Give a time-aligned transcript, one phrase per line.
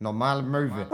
[0.00, 0.86] Normale Möwe.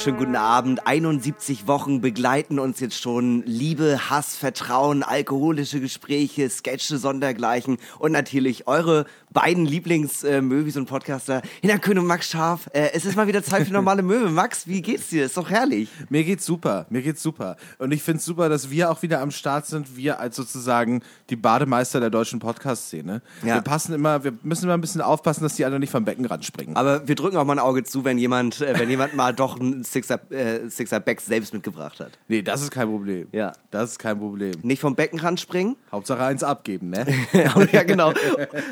[0.00, 0.86] Wunderschönen guten Abend.
[0.86, 8.66] 71 Wochen begleiten uns jetzt schon Liebe, Hass, Vertrauen, alkoholische Gespräche, Sketche, Sondergleichen und natürlich
[8.66, 12.68] eure beiden Lieblings-Möwis und Podcaster, Hinterkön und Max Scharf.
[12.72, 14.30] Äh, es ist mal wieder Zeit für normale Möwe.
[14.30, 15.26] Max, wie geht's dir?
[15.26, 15.88] Ist doch herrlich.
[16.08, 17.56] Mir geht's super, mir geht's super.
[17.78, 21.36] Und ich find's super, dass wir auch wieder am Start sind, wir als sozusagen die
[21.36, 23.20] Bademeister der deutschen Podcast-Szene.
[23.44, 23.56] Ja.
[23.56, 26.44] Wir passen immer, wir müssen immer ein bisschen aufpassen, dass die alle nicht vom Beckenrand
[26.44, 26.76] springen.
[26.76, 29.60] Aber wir drücken auch mal ein Auge zu, wenn jemand, äh, wenn jemand mal doch
[29.60, 32.18] einen Sixer, äh, Sixer Back selbst mitgebracht hat.
[32.28, 33.28] nee, das ist kein Problem.
[33.32, 33.52] Ja.
[33.70, 34.52] Das ist kein Problem.
[34.62, 35.76] Nicht vom Beckenrand springen.
[35.90, 37.06] Hauptsache eins abgeben, ne?
[37.72, 38.12] ja, genau.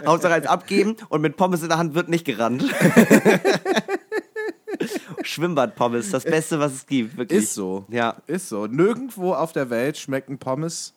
[0.07, 2.65] Hauptsache eins abgeben und mit Pommes in der Hand wird nicht gerannt.
[5.23, 7.43] Schwimmbad-Pommes, das Beste, was es gibt, wirklich.
[7.45, 7.85] Ist so.
[7.89, 8.17] Ja.
[8.27, 8.67] Ist so.
[8.67, 10.95] Nirgendwo auf der Welt schmecken Pommes,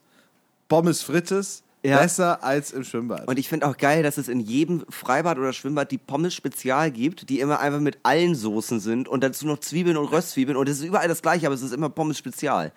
[0.67, 1.97] Pommes Frites Ja.
[1.99, 3.27] besser als im Schwimmbad.
[3.27, 6.91] Und ich finde auch geil, dass es in jedem Freibad oder Schwimmbad die Pommes Spezial
[6.91, 10.69] gibt, die immer einfach mit allen Soßen sind und dazu noch Zwiebeln und Röstzwiebeln und
[10.69, 12.71] es ist überall das gleiche, aber es ist immer Pommes Spezial.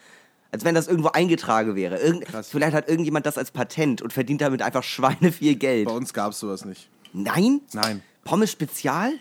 [0.52, 1.98] Als wenn das irgendwo eingetragen wäre.
[1.98, 2.48] Irgend, Krass.
[2.48, 5.86] vielleicht hat irgendjemand das als Patent und verdient damit einfach Schweine viel Geld.
[5.86, 6.88] Bei uns gab's sowas nicht.
[7.12, 7.60] Nein?
[7.72, 8.02] Nein.
[8.24, 9.12] Pommes Spezial?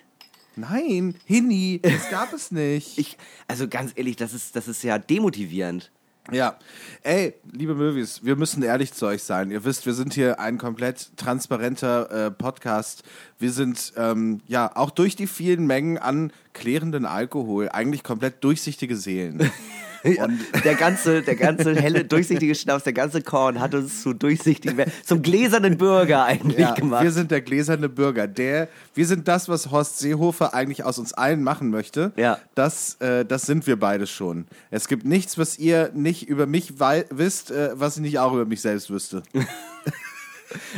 [0.56, 2.98] Nein, Hini, das gab es nicht.
[3.00, 3.18] Ich,
[3.48, 5.92] also ganz ehrlich, das ist, das ist ja demotivierend.
[6.32, 6.58] Ja,
[7.02, 9.52] ey, liebe Möwis, wir müssen ehrlich zu euch sein.
[9.52, 13.04] Ihr wisst, wir sind hier ein komplett transparenter äh, Podcast.
[13.40, 18.96] Wir sind ähm, ja auch durch die vielen Mengen an klärenden Alkohol eigentlich komplett durchsichtige
[18.96, 19.52] Seelen.
[20.24, 24.86] Und der ganze, der ganze helle, durchsichtige Schnaps, der ganze Korn hat uns zu durchsichtigen,
[25.06, 27.04] zum gläsernen Bürger eigentlich Ja, gemacht.
[27.04, 28.28] wir sind der gläserne Bürger.
[28.28, 32.12] Der, wir sind das, was Horst Seehofer eigentlich aus uns allen machen möchte.
[32.18, 32.38] Ja.
[32.56, 34.46] Das, äh, das sind wir beide schon.
[34.72, 38.46] Es gibt nichts, was ihr nicht über mich wisst, äh, was ich nicht auch über
[38.46, 39.24] mich selbst wüsste.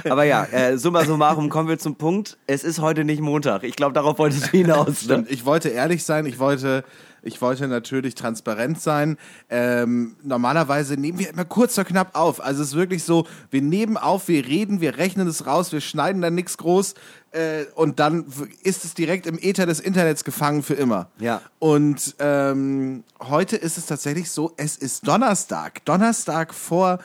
[0.09, 2.37] Aber ja, äh, summa summarum kommen wir zum Punkt.
[2.47, 3.63] Es ist heute nicht Montag.
[3.63, 4.87] Ich glaube, darauf wolltest du hinaus.
[4.87, 4.95] Ne?
[4.95, 6.83] Stimmt, ich wollte ehrlich sein, ich wollte,
[7.25, 9.17] ich wollte natürlich transparent sein.
[9.49, 12.39] Ähm, normalerweise nehmen wir immer kurz oder knapp auf.
[12.39, 15.81] Also es ist wirklich so, wir nehmen auf, wir reden, wir rechnen es raus, wir
[15.81, 16.93] schneiden dann nichts groß
[17.31, 18.25] äh, und dann
[18.61, 21.09] ist es direkt im Äther des Internets gefangen für immer.
[21.19, 21.41] Ja.
[21.57, 25.83] Und ähm, heute ist es tatsächlich so, es ist Donnerstag.
[25.85, 26.99] Donnerstag vor,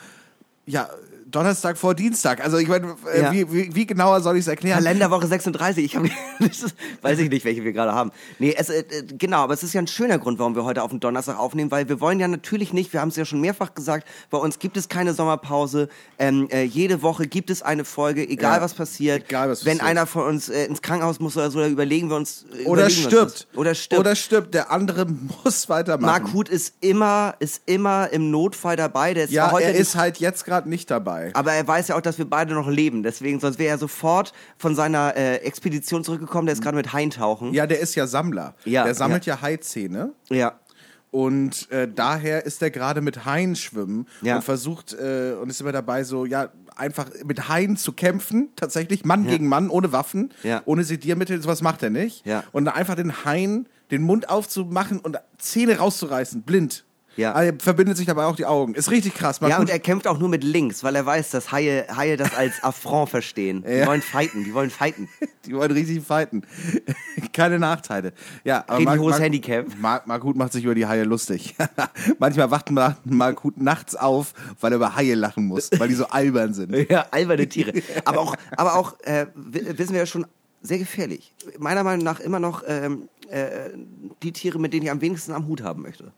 [0.67, 0.87] ja,
[1.31, 2.43] Donnerstag vor Dienstag.
[2.43, 3.31] Also ich meine, äh, Ja.
[3.31, 4.77] wie, wie, wie genauer soll ich es erklären?
[4.83, 5.83] Kalenderwoche 36.
[5.85, 6.03] Ich hab,
[6.39, 8.11] ist, weiß ich nicht, welche wir gerade haben.
[8.39, 10.83] Nee, es, äh, äh, genau, aber es ist ja ein schöner Grund, warum wir heute
[10.83, 13.41] auf den Donnerstag aufnehmen, weil wir wollen ja natürlich nicht, wir haben es ja schon
[13.41, 15.89] mehrfach gesagt, bei uns gibt es keine Sommerpause.
[16.19, 19.23] Ähm, äh, jede Woche gibt es eine Folge, egal Ja, was passiert.
[19.29, 19.89] egal, was Wenn passiert.
[19.89, 22.45] einer von uns äh, ins Krankenhaus muss oder so, dann überlegen wir uns.
[22.63, 23.47] Äh, Oder uns stirbt.
[23.51, 23.57] das.
[23.57, 23.99] Oder stirbt.
[23.99, 24.53] Oder stirbt.
[24.53, 25.05] Der andere
[25.43, 26.05] muss weitermachen.
[26.23, 29.13] Mark Huth ist immer, ist immer im Notfall dabei.
[29.13, 31.20] Der ist ja, heute er ist halt jetzt gerade nicht dabei.
[31.33, 33.03] Aber er weiß ja auch, dass wir beide noch leben.
[33.03, 36.45] Deswegen, sonst wäre er sofort von seiner äh, Expedition zurückgekommen.
[36.47, 37.53] Der ist gerade mit Haintauchen.
[37.53, 38.55] Ja, der ist ja Sammler.
[38.65, 40.13] Ja, der sammelt ja, Haizähne.
[40.29, 40.59] Ja.
[41.11, 44.37] Und äh, daher ist er gerade mit Haien schwimmen Ja.
[44.37, 49.03] und versucht äh, und ist immer dabei, so ja einfach mit Haien zu kämpfen, tatsächlich
[49.03, 50.61] Mann gegen Mann, ohne Waffen, Ja.
[50.65, 52.25] ohne Sediermittel, sowas macht er nicht.
[52.25, 52.45] Ja.
[52.53, 56.85] Und einfach den Haien den Mund aufzumachen und Zähne rauszureißen, blind.
[57.17, 57.33] Ja.
[57.33, 58.73] Also er verbindet sich dabei auch die Augen.
[58.73, 59.41] Ist richtig krass.
[59.41, 59.65] Mal Ja, gut.
[59.65, 62.53] und er kämpft auch nur mit links, weil er weiß, dass Haie, Haie das als
[62.63, 63.63] Affront verstehen.
[63.67, 63.85] Die Ja.
[63.87, 65.09] wollen fighten, die wollen fighten.
[65.45, 66.43] Die wollen richtig fighten.
[67.33, 68.13] Keine Nachteile.
[68.43, 69.65] Ja, aber Mark, hohes Mark, Handicap.
[69.79, 71.55] Mark, Mark Huth macht sich über die Haie lustig.
[72.19, 75.95] Manchmal wacht Mark, Mark Huth nachts auf, weil er über Haie lachen muss, weil die
[75.95, 76.75] so albern sind.
[76.91, 77.73] Ja, alberne Tiere.
[78.05, 80.27] Aber auch, aber auch äh, wissen wir ja schon,
[80.61, 81.33] sehr gefährlich.
[81.57, 83.69] Meiner Meinung nach immer noch ähm, äh,
[84.21, 86.11] die Tiere, mit denen ich am wenigsten am Hut haben möchte.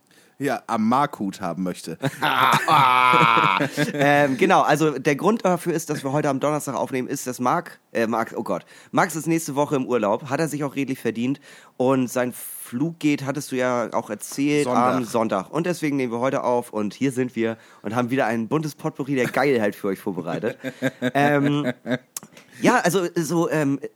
[0.44, 1.98] Ja, am Mark Huth haben möchte.
[3.94, 7.40] ähm, genau, also der Grund dafür ist, dass wir heute am Donnerstag aufnehmen, ist, dass
[7.40, 10.76] Marc, äh, Marc, oh Gott, Max ist nächste Woche im Urlaub, hat er sich auch
[10.76, 11.40] redlich verdient
[11.78, 14.96] und sein Flug geht, hattest du ja auch erzählt, Sonntag.
[14.96, 15.50] am Sonntag.
[15.50, 18.76] Und deswegen nehmen wir heute auf und hier sind wir und haben wieder ein buntes
[18.76, 20.58] Potpourri der Geilheit für euch vorbereitet.
[21.14, 21.72] ähm,
[22.62, 23.88] ja, also so, ähm, äh,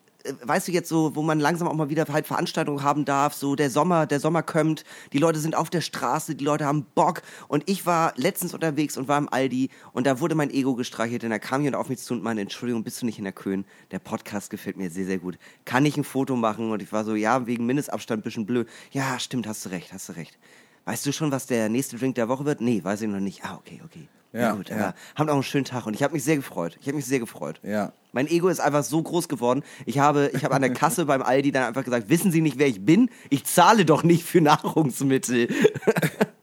[0.44, 3.56] weißt du jetzt so, wo man langsam auch mal wieder halt Veranstaltungen haben darf, so
[3.56, 4.83] der Sommer, der Sommer kommt,
[5.13, 8.97] die Leute sind auf der Straße, die Leute haben Bock und ich war letztens unterwegs
[8.97, 11.89] und war im Aldi und da wurde mein Ego gestreichelt und da kam jemand auf
[11.89, 13.65] mich zu und meinte, Entschuldigung, bist du nicht in der Köln?
[13.91, 15.38] Der Podcast gefällt mir sehr, sehr gut.
[15.65, 16.71] Kann ich ein Foto machen?
[16.71, 18.68] Und ich war so, ja, wegen Mindestabstand bisschen blöd.
[18.91, 20.38] Ja, stimmt, hast du recht, hast du recht.
[20.85, 22.62] Weißt du schon, was der nächste Drink der Woche wird?
[22.62, 23.44] Nee, weiß ich noch nicht.
[23.44, 24.07] Ah, okay, okay.
[24.33, 24.94] Ja, gut, ja.
[25.15, 26.77] haben auch einen schönen Tag und ich habe mich sehr gefreut.
[26.81, 27.59] Ich habe mich sehr gefreut.
[27.63, 27.94] Ja.
[28.17, 29.61] Mein Ego ist einfach so groß geworden.
[29.85, 32.57] Ich habe, ich habe an der Kasse beim Aldi dann einfach gesagt, wissen Sie nicht,
[32.57, 33.11] wer ich bin?
[33.29, 35.47] Ich zahle doch nicht für Nahrungsmittel.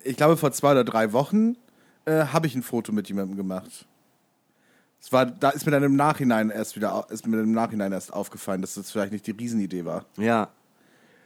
[0.06, 1.56] Ich glaube, vor zwei oder drei Wochen
[2.04, 3.86] äh, habe ich ein Foto mit jemandem gemacht.
[5.00, 8.12] Es war, da ist mir dann im Nachhinein erst wieder, ist mir im Nachhinein erst
[8.12, 10.04] aufgefallen, dass das vielleicht nicht die Riesenidee war.
[10.18, 10.50] Ja.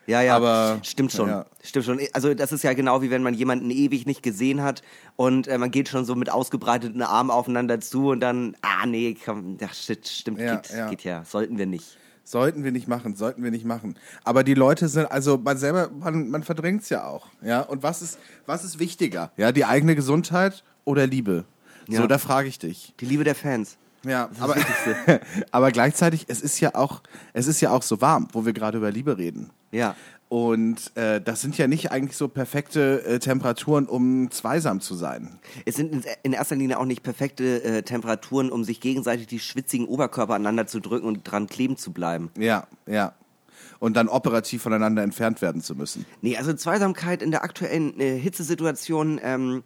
[0.09, 1.29] Ja, ja, Aber- stimmt schon.
[1.29, 1.45] ja.
[1.63, 2.01] Stimmt schon.
[2.15, 4.83] Also das ist ja genau wie wenn man jemanden ewig nicht gesehen hat
[5.17, 9.17] und äh, man geht schon so mit ausgebreiteten Armen aufeinander zu und dann, ah nee,
[9.23, 10.89] komm, ach, shit, stimmt, Ja, geht, ja.
[10.89, 11.99] geht ja, sollten wir nicht.
[12.25, 13.95] Sollten wir nicht machen, sollten wir nicht machen.
[14.25, 17.27] Aber die Leute sind, also man selber, man, man verdrängt es ja auch.
[17.43, 17.61] Ja?
[17.61, 19.31] Und was ist, was ist wichtiger?
[19.37, 21.45] Ja, die eigene Gesundheit oder Liebe?
[21.87, 22.01] Ja.
[22.03, 22.95] So, da frage ich dich.
[23.01, 23.79] Die Liebe der Fans.
[24.05, 24.57] Ja, aber,
[25.51, 27.03] aber gleichzeitig, es ist ja auch,
[27.33, 29.51] es ist ja auch so warm, wo wir gerade über Liebe reden.
[29.73, 29.97] Ja.
[30.31, 35.39] Und äh, das sind ja nicht eigentlich so perfekte äh, Temperaturen, um zweisam zu sein.
[35.65, 39.87] Es sind in- erster Linie auch nicht perfekte äh, Temperaturen, um sich gegenseitig die schwitzigen
[39.89, 42.31] Oberkörper aneinander zu drücken und dran kleben zu bleiben.
[42.39, 43.15] Ja, ja.
[43.81, 46.05] Und dann operativ voneinander entfernt werden zu müssen.
[46.21, 49.63] Nee, also Zweisamkeit in der aktuellen äh, Hitzesituation ähm,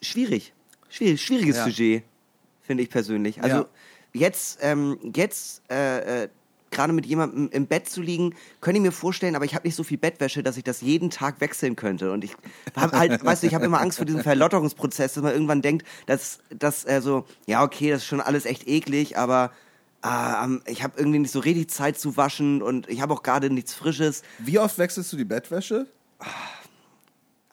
[0.00, 0.54] schwierig.
[0.88, 1.64] Schwierig, schwieriges Ja.
[1.64, 2.04] Sujet,
[2.64, 3.42] finde ich persönlich.
[3.42, 3.66] Also Ja.
[4.12, 6.28] jetzt, ähm, jetzt äh, äh,
[6.70, 9.76] gerade mit jemandem im Bett zu liegen, könnte ich mir vorstellen, aber ich habe nicht
[9.76, 12.10] so viel Bettwäsche, dass ich das jeden Tag wechseln könnte.
[12.10, 12.34] Und ich
[12.76, 15.86] habe halt, weißt du, ich habe immer Angst vor diesem Verlotterungsprozess, dass man irgendwann denkt,
[16.06, 19.52] dass, dass äh, so, ja, okay, das ist schon alles echt eklig, aber
[20.02, 23.22] ah, ähm, ich habe irgendwie nicht so richtig Zeit zu waschen und ich habe auch
[23.22, 24.22] gerade nichts Frisches.
[24.38, 25.86] Wie oft wechselst du die Bettwäsche?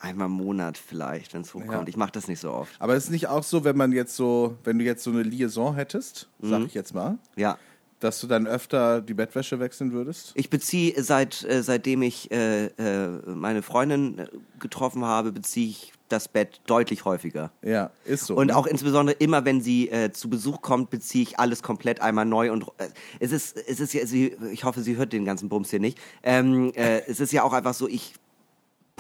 [0.02, 1.72] Einmal im Monat vielleicht, wenn es hochkommt.
[1.72, 1.88] Ja.
[1.88, 2.74] Ich mache das nicht so oft.
[2.80, 5.22] Aber ist es nicht auch so, wenn man jetzt so, wenn du jetzt so eine
[5.22, 7.58] Liaison hättest, sag ich jetzt mal, Ja.
[8.00, 10.32] dass du dann öfter die Bettwäsche wechseln würdest?
[10.34, 14.28] Ich beziehe seit äh, seitdem ich äh, äh, meine Freundin äh,
[14.60, 17.52] getroffen habe, beziehe ich das Bett deutlich häufiger.
[17.62, 18.36] Ja, ist so.
[18.36, 18.58] Und ne?
[18.58, 22.52] auch insbesondere immer, wenn sie äh, zu Besuch kommt, beziehe ich alles komplett einmal neu.
[22.52, 22.88] Und äh,
[23.20, 26.00] es ist, es ist ja, sie, ich hoffe, sie hört den ganzen Bums hier nicht.
[26.24, 28.16] Ähm, äh, es ist ja auch einfach so, ich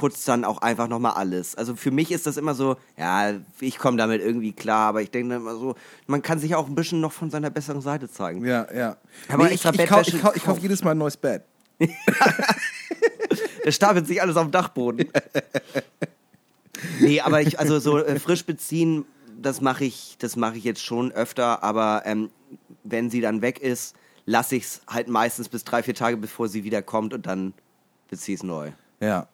[0.01, 1.53] putze dann auch einfach nochmal alles.
[1.53, 5.11] Also für mich ist das immer so, ja, ich komme damit irgendwie klar, aber ich
[5.11, 5.75] denke immer so,
[6.07, 8.43] man kann sich auch ein bisschen noch von seiner besseren Seite zeigen.
[8.43, 8.97] Ja, ja.
[9.29, 10.63] Aber nee, ich, ich, ich, kau, ich kauf gekauft.
[10.63, 11.43] jedes Mal ein neues Bett.
[13.63, 15.07] Es stapelt sich alles auf dem Dachboden.
[16.99, 19.05] nee, aber ich, also so äh, frisch beziehen,
[19.39, 22.31] das mache ich, das mache ich jetzt schon öfter, aber ähm,
[22.83, 23.95] wenn sie dann weg ist,
[24.25, 27.53] lasse ich es halt meistens bis drei, vier Tage, bevor sie wieder kommt und dann
[28.09, 28.71] beziehe es neu.
[28.99, 29.27] Ja.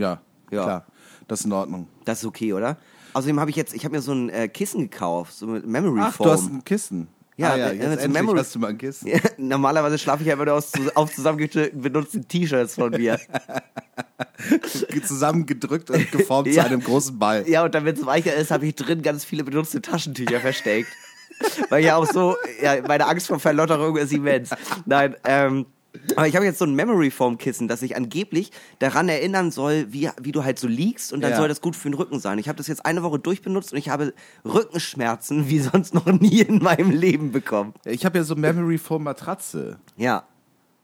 [0.00, 0.20] Ja,
[0.50, 0.62] Ja.
[0.64, 0.86] klar.
[1.28, 1.86] Das ist in Ordnung.
[2.04, 2.76] Das ist okay, oder?
[3.12, 6.00] Außerdem habe ich jetzt, ich habe mir so ein äh, Kissen gekauft, so mit Memory
[6.02, 6.26] Ach, Foam.
[6.26, 7.08] du hast ein Kissen.
[7.36, 9.08] Ja, ah, ja äh, jetzt endlich Memory- hast du mal ein Kissen.
[9.08, 13.18] Ja, Normalerweise schlafe ich ja immer nur aus, auf zusammengestellten benutzten T-Shirts von mir.
[15.06, 16.62] Zusammengedrückt und geformt Ja.
[16.64, 17.48] zu einem großen Ball.
[17.48, 20.88] Ja, und damit es weicher ist, habe ich drin ganz viele benutzte Taschentücher versteckt.
[21.70, 24.50] Weil ja auch so, ja, meine Angst vor Verlotterung ist immens.
[24.84, 25.66] Nein, ähm,
[26.16, 29.92] aber ich habe jetzt so ein Memory Foam Kissen, das sich angeblich daran erinnern soll,
[29.92, 31.36] wie, wie du halt so liegst und dann Ja.
[31.36, 32.38] soll das gut für den Rücken sein.
[32.38, 34.14] Ich habe das jetzt eine Woche durchbenutzt und ich habe
[34.44, 37.74] Rückenschmerzen wie sonst noch nie in meinem Leben bekommen.
[37.84, 39.78] Ich habe ja so Memory Foam Matratze.
[39.96, 40.24] Ja.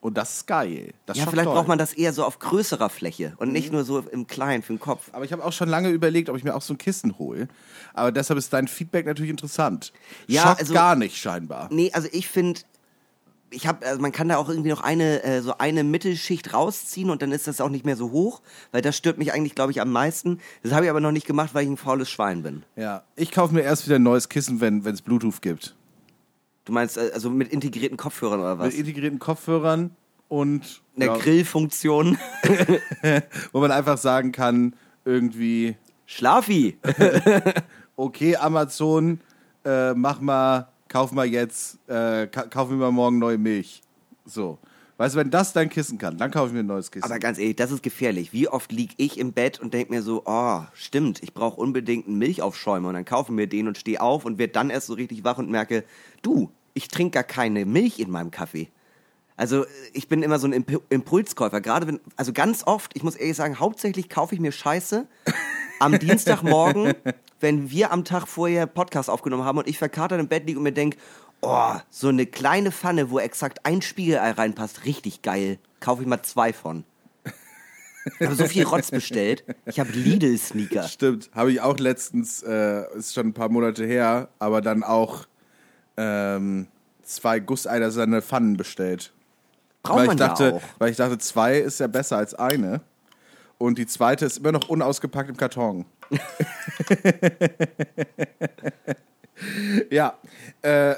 [0.00, 0.92] Und das ist geil.
[1.06, 1.54] Das Ja, vielleicht toll.
[1.54, 4.72] braucht man das eher so auf größerer Fläche und nicht nur so im Kleinen für
[4.72, 5.08] den Kopf.
[5.12, 7.48] Aber ich habe auch schon lange überlegt, ob ich mir auch so ein Kissen hole.
[7.92, 9.92] Aber deshalb ist dein Feedback natürlich interessant.
[10.28, 11.68] Ja, Schockt also- gar nicht scheinbar.
[11.72, 12.60] Nee, also ich finde,
[13.56, 17.08] ich habe, also man kann da auch irgendwie noch eine äh, so eine Mittelschicht rausziehen
[17.08, 19.72] und dann ist das auch nicht mehr so hoch, weil das stört mich eigentlich, glaube
[19.72, 20.40] ich, am meisten.
[20.62, 22.64] Das habe ich aber noch nicht gemacht, weil ich ein faules Schwein bin.
[22.76, 25.74] Ja, ich kaufe mir erst wieder ein neues Kissen, wenn es Bluetooth gibt.
[26.66, 28.66] Du meinst äh, also mit integrierten Kopfhörern oder was?
[28.68, 29.96] Mit integrierten Kopfhörern
[30.28, 32.18] und Eine ja, Grillfunktion.
[33.52, 34.74] wo man einfach sagen kann,
[35.06, 36.76] irgendwie, Schlafi.
[37.96, 39.20] okay, Amazon,
[39.64, 43.82] äh, mach mal, kauf mal jetzt, äh, ka kauf mir mal morgen neue Milch.
[44.24, 44.58] So.
[44.98, 47.04] Weißt du, wenn das dein Kissen kann, dann kaufe ich mir ein neues Kissen.
[47.04, 48.32] Aber ganz ehrlich, das ist gefährlich.
[48.32, 52.06] Wie oft lieg ich im Bett und denk mir so, oh, stimmt, ich brauche unbedingt
[52.06, 54.94] einen Milchaufschäumer und dann kaufe mir den und stehe auf und werde dann erst so
[54.94, 55.84] richtig wach und merke,
[56.22, 58.68] du, ich trinke gar keine Milch in meinem Kaffee.
[59.36, 61.60] Also ich bin immer so ein Imp Impulskäufer.
[61.60, 65.06] Gerade wenn, also ganz oft, ich muss ehrlich sagen, hauptsächlich kaufe ich mir Scheiße
[65.78, 66.94] am Dienstagmorgen,
[67.40, 70.64] wenn wir am Tag vorher Podcast aufgenommen haben und ich verkatert im Bett liege und
[70.64, 70.96] mir denk,
[71.42, 75.58] oh, so eine kleine Pfanne, wo exakt ein Spiegelei reinpasst, richtig geil.
[75.80, 76.84] Kaufe ich mal zwei von.
[78.20, 79.44] Ich habe so viel Rotz bestellt.
[79.64, 80.84] Ich habe Lidl-Sneaker.
[80.84, 85.26] Stimmt, habe ich auch letztens, äh, ist schon ein paar Monate her, aber dann auch
[85.96, 86.68] ähm,
[87.02, 89.12] zwei gusseiserner Pfannen bestellt.
[89.82, 90.62] Braucht weil man ich dachte, auch.
[90.78, 92.80] Weil ich dachte, zwei ist ja besser als eine.
[93.58, 95.86] Und die zweite ist immer noch unausgepackt im Karton.
[99.90, 100.18] Ja,
[100.62, 100.94] äh,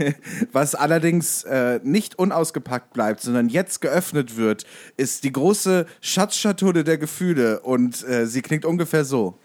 [0.52, 4.64] was allerdings äh, nicht unausgepackt bleibt, sondern jetzt geöffnet wird,
[4.96, 9.38] ist die große Schatzschatulle der Gefühle und äh, sie klingt ungefähr so.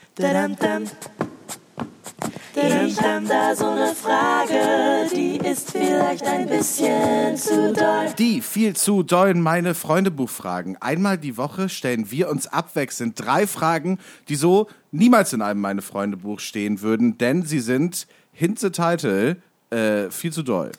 [2.20, 2.88] Dadam-dam.
[2.88, 8.08] Ich hab da so eine Frage, die ist vielleicht ein bisschen zu doll.
[8.18, 10.78] Die viel zu dollen meine Freundebuchfragen.
[10.82, 15.82] Einmal die Woche stellen wir uns abwechselnd drei Fragen, die so niemals in einem meine
[15.82, 19.38] Freundebuch stehen würden, denn sie sind hint the title
[19.70, 20.72] äh, viel zu doll.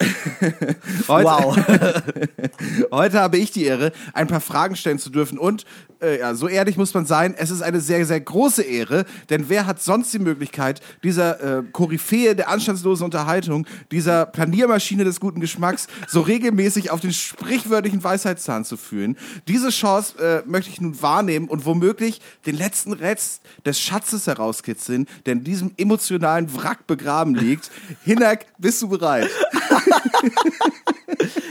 [1.08, 1.56] Heute, Wow.
[2.92, 5.38] Heute habe ich die Ehre, ein paar Fragen stellen zu dürfen.
[5.38, 5.64] Und
[6.00, 9.48] äh, ja, so ehrlich muss man sein, es ist eine sehr, sehr große Ehre, denn
[9.48, 15.40] wer hat sonst die Möglichkeit, dieser äh, Koryphäe der anstandslosen Unterhaltung, dieser Planiermaschine des guten
[15.40, 19.16] Geschmacks, so regelmäßig auf den sprichwörtlichen Weisheitszahn zu fühlen?
[19.46, 25.06] Diese Chance äh, möchte ich nun wahrnehmen und womöglich den letzten Rest des Schatzes herauskitzeln,
[25.26, 27.70] der in diesem emotionalen Wrack begraben liegt.
[28.04, 29.28] Hinak, bist du bereit?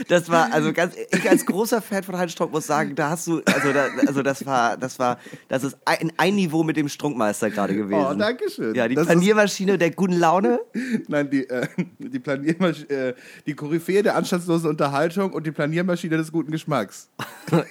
[0.08, 3.26] Das war, also ganz, ich als großer Fan von Heinz Strunk muss sagen, da hast
[3.26, 6.88] du, also, da, also das war, das war, das ist ein, ein Niveau mit dem
[6.88, 8.06] Strunkmeister gerade gewesen.
[8.10, 8.74] Oh, danke schön.
[8.74, 10.60] Ja, die Das Planiermaschine der guten Laune.
[11.08, 11.66] Nein, die, äh,
[11.98, 13.14] die Planiermaschine, äh,
[13.46, 17.08] die Koryphäe der anstandslosen Unterhaltung und die Planiermaschine des guten Geschmacks.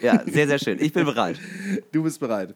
[0.01, 0.81] Ja, sehr, sehr schön.
[0.81, 1.39] Ich bin bereit.
[1.91, 2.55] Du bist bereit.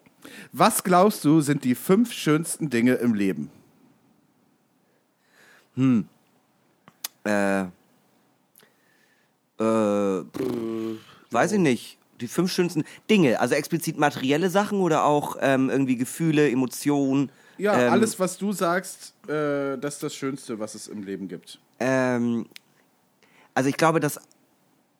[0.51, 3.51] Was glaubst du, sind die fünf schönsten Dinge im Leben?
[7.23, 7.65] Äh,
[9.61, 10.23] äh,
[11.31, 11.97] weiß ich nicht.
[12.19, 17.31] Die fünf schönsten Dinge, also explizit materielle Sachen oder auch ähm, irgendwie Gefühle, Emotionen.
[17.57, 21.27] Ja, ähm, alles, was du sagst, äh, das ist das Schönste, was es im Leben
[21.27, 21.59] gibt.
[21.79, 22.45] Ähm,
[23.55, 24.19] also ich glaube, dass.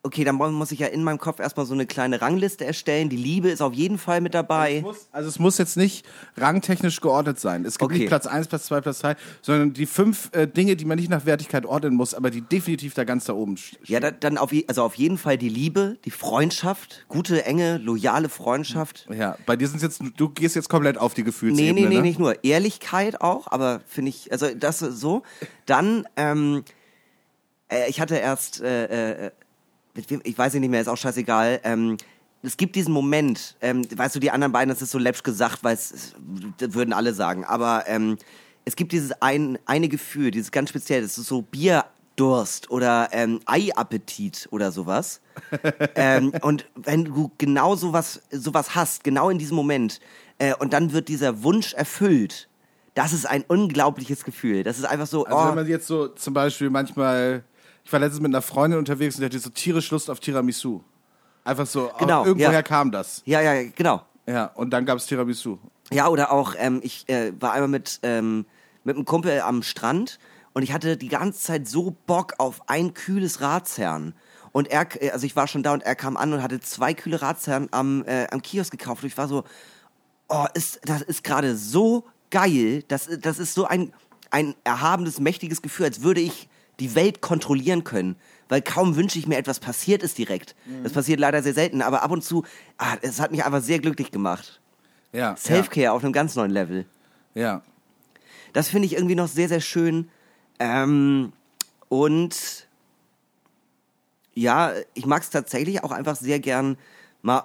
[0.04, 3.08] Okay, dann muss ich ja in meinem Kopf erstmal so eine kleine Rangliste erstellen.
[3.08, 4.78] Die Liebe ist auf jeden Fall mit dabei.
[4.78, 6.04] Es muss, also es muss jetzt nicht
[6.36, 7.64] rangtechnisch geordnet sein.
[7.64, 7.98] Es gibt Okay.
[8.00, 11.08] nicht Platz 1, Platz 2, Platz 3, sondern die fünf äh, Dinge, die man nicht
[11.08, 13.78] nach Wertigkeit ordnen muss, aber die definitiv da ganz da oben stehen.
[13.84, 17.78] Ja, da, dann auf, je, also auf jeden Fall die Liebe, die Freundschaft, gute, enge,
[17.78, 19.06] loyale Freundschaft.
[19.08, 21.94] Ja, bei dir sind jetzt, du gehst jetzt komplett auf die Nee, Gefühlsebene, nee, nee,
[21.94, 22.02] ne?
[22.02, 22.42] nicht nur.
[22.42, 25.22] Ehrlichkeit auch, aber finde ich, also das so.
[25.64, 26.64] Dann, ähm,
[27.70, 29.30] äh, ich hatte erst, äh, äh,
[29.94, 31.60] mit wem, ich weiß nicht mehr, ist auch scheißegal.
[31.64, 31.96] Ähm,
[32.42, 35.62] es gibt diesen Moment, ähm, weißt du, die anderen beiden, das ist so läppsch gesagt,
[35.62, 36.14] weil es,
[36.58, 38.16] das würden alle sagen, aber ähm,
[38.64, 43.40] es gibt dieses ein, eine Gefühl, dieses ganz speziell, das ist so Bierdurst oder ähm,
[43.46, 45.20] Eiappetit oder sowas.
[45.94, 50.00] ähm, und wenn du genau sowas, sowas hast, genau in diesem Moment,
[50.38, 52.48] äh, und dann wird dieser Wunsch erfüllt,
[52.94, 54.64] das ist ein unglaubliches Gefühl.
[54.64, 57.42] Das ist einfach so, Also oh, wenn man jetzt so zum Beispiel manchmal,
[57.84, 60.80] ich war letztens mit einer Freundin unterwegs und die hatte so tierisch Lust auf Tiramisu.
[61.44, 62.62] Einfach so, Genau, auch irgendwoher ja.
[62.62, 63.22] kam das.
[63.24, 64.02] ja, ja, genau.
[64.26, 65.58] Ja, und dann gab es Tiramisu.
[65.92, 68.46] Ja, oder auch, ähm, ich äh, war einmal mit, ähm,
[68.84, 70.18] mit einem Kumpel am Strand
[70.52, 74.14] und ich hatte die ganze Zeit so Bock auf ein kühles Ratsherrn.
[74.52, 76.94] Und er, äh, also ich war schon da und er kam an und hatte zwei
[76.94, 79.02] kühle Ratsherren am, äh, am Kiosk gekauft.
[79.02, 79.44] Und ich war so,
[80.28, 82.84] oh, ist, das ist gerade so geil.
[82.88, 83.92] Das, das ist so ein,
[84.30, 86.48] ein erhabenes, mächtiges Gefühl, als würde ich
[86.80, 88.16] die Welt kontrollieren können.
[88.48, 90.54] Weil kaum wünsche ich mir etwas passiert ist direkt.
[90.82, 92.44] Das passiert leider sehr selten, aber ab und zu,
[92.76, 94.60] ah, es hat mich einfach sehr glücklich gemacht.
[95.12, 95.36] Ja.
[95.36, 96.86] Selfcare auf einem ganz neuen Level.
[97.34, 97.62] Ja.
[98.52, 100.10] Das finde ich irgendwie noch sehr, sehr schön.
[100.58, 101.32] Ähm,
[101.88, 102.66] und
[104.34, 106.76] ja, ich mag es tatsächlich auch einfach sehr gern,
[107.22, 107.44] mal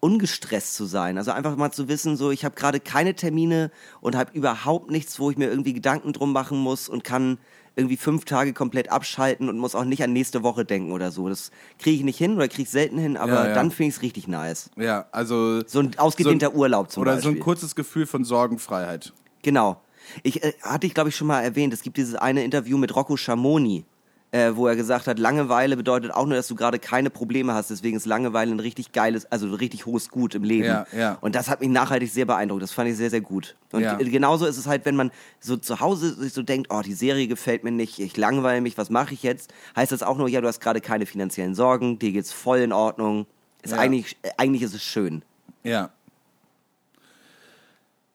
[0.00, 1.18] ungestresst zu sein.
[1.18, 5.18] Also einfach mal zu wissen, so ich habe gerade keine Termine und habe überhaupt nichts,
[5.20, 7.38] wo ich mir irgendwie Gedanken drum machen muss und kann
[7.76, 11.28] irgendwie fünf Tage komplett abschalten und muss auch nicht an nächste Woche denken oder so.
[11.28, 13.54] Das kriege ich nicht hin oder kriege ich selten hin, aber Ja, ja.
[13.54, 14.70] dann finde ich es richtig nice.
[14.76, 15.62] Ja, also.
[15.66, 17.32] So ein ausgedehnter Urlaub zum Oder Beispiel.
[17.32, 19.12] so ein kurzes Gefühl von Sorgenfreiheit.
[19.42, 19.80] Genau.
[20.22, 22.94] Ich äh, hatte ich glaube ich schon mal erwähnt, es gibt dieses eine Interview mit
[22.96, 23.84] Rocco Schamoni,
[24.32, 27.70] äh, wo er gesagt hat, Langeweile bedeutet auch nur, dass du gerade keine Probleme hast,
[27.70, 30.66] deswegen ist Langeweile ein richtig geiles, also ein richtig hohes Gut im Leben.
[30.66, 31.18] Ja, ja.
[31.20, 33.56] Und das hat mich nachhaltig sehr beeindruckt, das fand ich sehr sehr gut.
[33.72, 33.96] Und Ja.
[33.96, 35.10] genauso ist es halt, wenn man
[35.40, 38.78] so zu Hause sich so denkt, oh, die Serie gefällt mir nicht, ich langweile mich,
[38.78, 39.52] was mache ich jetzt?
[39.74, 42.72] Heißt das auch nur, ja, du hast gerade keine finanziellen Sorgen, dir geht's voll in
[42.72, 43.26] Ordnung.
[43.62, 45.22] Ist eigentlich äh, eigentlich ist es schön.
[45.64, 45.90] Ja.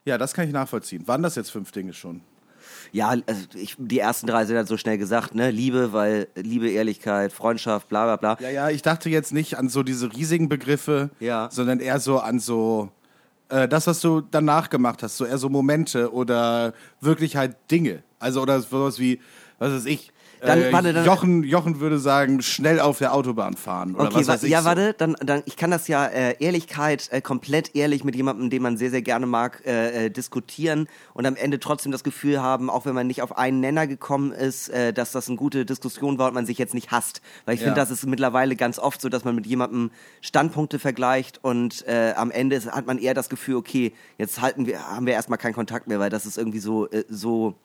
[0.06, 1.08] Ja, das kann ich nachvollziehen.
[1.08, 2.22] Waren das jetzt fünf Dinge schon?
[2.96, 5.52] Ja, also ich, die ersten drei sind halt so schnell gesagt, ne?
[5.52, 8.38] Liebe, weil Liebe, Ehrlichkeit, Freundschaft, bla bla bla.
[8.46, 11.50] Ja, ja, ich dachte jetzt nicht an so diese riesigen Begriffe, Ja.
[11.52, 12.90] sondern eher so an so
[13.50, 18.02] äh, das, was du danach gemacht hast, so eher so Momente oder wirklich halt Dinge.
[18.18, 19.20] Also oder sowas wie
[19.60, 20.12] was weiß ich.
[20.42, 23.96] Dann- äh, warte, dann- Jochen, Jochen würde sagen, schnell auf der Autobahn fahren.
[23.96, 24.66] Oder Okay, was wa weiß ich ja, so.
[24.68, 28.62] warte, dann, dann, ich kann das ja äh, Ehrlichkeit, äh, komplett ehrlich mit jemandem, den
[28.62, 32.70] man sehr, sehr gerne mag, äh, äh, diskutieren und am Ende trotzdem das Gefühl haben,
[32.70, 36.18] auch wenn man nicht auf einen Nenner gekommen ist, äh, dass das eine gute Diskussion
[36.18, 37.22] war und man sich jetzt nicht hasst.
[37.46, 37.66] Weil ich Ja.
[37.68, 42.14] finde, das ist mittlerweile ganz oft so, dass man mit jemandem Standpunkte vergleicht und äh,
[42.16, 45.38] am Ende ist, hat man eher das Gefühl, okay, jetzt halten wir, haben wir erstmal
[45.38, 47.56] keinen Kontakt mehr, weil das ist irgendwie so, äh, so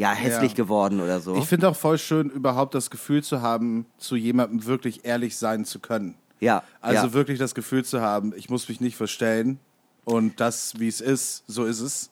[0.00, 0.56] ja, hässlich Ja.
[0.56, 1.36] geworden oder so.
[1.36, 5.64] Ich finde auch voll schön, überhaupt das Gefühl zu haben, zu jemandem wirklich ehrlich sein
[5.66, 6.14] zu können.
[6.40, 7.12] ja, Also ja.
[7.12, 9.60] wirklich das Gefühl zu haben, ich muss mich nicht verstellen
[10.04, 12.10] und das, wie es ist, so ist es.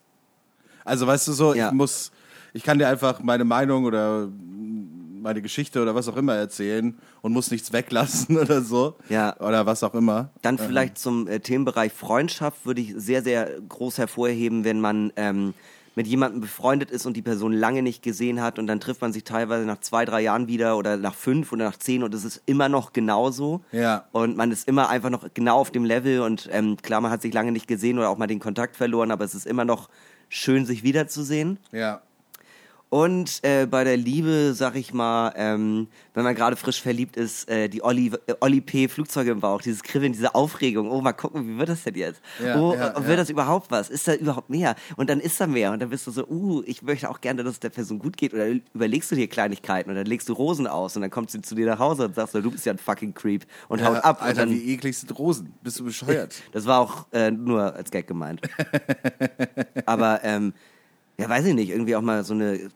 [0.84, 1.68] Also weißt du so, Ja.
[1.68, 2.12] ich muss,
[2.52, 4.28] ich kann dir einfach meine Meinung oder
[5.20, 8.96] meine Geschichte oder was auch immer erzählen und muss nichts weglassen oder so.
[9.08, 9.34] Ja.
[9.40, 10.30] Oder was auch immer.
[10.42, 15.54] Dann vielleicht zum äh, Themenbereich Freundschaft würde ich sehr, sehr groß hervorheben, wenn man ähm,
[15.98, 19.12] mit jemandem befreundet ist und die Person lange nicht gesehen hat und dann trifft man
[19.12, 22.24] sich teilweise nach zwei, drei Jahren wieder oder nach fünf oder nach zehn und es
[22.24, 23.62] ist immer noch genauso.
[23.72, 24.04] Ja.
[24.12, 27.20] Und man ist immer einfach noch genau auf dem Level und ähm, klar, man hat
[27.20, 29.88] sich lange nicht gesehen oder auch mal den Kontakt verloren, aber es ist immer noch
[30.28, 31.58] schön, sich wiederzusehen.
[31.72, 32.00] Ja.
[32.90, 37.48] Und äh, bei der Liebe, sag ich mal, ähm, wenn man gerade frisch verliebt ist,
[37.48, 38.88] äh, die Olli, äh, Olli P.
[38.88, 40.90] Flugzeuge im Bauch, dieses Kribbeln, diese Aufregung.
[40.90, 42.22] Oh, mal gucken, wie wird das denn jetzt?
[42.42, 43.16] Ja, oh, ja, wird ja.
[43.16, 43.90] das überhaupt was?
[43.90, 44.74] Ist da überhaupt mehr?
[44.96, 45.72] Und dann ist da mehr.
[45.72, 48.16] Und dann bist du so, uh, ich möchte auch gerne, dass es der Person gut
[48.16, 48.32] geht.
[48.32, 51.42] Oder überlegst du dir Kleinigkeiten und dann legst du Rosen aus und dann kommt sie
[51.42, 54.22] zu dir nach Hause und sagst, du bist ja ein fucking Creep und haut ab.
[54.22, 55.52] Alter, dann, wie eklig sind Rosen?
[55.62, 56.36] Bist du bescheuert?
[56.52, 58.40] das war auch äh, nur als Gag gemeint.
[59.84, 60.54] Aber ähm,
[61.18, 62.70] ja, weiß ich nicht, irgendwie auch mal so eine,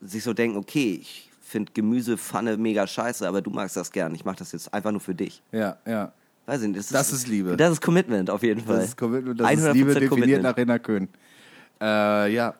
[0.00, 4.14] sich so denken, okay, ich finde Gemüsepfanne mega scheiße, aber du magst das gern.
[4.14, 5.42] Ich mach das jetzt einfach nur für dich.
[5.52, 6.12] ja, ja.
[6.46, 6.94] Weiß ich nicht.
[6.94, 7.56] Das ist Liebe.
[7.56, 8.76] Das ist Commitment auf jeden Fall.
[8.76, 10.42] Das ist, Commitment, das ist 100% Liebe definiert Commitment.
[10.44, 11.08] nach Rena Köhn.
[11.80, 12.54] Äh, ja.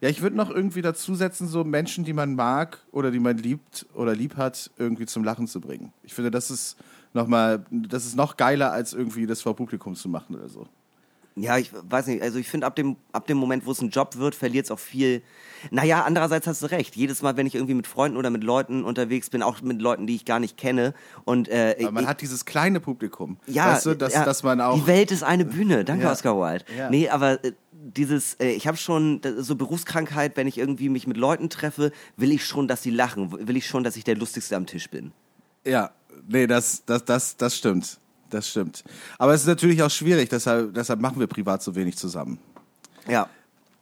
[0.00, 3.86] Ja, ich würde noch irgendwie dazusetzen, so Menschen, die man mag oder die man liebt
[3.94, 5.92] oder lieb hat, irgendwie zum Lachen zu bringen.
[6.02, 6.76] Ich finde, das ist
[7.12, 10.66] noch mal, das ist noch geiler, als irgendwie das vor Publikum zu machen oder so.
[11.36, 12.22] Ja, ich weiß nicht.
[12.22, 14.70] Also ich finde, ab dem, ab dem Moment, wo es ein Job wird, verliert es
[14.70, 15.22] auch viel.
[15.70, 16.96] Naja, andererseits hast du recht.
[16.96, 20.06] Jedes Mal, wenn ich irgendwie mit Freunden oder mit Leuten unterwegs bin, auch mit Leuten,
[20.06, 23.38] die ich gar nicht kenne, und äh, Aber man ich, hat dieses kleine Publikum.
[23.46, 24.74] Ja, weißt du, dass, ja, dass man auch.
[24.74, 25.84] Die Welt ist eine Bühne.
[25.84, 26.12] Danke, Ja.
[26.12, 26.64] Oscar Wilde.
[26.76, 26.90] Ja.
[26.90, 31.16] Nee, aber äh, dieses, äh, ich habe schon so Berufskrankheit, wenn ich irgendwie mich mit
[31.16, 33.30] Leuten treffe, will ich schon, dass sie lachen.
[33.46, 35.12] Will ich schon, dass ich der Lustigste am Tisch bin.
[35.66, 35.90] Ja,
[36.26, 37.98] nee, das, das, das, das stimmt.
[38.30, 38.84] Das stimmt.
[39.18, 42.38] Aber es ist natürlich auch schwierig, deshalb, deshalb machen wir privat so wenig zusammen.
[43.08, 43.28] Ja.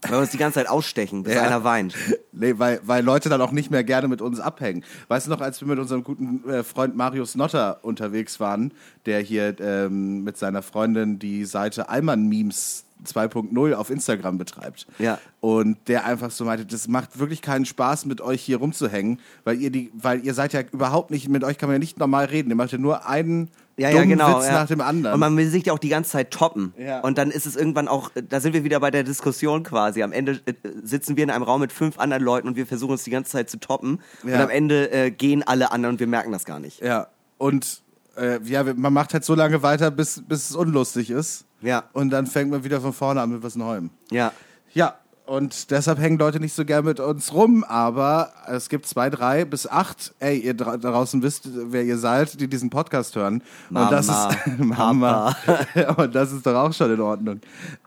[0.03, 1.43] Weil wir uns die ganze Zeit ausstechen, bis Ja.
[1.43, 1.95] einer weint.
[2.33, 4.85] Nee, weil, weil Leute dann auch nicht mehr gerne mit uns abhängen.
[5.09, 8.73] Weißt du noch, als wir mit unserem guten äh, Freund Marius Notter unterwegs waren,
[9.07, 14.87] der hier ähm, mit seiner Freundin die Seite Alman Memes 2.0 auf Instagram betreibt.
[14.99, 15.19] Ja.
[15.41, 19.61] Und der einfach so meinte, das macht wirklich keinen Spaß, mit euch hier rumzuhängen, weil
[19.61, 22.27] ihr die, weil ihr seid ja überhaupt nicht, mit euch kann man ja nicht normal
[22.27, 22.51] reden.
[22.51, 24.39] Ihr macht ja nur einen Ja, dummen ja, genau.
[24.39, 24.53] Witz ja.
[24.53, 25.15] nach dem anderen.
[25.15, 26.75] Und man will sich ja auch die ganze Zeit toppen.
[26.77, 27.01] Ja.
[27.01, 30.03] Und dann ist es irgendwann auch, da sind wir wieder bei der Diskussion quasi.
[30.03, 32.93] Am Ende äh, sitzen wir in einem Raum mit fünf anderen Leuten und wir versuchen
[32.93, 34.01] uns die ganze Zeit zu toppen.
[34.25, 34.43] Und Ja.
[34.43, 36.81] am Ende äh, gehen alle anderen und wir merken das gar nicht.
[36.83, 37.07] Ja,
[37.37, 37.83] und
[38.17, 41.45] äh, ja, man macht halt so lange weiter, bis, bis es unlustig ist.
[41.61, 41.85] Ja.
[41.93, 43.91] Und dann fängt man wieder von vorne an mit was Neuem.
[44.11, 44.33] Ja.
[44.73, 49.11] Ja, und deshalb hängen Leute nicht so gern mit uns rum, aber es gibt zwei,
[49.11, 50.15] drei bis acht.
[50.21, 53.43] Ey, ihr dra draußen wisst, wer ihr seid, die diesen Podcast hören.
[53.69, 55.37] Mama, und das ist Mama.
[55.99, 57.41] und das ist doch auch schon in Ordnung.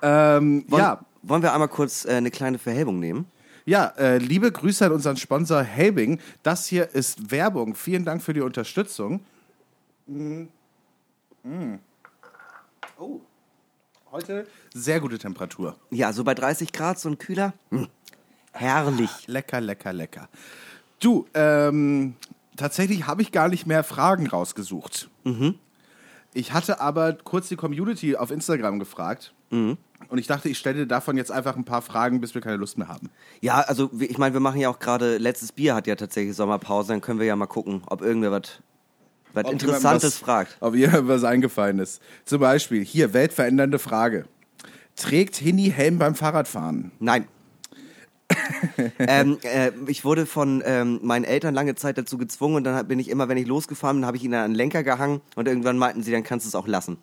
[0.03, 3.25] Ähm, Wollen, ja, wollen wir einmal kurz äh, eine kleine Verhelbung nehmen?
[3.65, 6.19] ja, äh, liebe Grüße an unseren Sponsor Helbing.
[6.43, 7.75] Das hier ist Werbung.
[7.75, 9.21] Vielen Dank für die Unterstützung.
[10.07, 10.43] Mm.
[11.43, 11.79] Mm.
[12.99, 13.21] Oh,
[14.12, 15.76] heute sehr gute Temperatur.
[15.89, 17.54] Ja, so bei 30 Grad, so ein Kühler.
[17.69, 17.88] Hm.
[18.52, 19.28] Herrlich.
[19.28, 20.30] Lecker, lecker, lecker.
[21.00, 22.15] Du, ähm,
[22.58, 25.10] tatsächlich habe ich gar nicht mehr Fragen rausgesucht.
[26.34, 29.34] Ich hatte aber kurz die Community auf Instagram gefragt.
[30.10, 32.58] Und ich dachte, ich stelle dir davon jetzt einfach ein paar Fragen, bis wir keine
[32.58, 33.10] Lust mehr haben.
[33.41, 36.89] Ja, also ich meine, wir machen ja auch gerade, letztes Bier hat ja tatsächlich Sommerpause,
[36.89, 38.62] dann können wir ja mal gucken, ob irgendwer was
[39.34, 40.58] was Ob Interessantes was, fragt.
[40.60, 42.02] Ob jemandem was eingefallen ist.
[42.26, 44.26] Zum Beispiel, hier, weltverändernde Frage.
[44.96, 46.91] Trägt Hini Helm beim Fahrradfahren?
[47.00, 47.28] Nein.
[49.00, 53.00] ähm, äh, ich wurde von ähm, meinen Eltern lange Zeit dazu gezwungen und dann bin
[53.00, 55.78] ich immer, wenn ich losgefahren bin, habe ich ihnen an den Lenker gehangen und irgendwann
[55.78, 56.98] meinten sie, dann kannst du es auch lassen.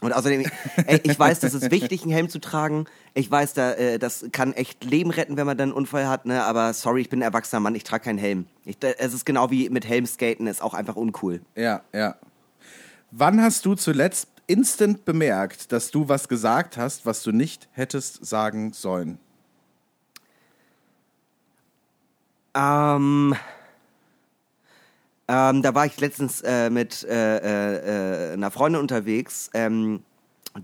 [0.00, 0.46] Und außerdem,
[0.86, 2.84] ey, ich weiß, das ist wichtig, einen Helm zu tragen.
[3.14, 6.24] Ich weiß, da, äh, das kann echt Leben retten, wenn man dann einen Unfall hat,
[6.24, 6.44] ne?
[6.44, 8.46] Aber sorry, ich bin ein erwachsener Mann, ich trage keinen Helm.
[8.64, 11.40] Ich, da, es ist genau wie mit Helmskaten, ist auch einfach uncool.
[11.56, 12.14] Ja, ja.
[13.10, 18.24] Wann hast du zuletzt instant bemerkt, dass du was gesagt hast, was du nicht hättest
[18.24, 19.18] sagen sollen?
[22.54, 23.34] Ähm,
[25.28, 30.02] ähm, da war ich letztens äh, mit äh, äh, äh, einer Freundin unterwegs, ähm,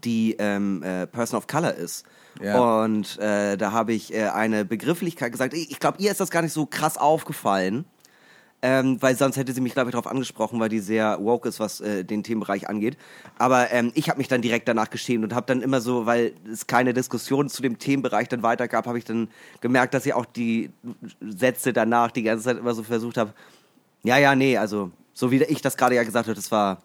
[0.03, 2.07] die ähm, äh, Person of Color ist.
[2.43, 2.83] Ja.
[2.83, 5.55] Und äh, da habe ich eine Begrifflichkeit gesagt.
[5.55, 7.85] Ich, glaube, ihr ist das gar nicht so krass aufgefallen.
[8.67, 11.61] Ähm, weil sonst hätte sie mich, glaube ich, darauf angesprochen, weil die sehr woke ist,
[11.61, 12.97] was den Themenbereich angeht.
[13.37, 16.33] Aber ähm, ich habe mich dann direkt danach geschämt und habe dann immer so, weil
[16.51, 19.29] es keine Diskussion zu dem Themenbereich dann weiter gab, habe ich dann
[19.61, 20.71] gemerkt, dass ich auch die
[21.21, 23.35] Sätze danach die ganze Zeit immer so versucht habe,
[24.05, 26.83] ja, ja, nee, also so wie ich das gerade ja gesagt habe, das war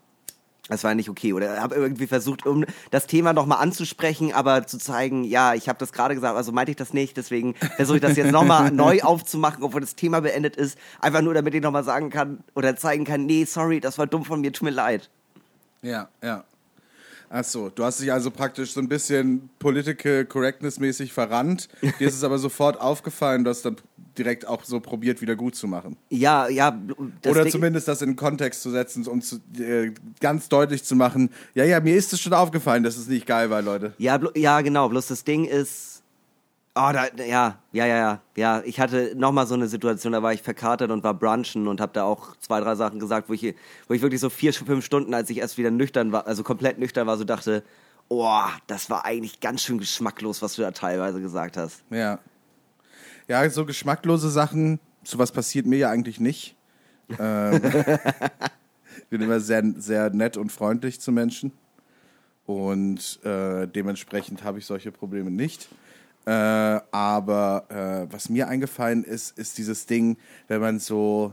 [0.70, 1.34] das war nicht okay.
[1.34, 5.80] Oder habe irgendwie versucht, um das Thema nochmal anzusprechen, aber zu zeigen, ja, ich habe
[5.80, 9.02] das gerade gesagt, also meinte ich das nicht, deswegen versuche ich das jetzt nochmal neu
[9.02, 10.78] aufzumachen, obwohl das Thema beendet ist.
[11.02, 14.24] Einfach nur, damit ich nochmal sagen kann oder zeigen kann, nee, sorry, das war dumm
[14.24, 15.10] von mir, tut mir leid.
[15.82, 16.44] Ja, ja.
[17.32, 21.68] Ach so, du hast dich also praktisch so ein bisschen political correctness mäßig verrannt.
[22.00, 23.76] Dir ist es aber sofort aufgefallen, du hast dann
[24.20, 25.98] direkt auch so probiert, wieder gut zu machen.
[26.10, 26.78] Ja, ja.
[27.26, 30.96] Oder Ding- zumindest das in den Kontext zu setzen und zu, äh, ganz deutlich zu
[30.96, 33.94] machen, ja, ja, mir ist es schon aufgefallen, dass es nicht geil war, Leute.
[33.98, 34.90] Ja, ja, genau.
[34.90, 36.04] Bloß das Ding ist.
[36.76, 38.22] Oh, da, ja, ja, ja, ja.
[38.38, 41.82] Ja, ich hatte nochmal so eine Situation, da war ich verkatert und war brunchen und
[41.82, 43.56] habe da auch zwei, drei Sachen gesagt, wo ich,
[43.88, 46.78] wo ich wirklich so vier, fünf Stunden, als ich erst wieder nüchtern war, also komplett
[46.78, 47.64] nüchtern war, so dachte,
[48.08, 51.84] oh, das war eigentlich ganz schön geschmacklos, was du da teilweise gesagt hast.
[51.90, 52.20] Ja.
[53.30, 56.56] Ja, so geschmacklose Sachen, sowas passiert mir ja eigentlich nicht.
[57.20, 57.62] Ähm,
[58.98, 61.52] ich bin immer sehr, sehr nett und freundlich zu Menschen.
[62.48, 65.70] Und äh, dementsprechend habe ich solche Probleme nicht.
[66.26, 71.32] Äh, aber äh, was mir eingefallen ist, ist dieses Ding, wenn man so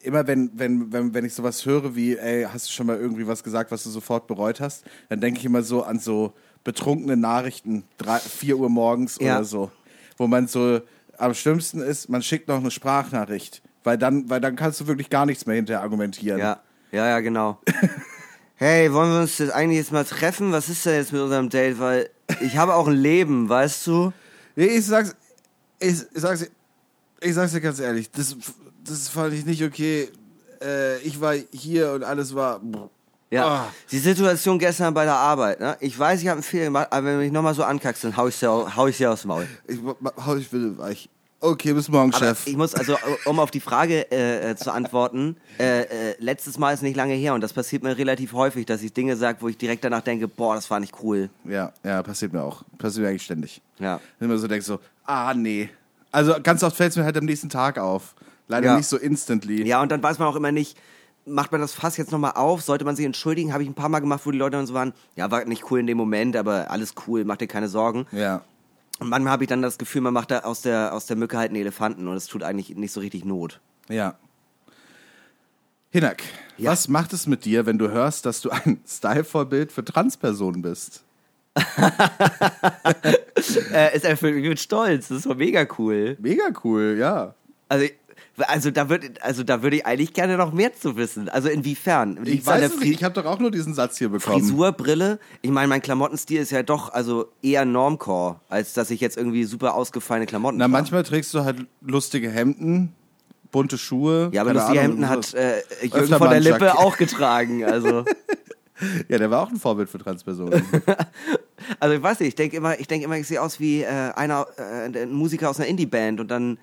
[0.00, 3.26] immer wenn, wenn, wenn, wenn ich sowas höre wie, ey, hast du schon mal irgendwie
[3.26, 7.16] was gesagt, was du sofort bereut hast, dann denke ich immer so an so betrunkene
[7.16, 9.36] Nachrichten, drei, 4 Uhr morgens Ja.
[9.36, 9.70] oder so,
[10.18, 10.80] wo man so,
[11.16, 15.10] am schlimmsten ist, man schickt noch eine Sprachnachricht, weil dann, weil dann kannst du wirklich
[15.10, 16.38] gar nichts mehr hinterher argumentieren.
[16.38, 16.60] Ja,
[16.92, 17.60] ja, ja, genau.
[18.56, 20.52] hey, wollen wir uns jetzt eigentlich jetzt mal treffen?
[20.52, 21.78] Was ist denn jetzt mit unserem Date?
[21.78, 24.12] Weil ich habe auch ein Leben, weißt du?
[24.56, 25.14] Nee, ich sag's,
[25.78, 26.50] ich, ich sag's,
[27.20, 28.36] ich sag's dir ganz ehrlich, das,
[28.84, 30.08] das fand ich nicht okay.
[30.62, 32.60] Äh, ich war hier und alles war.
[33.30, 33.68] Ja, Ah.
[33.90, 35.76] die Situation gestern bei der Arbeit, ne?
[35.80, 38.16] Ich weiß, ich habe einen Fehler gemacht, aber wenn du mich nochmal so ankackst, dann
[38.16, 39.46] hau ich dir, au- hau ich dir aufs Maul.
[39.66, 39.78] Ich
[40.24, 41.08] hau dich bitte weich.
[41.40, 42.46] Okay, bis morgen, Aber Chef.
[42.48, 46.72] ich muss also, um auf die Frage äh, äh, zu antworten, äh, äh, letztes Mal
[46.72, 49.48] ist nicht lange her und das passiert mir relativ häufig, dass ich Dinge sage, wo
[49.48, 51.30] ich direkt danach denke, boah, das war nicht cool.
[51.44, 52.62] Ja, ja, passiert mir auch.
[52.78, 53.60] Passiert mir eigentlich ständig.
[53.78, 54.00] Ja.
[54.18, 55.68] Wenn man so denkt, so, ah, nee.
[56.10, 58.16] Also ganz oft fällt es mir halt am nächsten Tag auf.
[58.48, 58.76] Leider Ja.
[58.76, 59.64] nicht so instantly.
[59.64, 60.76] Ja, und dann weiß man auch immer nicht,
[61.30, 62.62] macht man das Fass jetzt nochmal auf?
[62.62, 63.52] Sollte man sich entschuldigen?
[63.52, 65.70] Habe ich ein paar Mal gemacht, wo die Leute dann so waren, ja, war nicht
[65.70, 68.06] cool in dem Moment, aber alles cool, mach dir keine Sorgen.
[68.12, 68.42] Ja.
[69.00, 71.38] Und manchmal habe ich dann das Gefühl, man macht da aus der, aus der Mücke
[71.38, 73.60] halt einen Elefanten und es tut eigentlich nicht so richtig Not.
[73.88, 74.16] Ja.
[75.90, 76.22] Hinak,
[76.58, 76.72] Ja.
[76.72, 81.02] was macht es mit dir, wenn du hörst, dass du ein Style-Vorbild für Transpersonen bist?
[83.72, 86.16] Äh, es erfüllt mich mit Stolz, das ist doch mega cool.
[86.20, 87.34] Mega cool, ja.
[87.68, 87.86] Also,
[88.46, 91.28] also da würde also da würde ich eigentlich gerne noch mehr zu wissen.
[91.28, 92.18] Also inwiefern?
[92.24, 94.40] Ich weiß es nicht, ich habe doch auch nur diesen Satz hier bekommen.
[94.40, 95.18] Frisur, Brille?
[95.42, 99.44] Ich meine, mein Klamottenstil ist ja doch also eher Normcore, als dass ich jetzt irgendwie
[99.44, 100.72] super ausgefallene Klamotten Na, trage.
[100.72, 102.92] manchmal trägst du halt lustige Hemden,
[103.50, 104.30] bunte Schuhe.
[104.32, 107.64] Ja, aber lustige Ahnung, Hemden hat äh, Jürgen von der Lippe auch getragen.
[107.64, 108.04] Also,
[109.08, 110.62] Ja, der war auch ein Vorbild für Transpersonen.
[111.80, 113.86] also ich weiß nicht, ich denke immer, ich denke immer, ich sehe aus wie äh,
[113.86, 116.58] einer äh, ein Musiker aus einer Indie-Band und dann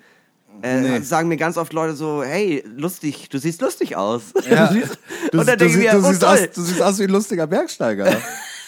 [0.62, 1.00] äh, Nee.
[1.00, 4.22] sagen mir ganz oft Leute so, hey, lustig, du siehst lustig aus.
[4.48, 4.68] Ja.
[4.68, 4.98] Du siehst,
[5.32, 6.30] Du, und dann du, denke ich mir, du, oh, siehst toll.
[6.30, 8.16] aus, du siehst aus wie ein lustiger Bergsteiger.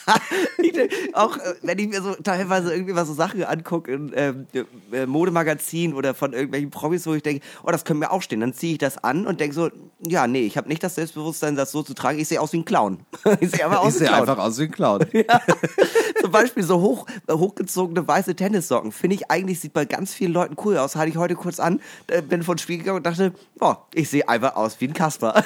[1.12, 4.46] Auch äh, wenn ich mir so teilweise irgendwie mal so Sachen angucke in ähm,
[4.92, 8.40] äh, Modemagazin oder von irgendwelchen Promis, wo ich denke, oh, das könnte mir auch stehen.
[8.40, 11.56] Dann ziehe ich das an und denke so, ja, nee, ich habe nicht das Selbstbewusstsein,
[11.56, 12.18] das so zu tragen.
[12.18, 13.00] Ich sehe aus wie ein Clown.
[13.40, 14.28] ich sehe aber aus Ich wie ein Clown.
[14.28, 15.06] einfach aus wie ein Clown.
[16.20, 18.92] Zum Beispiel so hoch, äh, hochgezogene weiße Tennissocken.
[18.92, 20.96] Finde ich eigentlich, sieht bei ganz vielen Leuten cool aus.
[20.96, 21.80] Hatte ich heute kurz an,
[22.28, 25.44] bin vor den Spiegel gegangen und dachte, oh, ich sehe einfach aus wie ein Kasper.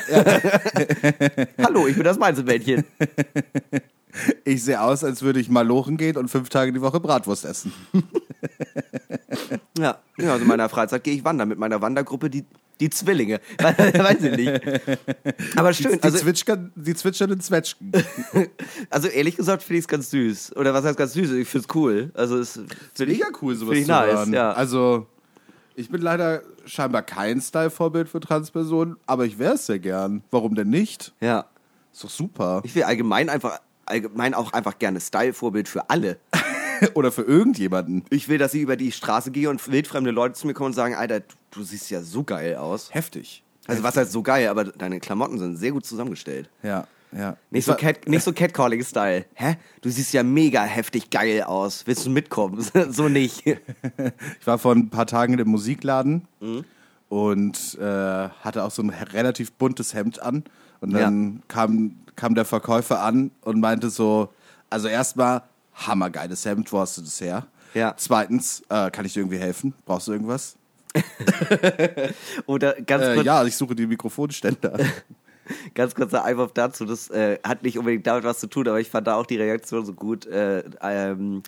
[1.58, 2.84] Hallo, ich bin das Mainzelmännchen.
[4.44, 7.44] Ich sehe aus, als würde ich mal lochen gehen und fünf Tage die Woche Bratwurst
[7.44, 7.72] essen.
[9.78, 12.44] Ja, ja also in meiner Freizeit gehe ich wandern mit meiner Wandergruppe, die,
[12.80, 13.40] die Zwillinge.
[13.58, 14.60] Weiß ich nicht.
[15.56, 15.92] Aber schön.
[15.92, 17.92] Die, Also, zwitschern, die zwitschernden Zwetschgen.
[18.90, 20.56] also ehrlich gesagt finde ich es ganz süß.
[20.56, 21.30] Oder was heißt ganz süß?
[21.32, 22.10] Ich finde es cool.
[22.14, 22.60] Also es
[22.94, 24.32] finde ich Mega cool, sowas ich zu nice, hören.
[24.32, 24.52] ja.
[24.52, 25.06] Also,
[25.74, 30.22] ich bin leider scheinbar kein Style-Vorbild für Transpersonen, aber ich wäre es sehr gern.
[30.30, 31.12] Warum denn nicht?
[31.20, 31.46] ja.
[31.94, 32.62] Ist doch super.
[32.64, 33.60] Ich will allgemein einfach,
[33.92, 36.18] allgemein auch einfach gerne Style-Vorbild für alle.
[36.94, 38.04] Oder für irgendjemanden.
[38.10, 40.72] Ich will, dass ich über die Straße gehe und wildfremde Leute zu mir kommen und
[40.72, 41.20] sagen, Alter,
[41.52, 42.92] du siehst ja so geil aus.
[42.92, 43.44] Heftig.
[43.68, 46.50] Also was heißt so geil, aber deine Klamotten sind sehr gut zusammengestellt.
[46.64, 47.36] Ja, ja.
[47.50, 49.26] Nicht so, Cat, nicht so Catcalling-Style.
[49.34, 49.56] Hä?
[49.80, 51.86] Du siehst ja mega heftig geil aus.
[51.86, 52.64] Willst du mitkommen?
[52.90, 53.44] so nicht.
[54.40, 56.26] Ich war vor ein paar Tagen im Musikladen
[57.08, 60.44] und äh, hatte auch so ein relativ buntes Hemd an.
[60.80, 64.28] Und dann kam, kam der Verkäufer an und meinte so,
[64.70, 65.42] also erstmal,
[65.74, 67.46] hammergeiles Hemd, wo hast du das her?
[67.74, 67.94] Ja.
[67.96, 69.74] Zweitens, äh, kann ich dir irgendwie helfen?
[69.86, 70.56] Brauchst du irgendwas?
[72.46, 74.78] Oder ganz Äh, kurz, ja, ich suche die Mikrofonständer.
[75.74, 76.84] ganz kurzer Einwurf dazu.
[76.84, 79.36] Das äh, hat nicht unbedingt damit was zu tun, aber ich fand da auch die
[79.36, 80.26] Reaktion so gut.
[80.26, 81.42] Äh, ähm,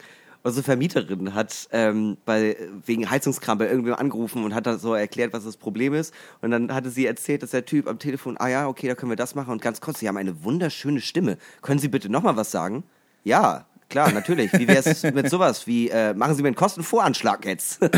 [0.45, 5.33] unsere Vermieterin hat ähm, bei, wegen Heizungskram bei irgendwem angerufen und hat da so erklärt,
[5.33, 6.15] was das Problem ist.
[6.43, 9.11] Und dann hatte sie erzählt, dass der Typ am Telefon, ah ja, okay, da können
[9.11, 9.53] wir das machen.
[9.53, 11.39] Und ganz kurz, Sie haben eine wunderschöne Stimme.
[11.63, 12.85] Können Sie bitte nochmal was sagen?
[13.25, 14.53] Ja, klar, natürlich.
[14.53, 17.81] Wie wäre es mit sowas wie, äh, machen Sie mir einen Kostenvoranschlag jetzt?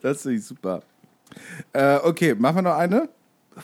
[0.00, 0.82] Das finde ich super.
[1.74, 3.10] Äh, okay, machen wir noch eine?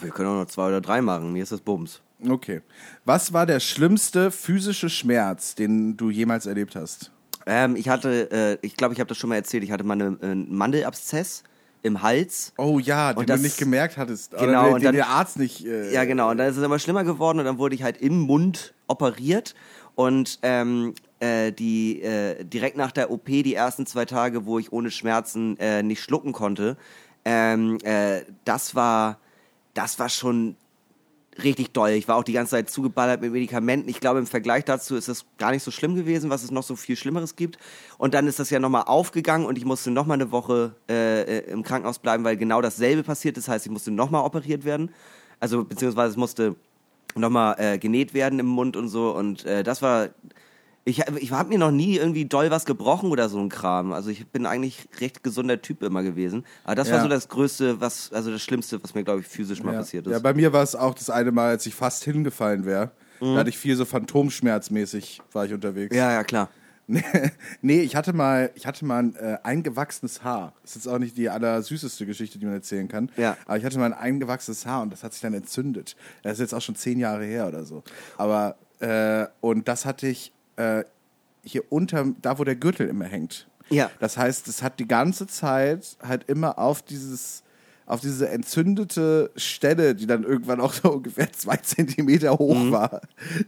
[0.00, 1.32] wir können auch noch zwei oder drei machen.
[1.32, 2.02] Mir ist das Bums.
[2.24, 2.62] Okay.
[3.04, 7.10] Was war der schlimmste physische Schmerz, den du jemals erlebt hast?
[7.46, 9.94] Ähm, ich hatte, äh, ich glaube, ich habe das schon mal erzählt, ich hatte mal
[9.94, 11.44] eine, einen Mandelabszess
[11.82, 12.52] im Hals.
[12.56, 14.32] Oh ja, den Und das- du nicht gemerkt hattest.
[14.32, 15.64] Genau, den, und dann- der Arzt nicht.
[15.64, 16.30] Äh, Ja, genau.
[16.30, 19.54] Und dann ist es immer schlimmer geworden und dann wurde ich halt im Mund operiert.
[19.94, 24.72] Und ähm, äh, die äh, direkt nach der OP, die ersten zwei Tage, wo ich
[24.72, 26.76] ohne Schmerzen äh, nicht schlucken konnte,
[27.24, 29.18] ähm, äh, das war,
[29.74, 30.56] das war schon
[31.42, 31.90] richtig doll.
[31.90, 33.88] Ich war auch die ganze Zeit zugeballert mit Medikamenten.
[33.88, 36.62] Ich glaube, im Vergleich dazu ist das gar nicht so schlimm gewesen, was es noch
[36.62, 37.58] so viel Schlimmeres gibt.
[37.98, 41.50] Und dann ist das ja nochmal aufgegangen und ich musste nochmal eine Woche äh, äh,
[41.50, 43.36] im Krankenhaus bleiben, weil genau dasselbe passiert.
[43.36, 44.90] Das heißt, ich musste nochmal operiert werden.
[45.40, 46.56] Also, beziehungsweise es musste
[47.14, 49.14] nochmal äh, genäht werden im Mund und so.
[49.14, 50.08] Und äh, das war.
[50.88, 53.92] Ich, ich habe mir noch nie irgendwie doll was gebrochen oder so ein Kram.
[53.92, 56.44] Also ich bin eigentlich recht gesunder Typ immer gewesen.
[56.62, 57.02] Aber das war Ja.
[57.02, 59.80] so das Größte, was, also das Schlimmste, was mir, glaube ich, physisch mal ja.
[59.80, 60.12] passiert ist.
[60.12, 62.92] Ja, bei mir war es auch das eine Mal, als ich fast hingefallen wäre.
[63.20, 63.34] Mhm.
[63.34, 65.94] Da hatte ich viel so Phantomschmerzmäßig war ich unterwegs.
[65.94, 66.50] ja, ja, klar.
[67.62, 70.52] nee, ich hatte mal, ich hatte mal ein äh, eingewachsenes Haar.
[70.62, 73.10] Das ist jetzt auch nicht die allersüßeste Geschichte, die man erzählen kann.
[73.16, 73.36] Ja.
[73.46, 75.96] Aber ich hatte mal ein eingewachsenes Haar und das hat sich dann entzündet.
[76.22, 77.82] Das ist jetzt auch schon zehn Jahre her oder so.
[78.18, 80.84] Aber, äh, und das hatte ich äh,
[81.42, 83.48] hier unter, da wo der Gürtel immer hängt.
[83.70, 83.90] Ja.
[84.00, 87.42] Das heißt, es hat die ganze Zeit halt immer auf dieses
[87.88, 92.72] auf diese entzündete Stelle, die dann irgendwann auch so ungefähr zwei Zentimeter hoch Mhm.
[92.72, 93.00] war,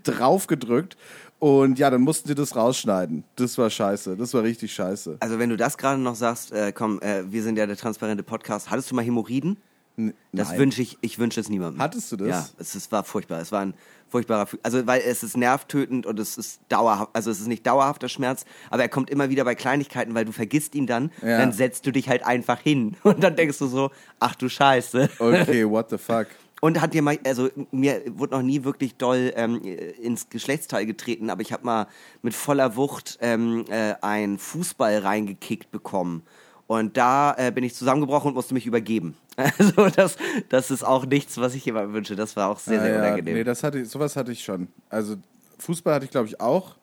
[0.05, 0.97] draufgedrückt.
[1.40, 3.25] Und ja, dann mussten die das rausschneiden.
[3.37, 4.16] Das war scheiße.
[4.16, 5.16] Das war richtig scheiße.
[5.21, 8.23] Also wenn du das gerade noch sagst, äh, komm, äh, wir sind ja der transparente
[8.25, 8.71] Podcast.
[8.71, 9.57] Hattest du mal Hämorrhoiden?
[9.98, 11.82] N- Das wünsche ich, ich wünsche es niemandem.
[11.82, 12.28] Hattest du das?
[12.28, 13.40] Ja, es, es war furchtbar.
[13.40, 13.74] Es war ein
[14.08, 18.08] furchtbarer, also weil es ist nervtötend und es ist dauerhaft, also es ist nicht dauerhafter
[18.08, 21.37] Schmerz, aber er kommt immer wieder bei Kleinigkeiten, weil du vergisst ihn dann, Ja.
[21.38, 25.11] dann setzt du dich halt einfach hin und dann denkst du so, ach du Scheiße.
[25.18, 26.28] Okay, what the fuck.
[26.61, 31.28] Und hat dir mal, also mir wurde noch nie wirklich doll ähm, ins Geschlechtsteil getreten,
[31.30, 31.87] aber ich habe mal
[32.22, 36.22] mit voller Wucht ähm, äh, einen Fußball reingekickt bekommen.
[36.68, 39.16] Und da äh, bin ich zusammengebrochen und musste mich übergeben.
[39.59, 40.16] Also das,
[40.48, 42.14] das ist auch nichts, was ich jemandem wünsche.
[42.16, 43.35] Das war auch sehr, Ah, sehr ja, unangenehm.
[43.35, 44.68] Nee, das hatte ich, sowas hatte ich schon.
[44.90, 45.16] Also
[45.59, 46.76] Fußball hatte ich, glaube ich, auch.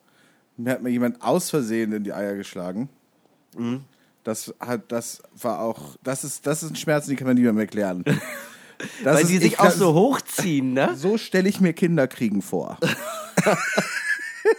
[0.57, 2.89] Mir hat mir jemand aus Versehen in die Eier geschlagen.
[3.57, 3.83] Mhm.
[4.23, 7.59] Das hat, das war auch, das ist, das ist ein Schmerz, den kann man niemandem
[7.59, 8.03] erklären.
[9.03, 10.95] Weil ist- die sich ich auch so hochziehen, ne?
[10.95, 12.77] So stelle ich mir Kinderkriegen vor.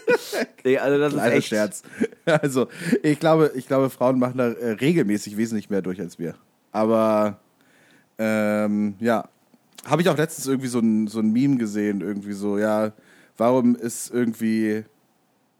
[0.64, 1.48] Nee, also das ist Kleiner echt.
[1.48, 1.82] Scherz.
[2.24, 2.66] Also,
[3.04, 6.34] ich glaube, ich glaube, Frauen machen da äh, regelmäßig wesentlich mehr durch als wir.
[6.72, 7.38] Aber
[8.18, 9.28] ähm, ja,
[9.86, 12.92] habe ich auch letztens irgendwie so ein, so ein Meme gesehen, irgendwie so, ja,
[13.36, 14.84] warum ist irgendwie,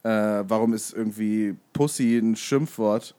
[0.02, 3.14] äh, warum ist irgendwie Pussy ein Schimpfwort,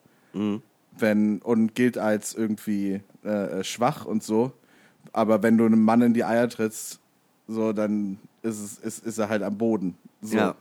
[1.00, 4.52] wenn und gilt als irgendwie äh, äh, schwach und so,
[5.14, 7.00] aber wenn du einem Mann in die Eier trittst,
[7.48, 9.96] so, dann ist, es, ist, ist er halt am Boden.
[10.22, 10.38] So.
[10.38, 10.56] Ja.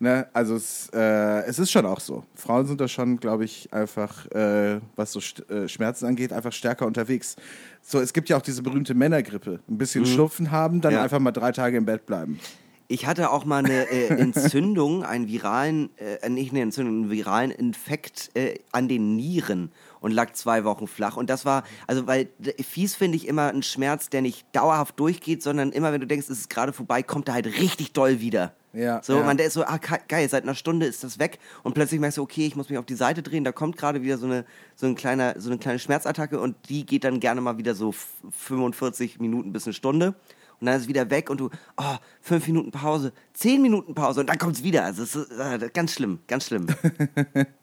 [0.00, 2.22] Ne, also es, äh, es ist schon auch so.
[2.36, 6.52] Frauen sind da schon, glaube ich, einfach, äh, was so St äh, Schmerzen angeht, einfach
[6.52, 7.34] stärker unterwegs.
[7.82, 9.58] So, es gibt ja auch diese berühmte Männergrippe.
[9.68, 10.98] Ein bisschen Schnupfen haben, dann Mhm.
[10.98, 11.02] Ja.
[11.02, 12.38] einfach mal drei Tage im Bett bleiben.
[12.86, 17.50] Ich hatte auch mal eine äh, Entzündung, einen viralen, äh, nicht eine Entzündung, einen viralen
[17.50, 21.16] Infekt äh, an den Nieren und lag zwei Wochen flach.
[21.16, 24.98] Und das war, also weil d- fies finde ich immer einen Schmerz, der nicht dauerhaft
[25.00, 28.20] durchgeht, sondern immer, wenn du denkst, es ist gerade vorbei, kommt er halt richtig doll
[28.20, 28.54] wieder.
[28.74, 29.24] Ja, So, ja.
[29.24, 32.00] man, der ist so, ah, ge- geil, seit einer Stunde ist das weg und plötzlich
[32.00, 34.26] merkst du, okay, ich muss mich auf die Seite drehen, da kommt gerade wieder so
[34.26, 34.44] eine,
[34.76, 37.88] so, ein kleiner, so eine kleine Schmerzattacke und die geht dann gerne mal wieder so
[37.90, 40.08] f- 45 Minuten bis eine Stunde
[40.60, 44.20] und dann ist es wieder weg und du, oh, fünf Minuten Pause, zehn Minuten Pause
[44.20, 44.84] und dann kommt es wieder.
[44.84, 46.66] Also es ist äh, ganz schlimm, ganz schlimm.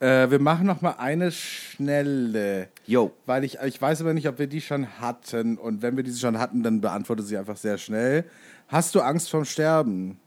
[0.00, 2.68] Äh, wir machen noch mal eine schnelle.
[2.86, 3.12] Jo.
[3.26, 5.58] Weil ich, ich weiß aber nicht, ob wir die schon hatten.
[5.58, 8.24] Und wenn wir diese schon hatten, dann beantworte sie einfach sehr schnell.
[8.68, 10.18] Hast du Angst vorm Sterben?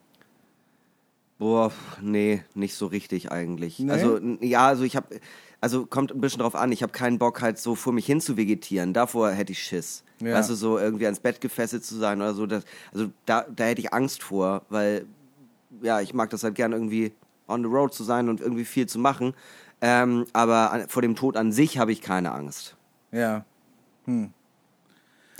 [1.38, 3.80] Boah, nee, nicht so richtig eigentlich.
[3.80, 3.92] Nee?
[3.92, 5.20] Also, ja, also ich habe,
[5.60, 8.22] also kommt ein bisschen drauf an, ich habe keinen Bock halt so vor mich hin
[8.22, 8.94] zu vegetieren.
[8.94, 10.04] Davor hätte ich Schiss.
[10.22, 10.36] Ja.
[10.36, 12.46] Weißt du, so irgendwie ans Bett gefesselt zu sein oder so.
[12.46, 15.06] Das, also da, da hätte ich Angst vor, weil,
[15.82, 17.12] ja, ich mag das halt gern irgendwie
[17.48, 19.34] on the road zu sein und irgendwie viel zu machen.
[19.82, 22.76] Ähm, aber an, vor dem Tod an sich habe ich keine Angst.
[23.12, 23.46] Ja.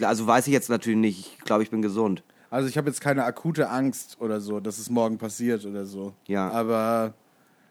[0.02, 1.38] Also weiß ich jetzt natürlich nicht.
[1.38, 2.24] Ich glaube, ich bin gesund.
[2.50, 6.14] Also ich habe jetzt keine akute Angst oder so, dass es morgen passiert oder so.
[6.28, 6.50] Ja.
[6.52, 7.14] Aber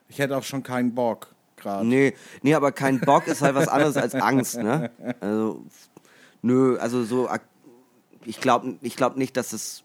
[0.09, 1.87] ich hätte auch schon keinen Bock gerade.
[1.87, 4.91] Nee, nee, aber kein Bock ist halt was anderes als Angst, ne?
[5.21, 5.65] Also,
[6.43, 7.29] nö, also so,
[8.25, 9.85] ich glaube ich glaub nicht, dass es.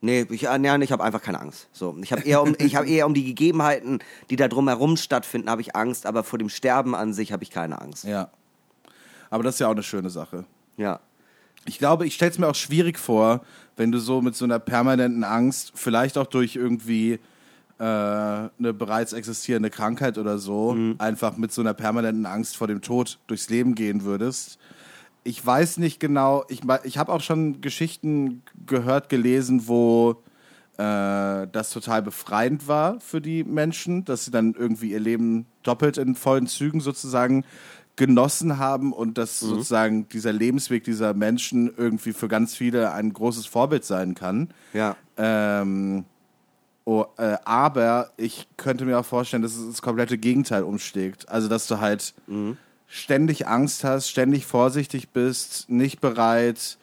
[0.00, 1.68] Nee, ich, äh, nee, ich habe einfach keine Angst.
[1.72, 3.98] So, ich habe eher um, ich habe eher um die Gegebenheiten,
[4.30, 7.50] die da drumherum stattfinden, habe ich Angst, aber vor dem Sterben an sich habe ich
[7.50, 8.04] keine Angst.
[8.04, 8.30] Ja.
[9.30, 10.44] Aber das ist ja auch eine schöne Sache.
[10.76, 11.00] Ja.
[11.64, 13.42] Ich glaube, ich stelle es mir auch schwierig vor,
[13.76, 17.18] wenn du so mit so einer permanenten Angst, vielleicht auch durch irgendwie
[17.78, 22.80] äh, eine bereits existierende Krankheit oder so, einfach mit so einer permanenten Angst vor dem
[22.80, 24.58] Tod durchs Leben gehen würdest.
[25.24, 30.22] Ich weiß nicht genau, ich, ich habe auch schon Geschichten gehört, gelesen, wo
[30.78, 35.98] äh, das total befreiend war für die Menschen, dass sie dann irgendwie ihr Leben doppelt
[35.98, 37.44] in vollen Zügen sozusagen
[37.96, 43.46] genossen haben und dass sozusagen dieser Lebensweg dieser Menschen irgendwie für ganz viele ein großes
[43.46, 44.50] Vorbild sein kann.
[44.72, 44.94] Ja.
[45.16, 46.04] Ähm,
[46.84, 51.28] oh, äh, aber ich könnte mir auch vorstellen, dass es das komplette Gegenteil umschlägt.
[51.28, 52.14] Also, dass du halt
[52.88, 56.78] ständig Angst hast, ständig vorsichtig bist, nicht bereit,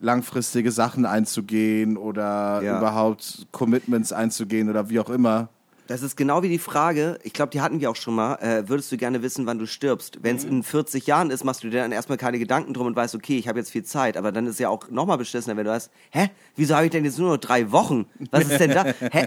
[0.00, 2.78] langfristige Sachen einzugehen oder Ja.
[2.78, 5.50] überhaupt Commitments einzugehen oder wie auch immer.
[5.88, 8.68] Das ist genau wie die Frage, ich glaube, die hatten wir auch schon mal, äh,
[8.68, 10.18] würdest du gerne wissen, wann du stirbst?
[10.22, 12.94] Wenn es in 40 Jahren ist, machst du dir dann erstmal keine Gedanken drum und
[12.94, 15.64] weißt, okay, ich habe jetzt viel Zeit, aber dann ist ja auch nochmal beschissener, wenn
[15.64, 18.06] du hast, hä, wieso habe ich denn jetzt nur noch drei Wochen?
[18.30, 18.84] Was ist denn da?
[19.12, 19.26] Hä,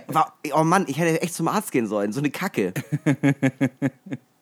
[0.53, 2.73] oh Mann, ich hätte echt zum Arzt gehen sollen, so eine Kacke.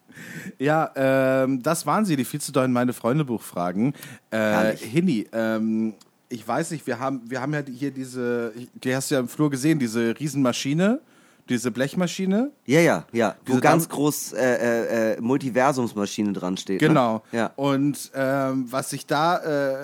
[0.59, 3.93] Ja, ähm, das waren sie, die viel zu dollen meine Freunde Buchfragen.
[4.31, 4.75] Äh.
[4.75, 5.93] Hinni, ähm,
[6.29, 9.27] ich weiß nicht, wir haben, wir haben ja hier diese, die hast du ja im
[9.27, 11.01] Flur gesehen, diese Riesenmaschine,
[11.49, 12.51] diese Blechmaschine.
[12.65, 16.79] Ja, ja, ja, wo ganz groß äh, äh, äh, Multiversumsmaschine dran steht.
[16.79, 17.23] Genau.
[17.31, 17.39] Ne?
[17.39, 17.51] Ja.
[17.55, 19.75] Und ähm, was ich da äh,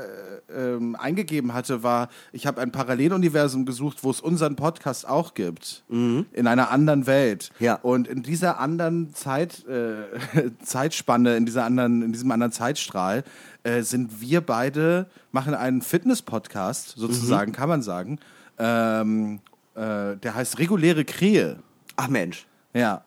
[0.56, 5.84] ähm, eingegeben hatte, war, ich habe ein Paralleluniversum gesucht, wo es unseren Podcast auch gibt.
[5.90, 7.52] In einer anderen Welt.
[7.60, 7.76] Ja.
[7.76, 13.24] Und in dieser anderen Zeit, äh, Zeitspanne, in dieser anderen, in diesem anderen Zeitstrahl,
[13.64, 18.20] äh, sind wir beide, machen einen Fitness-Podcast, sozusagen, kann man sagen.
[18.58, 19.40] Ähm,
[19.78, 21.60] äh, der heißt Reguläre Krähe.
[21.96, 22.46] Ach Mensch.
[22.74, 23.04] Ja.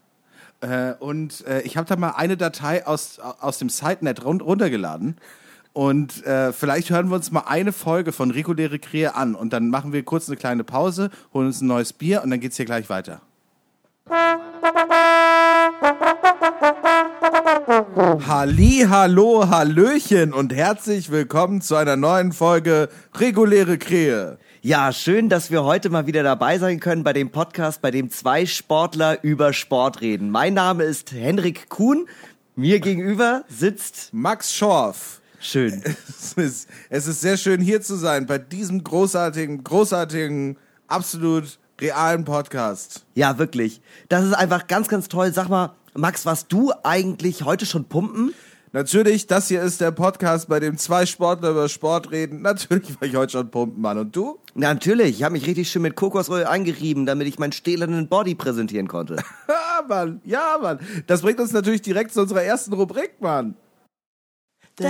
[0.60, 5.16] Äh, und äh, ich habe da mal eine Datei aus, aus dem SiteNet run runtergeladen.
[5.72, 9.34] Und äh, vielleicht hören wir uns mal eine Folge von Reguläre Krähe an.
[9.34, 12.40] Und dann machen wir kurz eine kleine Pause, holen uns ein neues Bier und dann
[12.40, 13.20] geht's hier gleich weiter.
[18.26, 24.38] Halli, hallo, hallöchen und herzlich willkommen zu einer neuen Folge Reguläre Krähe.
[24.62, 28.10] Ja, schön, dass wir heute mal wieder dabei sein können bei dem Podcast, bei dem
[28.10, 30.28] zwei Sportler über Sport reden.
[30.28, 32.06] Mein Name ist Henrik Kuhn.
[32.56, 35.22] Mir gegenüber sitzt Max Schorf.
[35.40, 35.82] schön.
[36.08, 42.26] Es ist, es ist sehr schön hier zu sein bei diesem großartigen, großartigen, absolut realen
[42.26, 43.06] Podcast.
[43.14, 43.80] Ja, wirklich.
[44.10, 45.32] Das ist einfach ganz, ganz toll.
[45.32, 48.34] Sag mal, Max, warst du eigentlich heute schon pumpen?
[48.72, 52.42] Natürlich, das hier ist der Podcast, bei dem zwei Sportler über Sport reden.
[52.42, 53.98] Natürlich war ich heute schon pumpen, Mann.
[53.98, 54.38] Und du?
[54.54, 55.16] Natürlich.
[55.18, 59.16] Ich habe mich richtig schön mit Kokosöl eingerieben, damit ich meinen stählernen Body präsentieren konnte.
[59.48, 60.20] Ja, Mann.
[60.24, 60.78] Ja, Mann.
[61.06, 63.56] Das bringt uns natürlich direkt zu unserer ersten Rubrik, Mann.
[64.78, 64.84] Ich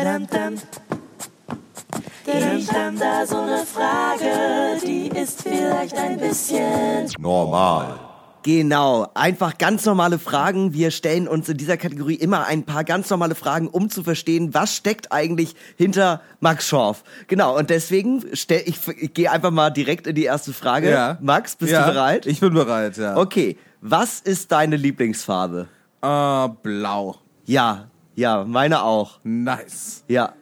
[2.72, 8.09] hab da so eine Frage, die ist vielleicht ein bisschen Normal.
[8.42, 10.72] Genau, einfach ganz normale Fragen.
[10.72, 14.54] Wir stellen uns in dieser Kategorie immer ein paar ganz normale Fragen, um zu verstehen,
[14.54, 17.04] was steckt eigentlich hinter Max Schorf.
[17.26, 20.90] Genau, und deswegen stell ich, ich gehe einfach mal direkt in die erste Frage.
[20.90, 21.18] Ja.
[21.20, 22.24] Max, bist ja, du bereit?
[22.24, 23.16] Ich bin bereit, ja.
[23.18, 25.68] Okay, was ist deine Lieblingsfarbe?
[26.00, 27.16] Ah, blau.
[27.44, 29.20] Ja, ja, meine auch.
[29.22, 30.04] Nice.
[30.08, 30.32] Ja.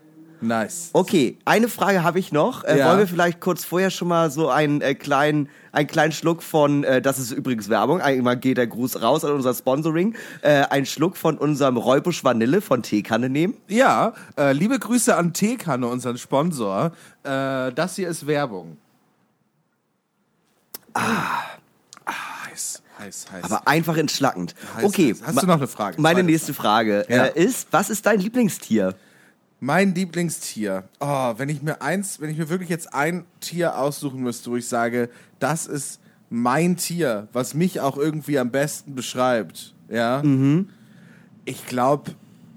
[0.40, 0.90] Nice.
[0.92, 2.62] Okay, eine Frage habe ich noch.
[2.64, 2.88] Äh, Ja.
[2.88, 6.84] Wollen wir vielleicht kurz vorher schon mal so einen äh, kleinen, einen kleinen Schluck von,
[6.84, 10.86] äh, das ist übrigens Werbung, einmal geht der Gruß raus an unser Sponsoring, äh, einen
[10.86, 13.54] Schluck von unserem Räubusch Vanille von Teekanne nehmen?
[13.66, 16.92] Ja, äh, liebe Grüße an Teekanne, unseren Sponsor.
[17.24, 18.76] Äh, das hier ist Werbung.
[20.94, 21.42] Ah.
[22.50, 23.44] Heiß, heiß, heiß.
[23.44, 24.54] Aber einfach entschlackend.
[24.76, 25.10] Heiß, okay.
[25.14, 25.22] heiß.
[25.26, 26.00] Hast du noch eine Frage?
[26.00, 27.26] Meine nächste Frage Ja.
[27.26, 28.94] äh, ist, was ist dein Lieblingstier?
[29.60, 30.84] Mein Lieblingstier.
[31.00, 34.56] Oh, wenn ich mir eins, wenn ich mir wirklich jetzt ein Tier aussuchen müsste, wo
[34.56, 36.00] ich sage, das ist
[36.30, 40.22] mein Tier, was mich auch irgendwie am besten beschreibt, ja.
[40.22, 40.68] Mhm.
[41.44, 42.12] Ich glaube,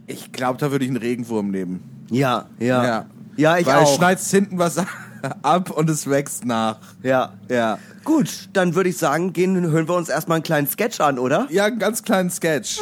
[0.06, 2.06] ich glaube, da würde ich einen Regenwurm nehmen.
[2.12, 2.84] Ja, ja.
[2.84, 3.06] Ja,
[3.38, 3.96] Ja, ich Weil auch.
[3.96, 4.78] schneidest hinten was
[5.42, 6.80] ab und es wächst nach.
[7.02, 7.80] Ja, ja.
[8.04, 11.48] Gut, dann würde ich sagen, gehen, hören wir uns erstmal einen kleinen Sketch an, oder?
[11.50, 12.80] Ja, einen ganz kleinen Sketch.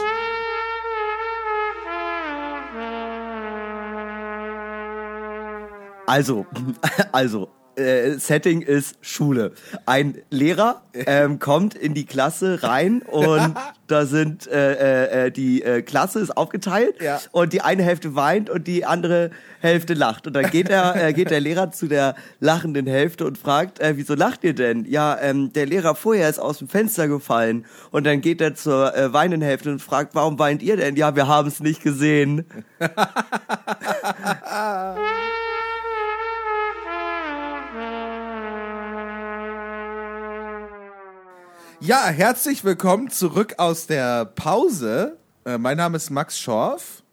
[6.10, 6.48] Also,
[7.12, 9.52] also, äh, Setting ist Schule.
[9.86, 13.54] Ein Lehrer ähm, kommt in die Klasse rein und
[13.88, 17.22] da sind äh, äh, die äh, Klasse ist aufgeteilt Ja.
[17.32, 19.30] und die eine Hälfte weint und die andere
[19.62, 23.38] Hälfte lacht und dann geht er äh, geht der Lehrer zu der lachenden Hälfte und
[23.38, 27.08] fragt äh, wieso lacht ihr denn ja ähm, der Lehrer vorher ist aus dem Fenster
[27.08, 30.96] gefallen und dann geht er zur äh, weinenden Hälfte und fragt warum weint ihr denn
[30.98, 32.46] ja wir haben es nicht gesehen
[41.82, 45.18] Ja, herzlich willkommen zurück aus der Pause.
[45.46, 47.04] Äh, mein Name ist Max Schorf.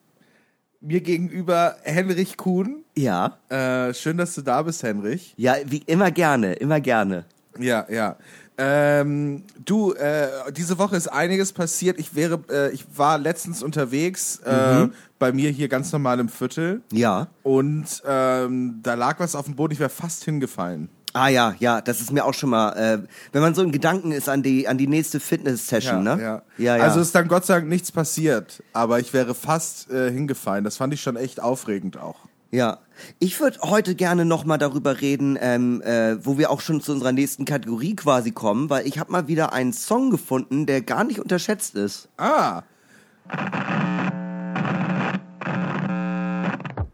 [0.80, 2.84] Mir gegenüber Henrich Kuhn.
[2.96, 5.34] ja Äh, schön, dass du da bist, Henrich.
[5.36, 7.24] ja wie immer gerne immer gerne
[7.58, 8.16] Ja, ja.
[8.58, 11.98] Ähm, du, äh, diese Woche ist einiges passiert.
[11.98, 14.88] Ich wäre, äh, ich war letztens unterwegs äh,
[15.18, 19.54] bei mir hier ganz normal im Viertel ja und ähm, da lag was auf dem
[19.56, 19.74] Boden.
[19.74, 20.88] Ich wäre fast hingefallen.
[21.16, 22.98] Ah ja, ja, das ist mir auch schon mal, äh,
[23.32, 26.18] wenn man so in Gedanken ist an die an die nächste Fitness-Session, ne?
[26.20, 26.42] ja.
[26.58, 26.82] ja, ja.
[26.82, 30.62] Also ist dann Gott sei Dank nichts passiert, aber ich wäre fast äh, hingefallen.
[30.62, 32.16] Das fand ich schon echt aufregend auch.
[32.50, 32.80] ja.
[33.18, 36.92] Ich würde heute gerne noch mal darüber reden, ähm, äh, wo wir auch schon zu
[36.92, 41.04] unserer nächsten Kategorie quasi kommen, weil ich habe mal wieder einen Song gefunden, der gar
[41.04, 42.08] nicht unterschätzt ist.
[42.18, 42.62] Ah,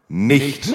[0.09, 0.73] Nicht.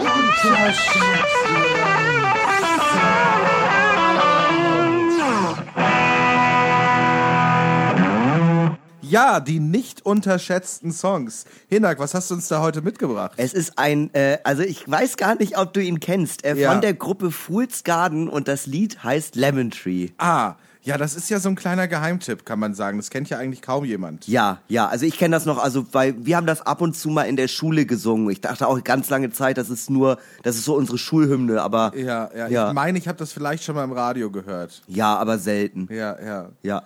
[9.09, 11.45] Ja, die nicht unterschätzten Songs.
[11.67, 13.33] Hinak, was hast du uns da heute mitgebracht?
[13.37, 16.71] Es ist ein, äh, also ich weiß gar nicht, ob du ihn kennst, äh, Ja.
[16.71, 20.09] von der Gruppe Fool's Garden und das Lied heißt Lemon Tree.
[20.17, 22.97] Ah, ja, das ist ja so ein kleiner Geheimtipp, kann man sagen.
[22.97, 24.25] Das kennt ja eigentlich kaum jemand.
[24.27, 27.09] Ja, ja, also ich kenne das noch, also weil wir haben das ab und zu
[27.09, 28.29] mal in der Schule gesungen.
[28.29, 31.91] Ich dachte auch ganz lange Zeit, das ist nur, das ist so unsere Schulhymne, aber
[31.93, 32.67] Ja, ja, Ja.
[32.69, 34.81] ich meine, ich habe das vielleicht schon mal im Radio gehört.
[34.87, 35.89] ja, aber selten.
[35.91, 36.49] Ja, ja.
[36.63, 36.83] Ja.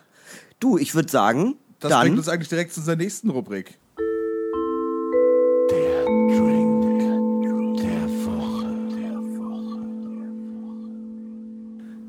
[0.60, 3.78] Du, ich würde sagen, Das dann bringt uns eigentlich direkt zu unserer nächsten Rubrik.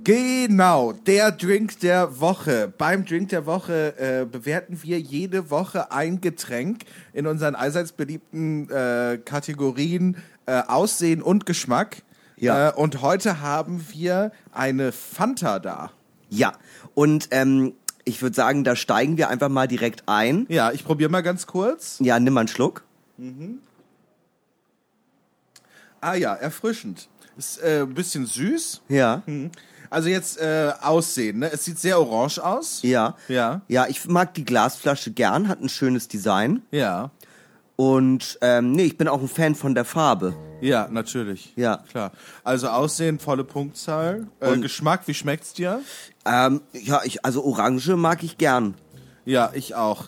[0.04, 2.72] Genau, der Drink der Woche.
[2.76, 8.68] Beim Drink der Woche äh, bewerten wir jede Woche ein Getränk in unseren allseits beliebten
[8.68, 10.16] äh, Kategorien
[10.46, 12.02] äh, Aussehen und Geschmack.
[12.36, 12.70] Ja.
[12.70, 15.92] Äh, und heute haben wir eine Fanta da.
[16.28, 16.52] ja.
[16.94, 17.74] Und ähm,
[18.04, 20.46] ich würde sagen, da steigen wir einfach mal direkt ein.
[20.48, 21.98] Ja, ich probiere mal ganz kurz.
[22.00, 22.84] Ja, nimm mal einen Schluck.
[26.00, 27.08] Ah ja, erfrischend.
[27.36, 28.82] Ist äh, ein bisschen süß.
[28.88, 29.22] Ja.
[29.88, 31.52] Also jetzt äh, Aussehen, ne?
[31.52, 32.80] Es sieht sehr orange aus.
[32.82, 33.16] Ja.
[33.28, 33.60] Ja.
[33.68, 36.62] Ja, ich mag die Glasflasche gern, hat ein schönes Design.
[36.70, 37.10] Ja.
[37.82, 40.36] Und ähm, nee, ich bin auch ein Fan von der Farbe.
[40.60, 41.52] Ja, natürlich.
[41.56, 41.78] Ja.
[41.90, 42.12] Klar.
[42.44, 44.28] Also Aussehen, volle Punktzahl.
[44.38, 45.80] Äh, Und- Geschmack, wie schmeckt's dir?
[46.24, 48.74] Ähm, ja, ich, also Orange mag ich gern.
[49.24, 50.04] Ja, ich auch.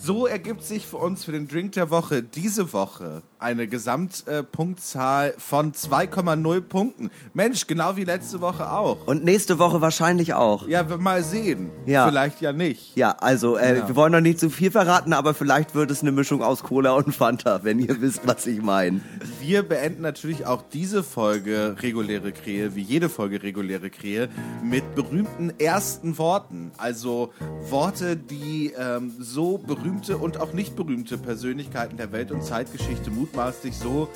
[0.00, 5.72] So ergibt sich für uns für den Drink der Woche diese Woche eine Gesamtpunktzahl von
[5.72, 7.10] 2,0 Punkten.
[7.34, 9.06] Mensch, genau wie letzte Woche auch.
[9.06, 10.66] Und nächste Woche wahrscheinlich auch.
[10.68, 11.70] Ja, wir mal sehen.
[11.86, 12.06] Ja.
[12.08, 12.96] Vielleicht ja nicht.
[12.96, 13.88] Ja, also äh, Ja.
[13.88, 16.92] wir wollen noch nicht zu viel verraten, aber vielleicht wird es eine Mischung aus Cola
[16.92, 19.00] und Fanta, wenn ihr wisst, was ich meine.
[19.40, 24.28] Wir beenden natürlich auch diese Folge reguläre Krähe, wie jede Folge reguläre Krähe,
[24.62, 26.72] mit berühmten ersten Worten.
[26.76, 27.32] Also
[27.68, 29.58] Worte, die ähm, so
[29.88, 34.08] berühmte und auch nicht berühmte Persönlichkeiten der Welt- und Zeitgeschichte mutmaßlich so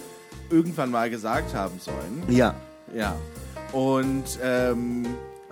[0.51, 2.23] irgendwann mal gesagt haben sollen.
[2.29, 2.55] Ja.
[2.95, 3.17] Ja.
[3.73, 5.07] Und ähm,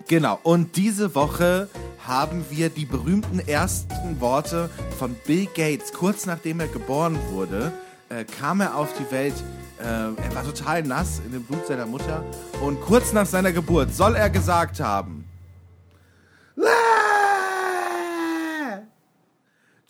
[0.09, 0.39] genau.
[0.43, 1.69] Und diese Woche
[2.07, 4.69] haben wir die berühmten ersten Worte
[4.99, 7.73] von Bill Gates, kurz nachdem er geboren wurde,
[8.11, 9.35] äh, kam er auf die Welt.
[9.79, 12.23] Äh, er war total nass in dem Blut seiner Mutter.
[12.61, 15.25] Und kurz nach seiner Geburt soll er gesagt haben:
[16.59, 16.91] "Ah!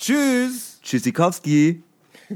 [0.01, 0.81] Tschüss!
[0.83, 1.83] Tschüssikowski.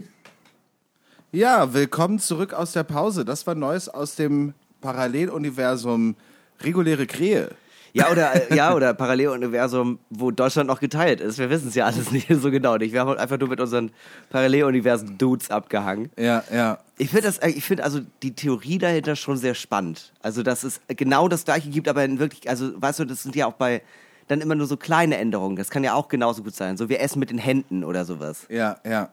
[1.33, 3.25] Ja, willkommen zurück aus der Pause.
[3.25, 6.15] Das war Neues aus dem Paralleluniversum
[6.61, 7.51] Reguläre Krähe.
[7.93, 11.39] Ja, oder, äh, ja, oder Paralleluniversum, wo Deutschland noch geteilt ist.
[11.39, 12.93] Wir wissen es ja alles nicht so genau nicht.
[12.93, 13.91] Wir haben einfach nur mit unseren
[14.31, 16.11] Paralleluniversen-Dudes abgehangen.
[16.17, 16.79] Ja, ja.
[16.99, 20.13] Ich finde das, äh, ich finde also die Theorie dahinter schon sehr spannend.
[20.23, 23.35] Also, dass es genau das Gleiche gibt, aber in wirklich, also, weißt du, das sind
[23.35, 23.83] ja auch bei
[24.29, 25.57] dann immer nur so kleine Änderungen.
[25.57, 26.77] Das kann ja auch genauso gut sein.
[26.77, 28.47] So, wir essen mit den Händen oder sowas.
[28.49, 29.11] Ja, ja.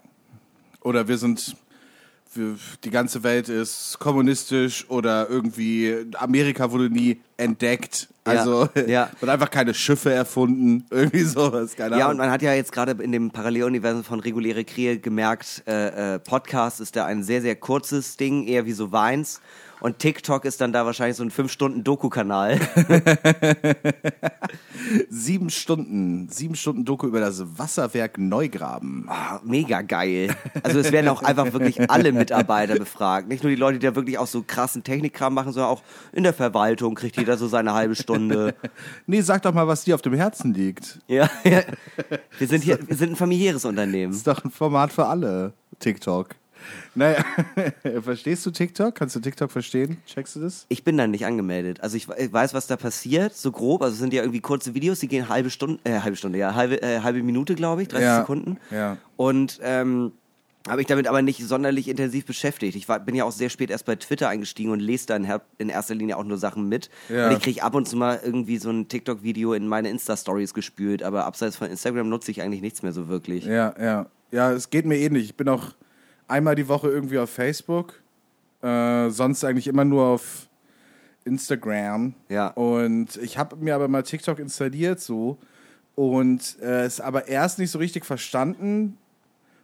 [0.82, 1.55] Oder wir sind,
[2.36, 8.07] die ganze Welt ist kommunistisch oder irgendwie Amerika wurde nie entdeckt.
[8.24, 9.09] Also Ja, ja.
[9.20, 10.86] wird einfach keine Schiffe erfunden.
[10.91, 12.18] Irgendwie sowas, keine Ja, und Ahnung.
[12.20, 16.80] man hat ja jetzt gerade in dem Paralleluniversum von Reguläre Krähe gemerkt, äh, äh, Podcast
[16.80, 19.41] ist da ein sehr, sehr kurzes Ding, eher wie so Weins.
[19.82, 22.59] Und TikTok ist dann da wahrscheinlich so ein 5-Stunden-Doku-Kanal.
[25.09, 29.05] sieben Stunden, sieben Stunden Doku über das Wasserwerk Neugraben.
[29.07, 30.36] Ah, mega geil.
[30.61, 33.27] Also es werden auch einfach wirklich alle Mitarbeiter befragt.
[33.27, 35.82] Nicht nur die Leute, die da wirklich auch so krassen Technikkram machen, sondern auch
[36.13, 38.55] in der Verwaltung kriegt jeder so seine halbe Stunde.
[39.07, 40.99] Nee, sag doch mal, was dir auf dem Herzen liegt.
[41.07, 41.61] Ja, ja.
[42.38, 44.13] Wir sind hier, wir sind ein familiäres Unternehmen.
[44.13, 46.36] ist doch ein Format für alle, TikTok.
[46.95, 47.24] Naja,
[48.03, 48.95] verstehst du TikTok?
[48.95, 49.97] Kannst du TikTok verstehen?
[50.05, 50.66] Checkst du das?
[50.70, 51.82] Ich bin da nicht angemeldet.
[51.82, 53.82] Also ich, weiß, was da passiert, so grob.
[53.82, 56.55] Also es sind ja irgendwie kurze Videos, die gehen halbe Stunde, äh, halbe Stunde, ja,
[56.55, 58.57] halbe, äh, halbe Minute, glaube ich, 30 Ja, Sekunden.
[58.72, 58.97] ja.
[59.18, 60.12] Und ähm,
[60.68, 62.76] habe ich damit aber nicht sonderlich intensiv beschäftigt.
[62.76, 65.28] Ich war, bin ja auch sehr spät erst bei Twitter eingestiegen und lese da in,
[65.57, 66.89] in erster Linie auch nur Sachen mit.
[67.09, 67.28] Ja.
[67.28, 71.01] Und ich kriege ab und zu mal irgendwie so ein TikTok-Video in meine Insta-Stories gespült,
[71.01, 73.45] aber abseits von Instagram nutze ich eigentlich nichts mehr so wirklich.
[73.45, 74.05] Ja, ja.
[74.32, 75.26] Ja, es geht mir ähnlich.
[75.26, 75.74] Ich bin auch
[76.32, 78.01] einmal die Woche irgendwie auf Facebook.
[78.61, 80.47] Äh, sonst eigentlich immer nur auf
[81.25, 82.13] Instagram.
[82.29, 82.47] Ja.
[82.47, 85.38] Und ich habe mir aber mal TikTok installiert so
[85.95, 88.97] und äh, es aber erst nicht so richtig verstanden,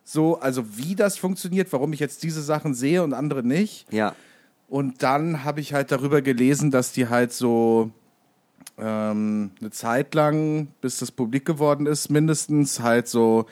[0.04, 3.92] so also wie das funktioniert, warum ich jetzt diese Sachen sehe und andere nicht.
[3.92, 4.16] Ja.
[4.68, 7.92] Und dann habe ich halt darüber gelesen, dass die halt so
[8.78, 13.46] ähm, eine Zeit lang, bis das publik geworden ist, mindestens halt so,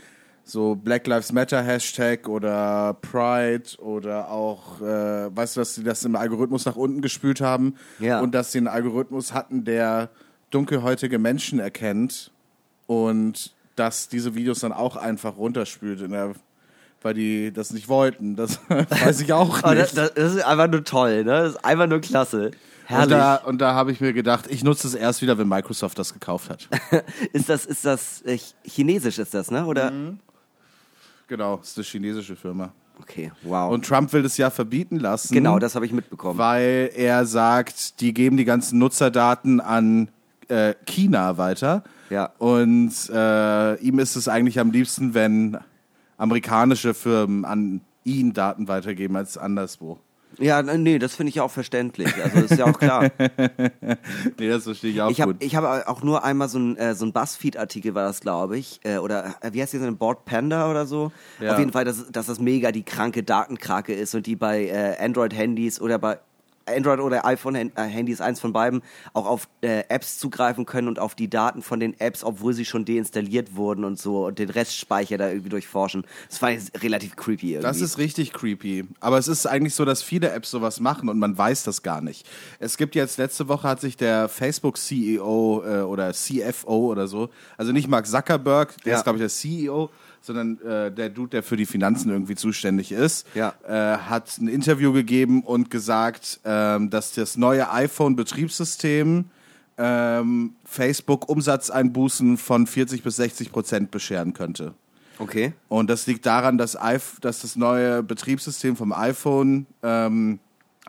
[0.48, 6.06] so Black Lives Matter Hashtag oder Pride oder auch, äh, weißt du, dass sie das
[6.06, 8.20] im Algorithmus nach unten gespült haben Ja.
[8.22, 10.10] und dass sie einen Algorithmus hatten, der
[10.52, 12.32] dunkelhäutige Menschen erkennt
[12.88, 16.34] und dass diese Videos dann auch einfach runterspült, in der,
[17.02, 18.36] weil die das nicht wollten.
[18.36, 19.98] Das weiß ich auch nicht.
[19.98, 21.32] das, das ist einfach nur toll, ne?
[21.32, 22.46] Das ist einfach nur klasse.
[22.48, 22.56] Und
[22.88, 23.10] Herrlich.
[23.10, 26.14] da, und da habe ich mir gedacht, ich nutze es erst wieder, wenn Microsoft das
[26.14, 26.70] gekauft hat.
[27.34, 29.66] ist das, ist das, äh, chinesisch ist das, ne?
[29.66, 29.89] Oder?
[29.89, 30.20] Mhm.
[31.28, 32.71] Genau, ist eine chinesische Firma.
[33.01, 33.71] Okay, wow.
[33.71, 35.34] Und Trump will das ja verbieten lassen.
[35.34, 36.39] genau, das habe ich mitbekommen.
[36.39, 40.09] Weil er sagt, die geben die ganzen Nutzerdaten an
[40.47, 41.84] äh, China weiter.
[42.09, 42.32] Ja.
[42.38, 45.57] Und äh, ihm ist es eigentlich am liebsten, wenn
[46.17, 49.99] amerikanische Firmen an ihn Daten weitergeben als anderswo.
[50.39, 52.13] Ja, nee, das finde ich ja auch verständlich.
[52.23, 53.09] Also das ist ja auch klar.
[54.39, 55.43] Nee, das verstehe ich auch Ich habe gut.
[55.43, 58.79] ich hab auch nur einmal so ein, äh, so ein Buzzfeed-Artikel war das, glaube ich.
[58.83, 61.11] Äh, oder äh, wie heißt die so ein Board Panda oder so?
[61.39, 61.53] Ja.
[61.53, 64.95] Auf jeden Fall, dass, dass das mega die kranke Datenkrake ist und die bei äh,
[65.03, 66.19] Android-Handys oder bei
[66.66, 68.82] Android oder iPhone-Handys, eins von beiden,
[69.13, 72.66] auch auf äh, Apps zugreifen können und auf die Daten von den Apps, obwohl sie
[72.66, 76.05] schon deinstalliert wurden und so und den Restspeicher da irgendwie durchforschen.
[76.30, 77.68] Das fand ich relativ creepy irgendwie.
[77.68, 78.86] Das ist richtig creepy.
[78.99, 82.01] Aber es ist eigentlich so, dass viele Apps sowas machen und man weiß das gar
[82.01, 82.28] nicht.
[82.59, 87.72] Es gibt jetzt, letzte Woche hat sich der Facebook-CEO äh, oder CFO oder so, also
[87.72, 88.97] nicht Mark Zuckerberg, der Ja.
[88.97, 89.89] ist, glaube ich, der CEO,
[90.26, 93.53] sondern äh, der Dude, der für die Finanzen irgendwie zuständig ist, Ja.
[93.67, 99.26] äh, hat ein Interview gegeben und gesagt, ähm, dass das neue iPhone-Betriebssystem
[99.78, 104.73] ähm, Facebook Umsatzeinbußen von 40 bis 60 Prozent bescheren könnte.
[105.19, 105.53] okay.
[105.67, 110.39] Und das liegt daran, dass, iPh- dass das neue Betriebssystem vom iPhone, ähm,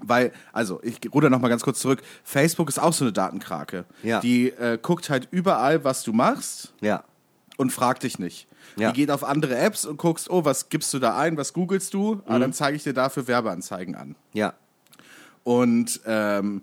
[0.02, 2.02] weil, also ich ruder noch mal ganz kurz zurück.
[2.22, 3.84] Facebook ist auch so eine Datenkrake.
[4.02, 4.20] Ja.
[4.20, 7.02] Die äh, guckt halt überall, was du machst Ja.
[7.56, 8.46] und fragt dich nicht.
[8.76, 8.90] Ja.
[8.92, 11.94] Die geht auf andere Apps und guckst, oh, was gibst du da ein, was googelst
[11.94, 12.16] du?
[12.16, 12.22] Mhm.
[12.26, 14.16] Ah, dann zeige ich dir dafür Werbeanzeigen an.
[14.32, 14.54] Ja.
[15.44, 16.62] Und, ähm,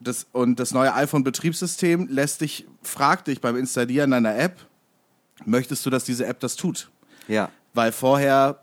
[0.00, 4.56] das, und das neue iPhone-Betriebssystem lässt dich, fragt dich beim Installieren einer App,
[5.44, 6.90] möchtest du, dass diese App das tut?
[7.28, 7.50] Ja.
[7.74, 8.60] Weil vorher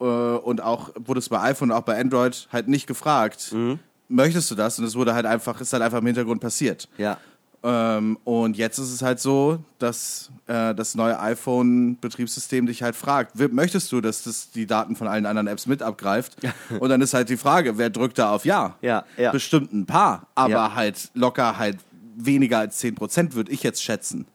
[0.00, 3.78] äh, und auch wurde es bei iPhone und auch bei Android halt nicht gefragt, Mhm.
[4.08, 4.78] möchtest du das?
[4.78, 6.88] Und es wurde halt einfach, ist halt einfach im Hintergrund passiert.
[6.96, 7.18] Ja.
[7.62, 13.32] Ähm, und jetzt ist es halt so, dass äh, das neue iPhone-Betriebssystem dich halt fragt,
[13.52, 16.36] möchtest du, dass das die Daten von allen anderen Apps mit abgreift?
[16.80, 18.76] Und dann ist halt die Frage, wer drückt da auf Ja?
[18.80, 19.30] Ja, ja.
[19.32, 20.74] Bestimmt ein paar, aber Ja.
[20.74, 21.78] halt locker halt
[22.16, 24.26] weniger als 10% würde ich jetzt schätzen.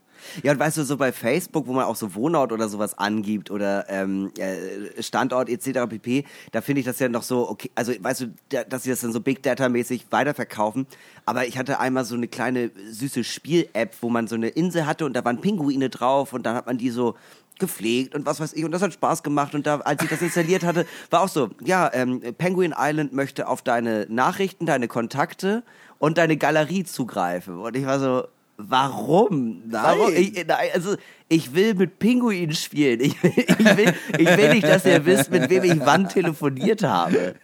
[0.43, 3.51] Ja, und weißt du, so bei Facebook, wo man auch so Wohnort oder sowas angibt
[3.51, 5.88] oder ähm, äh, Standort etc.
[5.89, 8.89] pp., da finde ich das ja noch so, okay, also weißt du, da, dass sie
[8.89, 10.88] das dann so Big Data-mäßig weiterverkaufen.
[11.26, 15.05] Aber ich hatte einmal so eine kleine süße Spiel-App, wo man so eine Insel hatte
[15.05, 17.15] und da waren Pinguine drauf und dann hat man die so
[17.59, 20.21] gepflegt und was weiß ich und das hat Spaß gemacht und da als ich das
[20.21, 25.63] installiert hatte war auch so ja ähm, Penguin Island möchte auf deine Nachrichten deine Kontakte
[25.97, 28.26] und deine Galerie zugreifen und ich war so
[28.58, 29.62] warum?
[29.70, 30.14] Warum?
[30.14, 30.95] Ich, nein, also
[31.28, 32.99] ich will mit Pinguinen spielen.
[33.01, 36.84] Ich, will- ich will ich will nicht dass ihr wisst mit wem ich wann telefoniert
[36.84, 37.36] habe.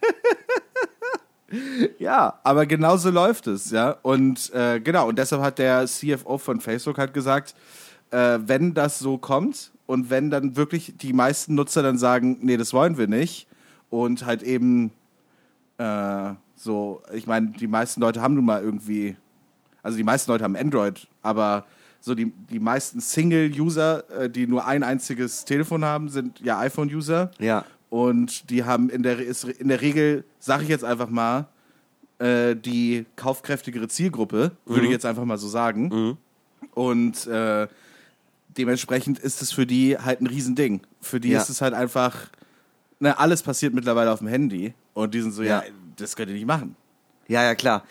[1.99, 3.97] Ja, aber genau so läuft es, ja.
[4.03, 7.55] Und äh, genau, und deshalb hat der CFO von Facebook halt gesagt,
[8.11, 12.55] äh, wenn das so kommt und wenn dann wirklich die meisten Nutzer dann sagen, nee,
[12.55, 13.47] das wollen wir nicht
[13.89, 14.91] und halt eben
[15.77, 19.17] äh, so, ich meine, die meisten Leute haben nun mal irgendwie,
[19.83, 21.65] also die meisten Leute haben Android, aber
[21.99, 27.31] so die, die meisten Single-User, äh, die nur ein einziges Telefon haben, sind ja iPhone-User.
[27.39, 27.65] Ja.
[27.89, 29.19] Und die haben in der,
[29.59, 31.47] in der Regel, sage ich jetzt einfach mal,
[32.19, 36.17] äh, die kaufkräftigere Zielgruppe, würde ich jetzt einfach mal so sagen.
[36.73, 37.67] Und äh,
[38.57, 40.81] dementsprechend ist es für die halt ein Riesending.
[41.01, 41.41] Für die Ja.
[41.41, 42.29] ist es halt einfach,
[42.99, 44.73] ne, alles passiert mittlerweile auf dem Handy.
[44.93, 45.63] Und die sind so, ja, Ja.
[45.97, 46.75] das könnt ihr nicht machen.
[47.27, 47.83] Ja, ja, klar.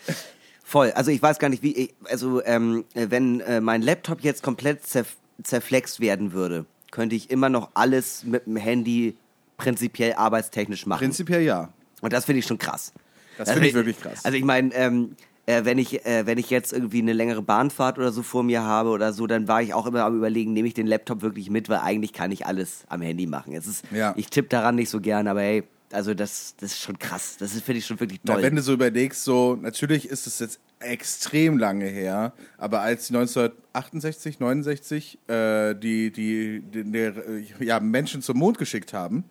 [0.71, 0.91] Voll.
[0.91, 4.41] Also ich weiß gar nicht, wie ich, also ähm, äh, wenn äh, mein Laptop jetzt
[4.41, 9.17] komplett zerf zerflext werden würde, könnte ich immer noch alles mit dem Handy
[9.57, 10.99] prinzipiell arbeitstechnisch machen.
[10.99, 11.73] Prinzipiell ja.
[11.99, 12.93] Und das finde ich schon krass.
[13.37, 14.23] Das Also finde ich wirklich krass.
[14.23, 15.15] Also ich meine, ähm,
[15.45, 18.63] äh, wenn ich äh, wenn ich jetzt irgendwie eine längere Bahnfahrt oder so vor mir
[18.63, 21.49] habe oder so, dann war ich auch immer am überlegen, nehme ich den Laptop wirklich
[21.49, 23.53] mit, weil eigentlich kann ich alles am Handy machen.
[23.53, 24.13] Es ist, Ja.
[24.15, 25.63] ich tippe daran nicht so gern, aber hey,
[25.93, 27.37] also das, das ist schon krass.
[27.39, 28.43] Das ist finde ich schon wirklich Na, toll.
[28.43, 33.15] wenn du so überlegst, so, natürlich ist es jetzt extrem lange her, aber als die
[33.15, 39.25] 1968, 69 äh, die, die, die, die ja, Menschen zum Mond geschickt haben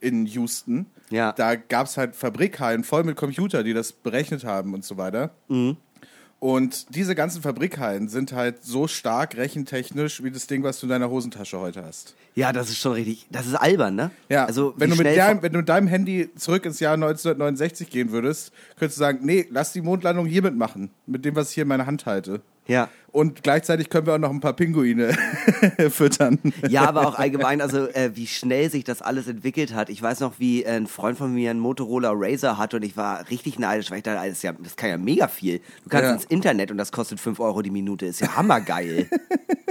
[0.00, 1.32] in Houston, Ja.
[1.32, 5.30] da gab es halt Fabrikhallen voll mit Computer, die das berechnet haben und so weiter.
[5.48, 5.76] Mhm.
[6.38, 10.90] Und diese ganzen Fabrikhallen sind halt so stark rechentechnisch wie das Ding, was du in
[10.90, 12.14] deiner Hosentasche heute hast.
[12.34, 13.26] Ja, das ist schon richtig.
[13.30, 14.10] Das ist albern, ne?
[14.28, 17.88] Ja, also wenn, du mit deinem, wenn du mit deinem Handy zurück ins Jahr 1969
[17.88, 21.54] gehen würdest, könntest du sagen, nee, lass die Mondlandung hiermit machen, mit dem, was ich
[21.54, 22.42] hier in meiner Hand halte.
[22.68, 22.88] Ja.
[23.12, 25.16] Und gleichzeitig können wir auch noch ein paar Pinguine
[25.90, 26.38] füttern.
[26.68, 29.88] Ja, aber auch allgemein, also äh, wie schnell sich das alles entwickelt hat.
[29.88, 32.96] Ich weiß noch, wie äh, ein Freund von mir einen Motorola Razer hatte und ich
[32.98, 35.60] war richtig neidisch, weil ich dachte, das, ist ja, das kann ja mega viel.
[35.84, 36.12] Du kannst Ja.
[36.12, 38.04] ins Internet und das kostet 5 Euro die Minute.
[38.04, 39.08] Ist ja hammergeil.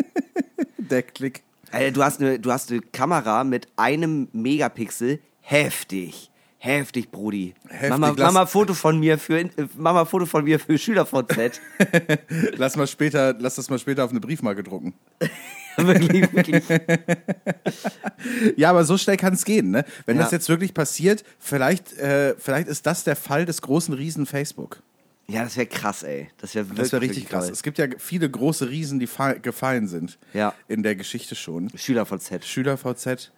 [0.78, 1.44] Der Klick.
[1.72, 5.20] Alter, du hast eine, du hast eine Kamera mit einem Megapixel.
[5.42, 6.32] Heftig.
[6.58, 7.54] Heftig, Brudi.
[7.70, 11.62] Heftig, mal ein Foto von mir für, äh, ein Foto von mir für SchülerVZ.
[12.58, 14.94] Lass mal später, lass das mal später auf eine Briefmarke drucken.
[15.78, 16.64] wirklich, wirklich.
[18.56, 19.86] Ja, aber so schnell kann es gehen, ne?
[20.06, 20.24] Wenn Ja.
[20.24, 24.82] das jetzt wirklich passiert, vielleicht, äh, vielleicht ist das der Fall des großen Riesen Facebook.
[25.28, 26.30] Ja, das wäre krass, ey.
[26.38, 27.46] Das wäre Das wäre richtig krass.
[27.46, 27.54] toll.
[27.54, 30.18] Es gibt ja viele große Riesen, die fa- gefallen sind.
[30.34, 30.54] Ja.
[30.68, 31.70] In der Geschichte schon.
[31.76, 32.46] SchülerVZ.
[32.46, 33.32] Schüler VZ.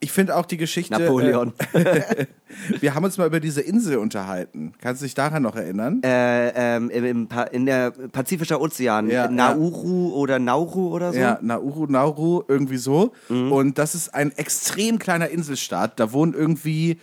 [0.00, 0.92] Ich finde auch die Geschichte.
[0.92, 1.52] Napoleon.
[1.72, 2.26] Äh,
[2.80, 4.72] wir haben uns mal über diese Insel unterhalten.
[4.80, 6.00] Kannst du dich daran noch erinnern?
[6.04, 11.18] äh, ähm, im, im, in der Pazifischer Ozean, Ja, Nauru oder Nauru oder so.
[11.18, 13.12] Ja, Nauru, Nauru, irgendwie so.
[13.28, 13.52] Mhm.
[13.52, 15.98] Und das ist ein extrem kleiner Inselstaat.
[15.98, 16.98] Da wohnen irgendwie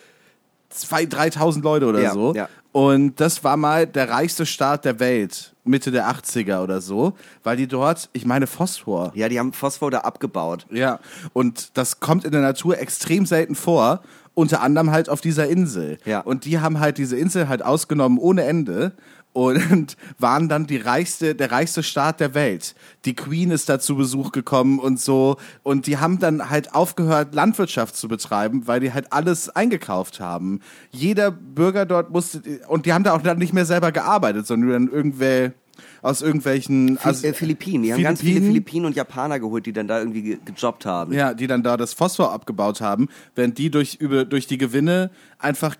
[0.75, 2.33] 2.000, 3.000 Leute oder Ja, so.
[2.33, 2.49] ja.
[2.71, 7.55] Und das war mal der reichste Staat der Welt, Mitte der 80er oder so, weil
[7.55, 9.13] die dort, ich meine, Phosphor.
[9.15, 10.65] Ja, die haben Phosphor da abgebaut.
[10.69, 10.99] Ja,
[11.31, 14.01] und das kommt in der Natur extrem selten vor,
[14.33, 15.97] unter anderem halt auf dieser Insel.
[16.03, 16.19] Ja.
[16.19, 18.91] Und die haben halt diese Insel halt ausgenommen ohne Ende
[19.35, 22.73] und waren dann die reichste, der reichste Staat der Welt.
[23.03, 25.35] Die Queen ist da zu Besuch gekommen und so.
[25.61, 30.61] Und die haben dann halt aufgehört, Landwirtschaft zu betreiben, weil die halt alles eingekauft haben.
[30.89, 34.87] Jeder Bürger dort musste, und die haben da auch dann nicht mehr selber gearbeitet, sondern
[34.87, 35.53] irgendwelche,
[36.01, 37.83] aus irgendwelchen äh, Philippinen.
[37.83, 38.53] Die haben ganz viele Philippinen?
[38.53, 41.11] Philippinen und Japaner geholt, die dann da irgendwie ge gejobbt haben.
[41.11, 45.11] Ja, die dann da das Phosphor abgebaut haben, während die durch, über, durch die Gewinne
[45.39, 45.75] einfach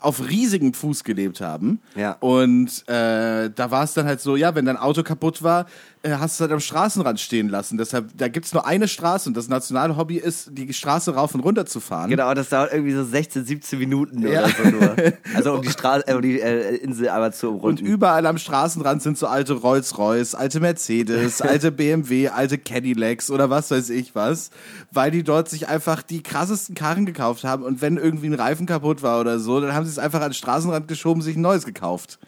[0.00, 1.80] auf riesigem Fuß gelebt haben.
[1.94, 2.16] Ja.
[2.20, 5.66] Und äh, da war es dann halt so, ja, wenn dein Auto kaputt war,
[6.08, 7.78] hast du halt am Straßenrand stehen lassen.
[7.78, 11.40] Deshalb, da gibt's nur eine Straße und das nationale Hobby ist, die Straße rauf und
[11.40, 12.10] runter zu fahren.
[12.10, 14.44] Genau, das dauert irgendwie so 16, 17 Minuten Ja.
[14.44, 14.96] oder so nur.
[15.34, 17.86] Also um die Straße, äh, um die äh, Insel einmal zu Und umrunden.
[17.86, 23.70] überall am Straßenrand sind so alte Rolls-Royce, alte Mercedes, alte BMW, alte Cadillacs oder was
[23.70, 24.50] weiß ich was,
[24.92, 28.66] weil die dort sich einfach die krassesten Karren gekauft haben und wenn irgendwie ein Reifen
[28.66, 31.40] kaputt war oder so, dann haben sie es einfach an den Straßenrand geschoben, sich ein
[31.42, 32.18] neues gekauft.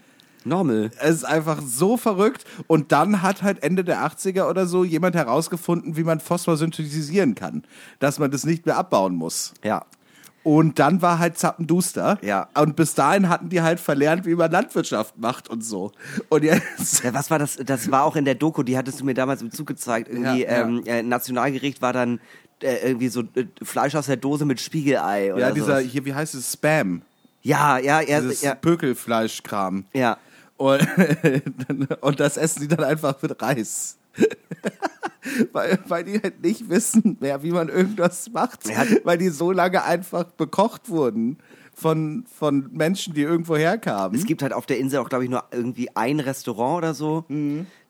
[0.44, 0.90] Normal.
[1.00, 5.14] Es ist einfach so verrückt und dann hat halt Ende der 80er oder so jemand
[5.14, 7.64] herausgefunden, wie man Phosphor synthetisieren kann,
[7.98, 9.52] dass man das nicht mehr abbauen muss.
[9.64, 9.84] Ja.
[10.44, 12.16] Und dann war halt Zappenduster.
[12.22, 12.48] Ja.
[12.56, 15.92] Und bis dahin hatten die halt verlernt, wie man Landwirtschaft macht und so.
[16.30, 17.02] Und jetzt.
[17.04, 17.56] Ja, was war das?
[17.56, 20.08] Das war auch in der Doku, die hattest du mir damals im Zug gezeigt.
[20.08, 20.62] Irgendwie, Ja.
[20.62, 22.20] Ähm, äh, Nationalgericht war dann
[22.62, 25.92] äh, irgendwie so äh, Fleisch aus der Dose mit Spiegelei oder Ja, dieser, sowas.
[25.92, 26.52] hier, wie heißt es?
[26.52, 27.02] Spam.
[27.42, 29.84] Ja, ja, ja, Dieses ja, Pökelfleischkram.
[29.92, 30.16] ja.
[30.58, 30.86] Und,
[32.02, 33.96] und das essen sie dann einfach mit Reis.
[35.52, 38.64] weil, weil die halt nicht wissen mehr, wie man irgendwas macht.
[39.04, 41.38] Weil die so lange einfach bekocht wurden
[41.78, 44.18] von, von Menschen, die irgendwo herkamen.
[44.18, 47.24] Es gibt halt auf der Insel auch, glaube ich, nur irgendwie ein Restaurant oder so.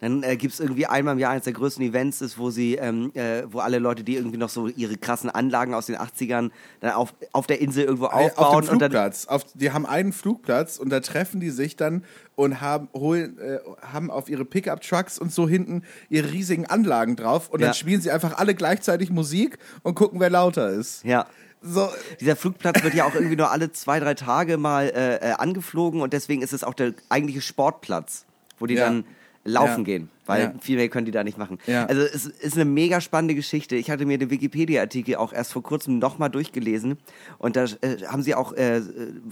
[0.01, 2.75] Dann äh, gibt es irgendwie einmal im Jahr eines der größten Events ist, wo sie,
[2.77, 6.51] ähm, äh, wo alle Leute, die irgendwie noch so ihre krassen Anlagen aus den 80ern
[6.81, 9.27] dann auf, auf der Insel irgendwo aufbauen auf dem und dann Flugplatz.
[9.27, 12.05] Auf, die haben einen Flugplatz und da treffen die sich dann
[12.37, 13.59] und haben, holen, äh,
[13.91, 17.69] haben auf ihre Pickup-Trucks und so hinten ihre riesigen Anlagen drauf und Ja.
[17.69, 21.03] dann spielen sie einfach alle gleichzeitig Musik und gucken, wer lauter ist.
[21.05, 21.27] ja.
[21.61, 21.89] So,
[22.21, 26.01] Dieser Flugplatz wird ja auch irgendwie nur alle zwei, drei Tage mal äh, äh, angeflogen
[26.01, 28.27] und deswegen ist es auch der eigentliche Sportplatz,
[28.59, 28.85] wo die Ja.
[28.87, 29.05] dann
[29.45, 29.85] laufen Ja.
[29.85, 30.55] gehen, weil Ja.
[30.61, 31.59] viel mehr können die da nicht machen.
[31.67, 31.87] Ja.
[31.87, 33.77] Also es ist eine mega spannende Geschichte.
[33.77, 36.99] Ich hatte mir den Wikipedia-Artikel auch erst vor kurzem nochmal durchgelesen
[37.39, 38.83] und da äh, haben sie auch äh,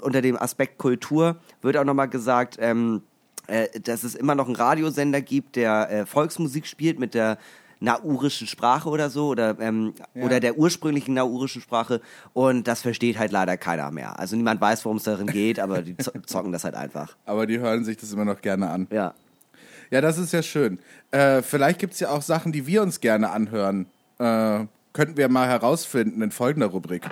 [0.01, 3.03] unter dem Aspekt Kultur wird auch nochmal gesagt, ähm,
[3.47, 7.39] äh, dass es immer noch einen Radiosender gibt, der äh, Volksmusik spielt mit der
[7.81, 12.01] naurischen Sprache oder so oder ähm, oder der ursprünglichen naurischen Sprache
[12.33, 14.19] und das versteht halt leider keiner mehr.
[14.19, 17.17] Also niemand weiß, worum es darin geht, aber die zo- zocken das halt einfach.
[17.27, 18.87] aber die hören sich das immer noch gerne an.
[18.91, 19.15] Ja.
[19.91, 20.79] Ja, das ist ja schön.
[21.13, 23.87] Äh, vielleicht gibt es ja auch Sachen, die wir uns gerne anhören.
[24.19, 27.03] Äh, könnten wir mal herausfinden in folgender Rubrik.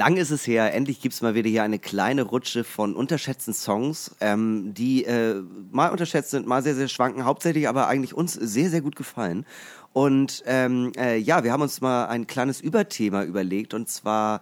[0.00, 4.16] Lang ist es her, endlich gibt's mal wieder hier eine kleine Rutsche von unterschätzten Songs,
[4.22, 8.70] ähm, die äh, mal unterschätzt sind, mal sehr, sehr schwanken, hauptsächlich aber eigentlich uns sehr,
[8.70, 9.44] sehr gut gefallen.
[9.92, 14.40] Und ähm, äh, ja, wir haben uns mal ein kleines Überthema überlegt und zwar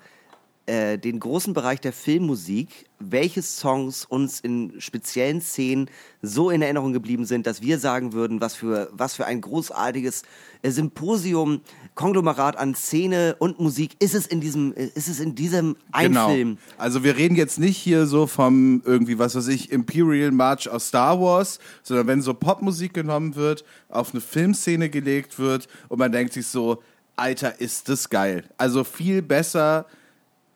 [0.69, 5.89] äh, den großen Bereich der Filmmusik, welche Songs uns in speziellen Szenen
[6.21, 10.25] so in Erinnerung geblieben sind, dass wir sagen würden, was für, was für ein großartiges
[10.61, 11.63] äh, Symposium,
[11.95, 16.15] Konglomerat an Szene und Musik ist es in diesem, äh, ist es in diesem einen
[16.15, 16.59] Film.
[16.77, 20.89] Also wir reden jetzt nicht hier so vom irgendwie, was weiß ich, Imperial March aus
[20.89, 26.13] Star Wars, sondern wenn so Popmusik genommen wird, auf eine Filmszene gelegt wird und man
[26.13, 26.83] denkt sich so,
[27.17, 28.45] Alter, ist das geil.
[28.59, 29.87] Also viel besser,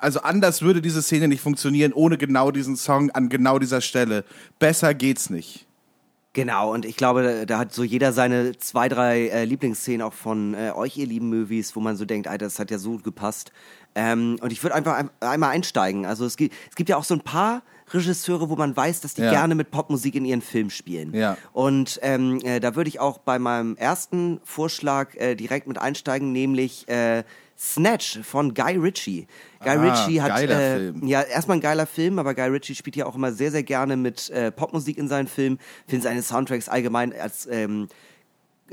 [0.02, 4.24] also anders würde diese Szene nicht funktionieren ohne genau diesen Song an genau dieser Stelle.
[4.58, 5.66] Besser geht's nicht.
[6.34, 10.54] Genau, und ich glaube, da, hat so jeder seine zwei, drei äh, Lieblingsszenen auch von
[10.54, 13.04] äh, euch, ihr lieben Movies, wo man so denkt, Alter, das hat ja so gut
[13.04, 13.52] gepasst.
[13.94, 16.06] Ähm, und ich würde einfach ein, einmal einsteigen.
[16.06, 19.12] Also es gibt, es gibt ja auch so ein paar Regisseure, wo man weiß, dass
[19.12, 19.30] die Ja.
[19.30, 21.14] gerne mit Popmusik in ihren Film spielen.
[21.14, 21.36] Ja.
[21.52, 26.32] Und ähm, äh, da würde ich auch bei meinem ersten Vorschlag äh, direkt mit einsteigen,
[26.32, 27.24] nämlich äh,
[27.62, 29.26] Snatch von Guy Ritchie.
[29.62, 31.06] Guy Ah, Ritchie hat geiler äh, Film.
[31.06, 33.96] ja, erstmal ein geiler Film, aber Guy Ritchie spielt ja auch immer sehr, sehr gerne
[33.96, 35.58] mit äh, Popmusik in seinen Filmen.
[35.86, 37.86] Finde seine Soundtracks allgemein als, ähm,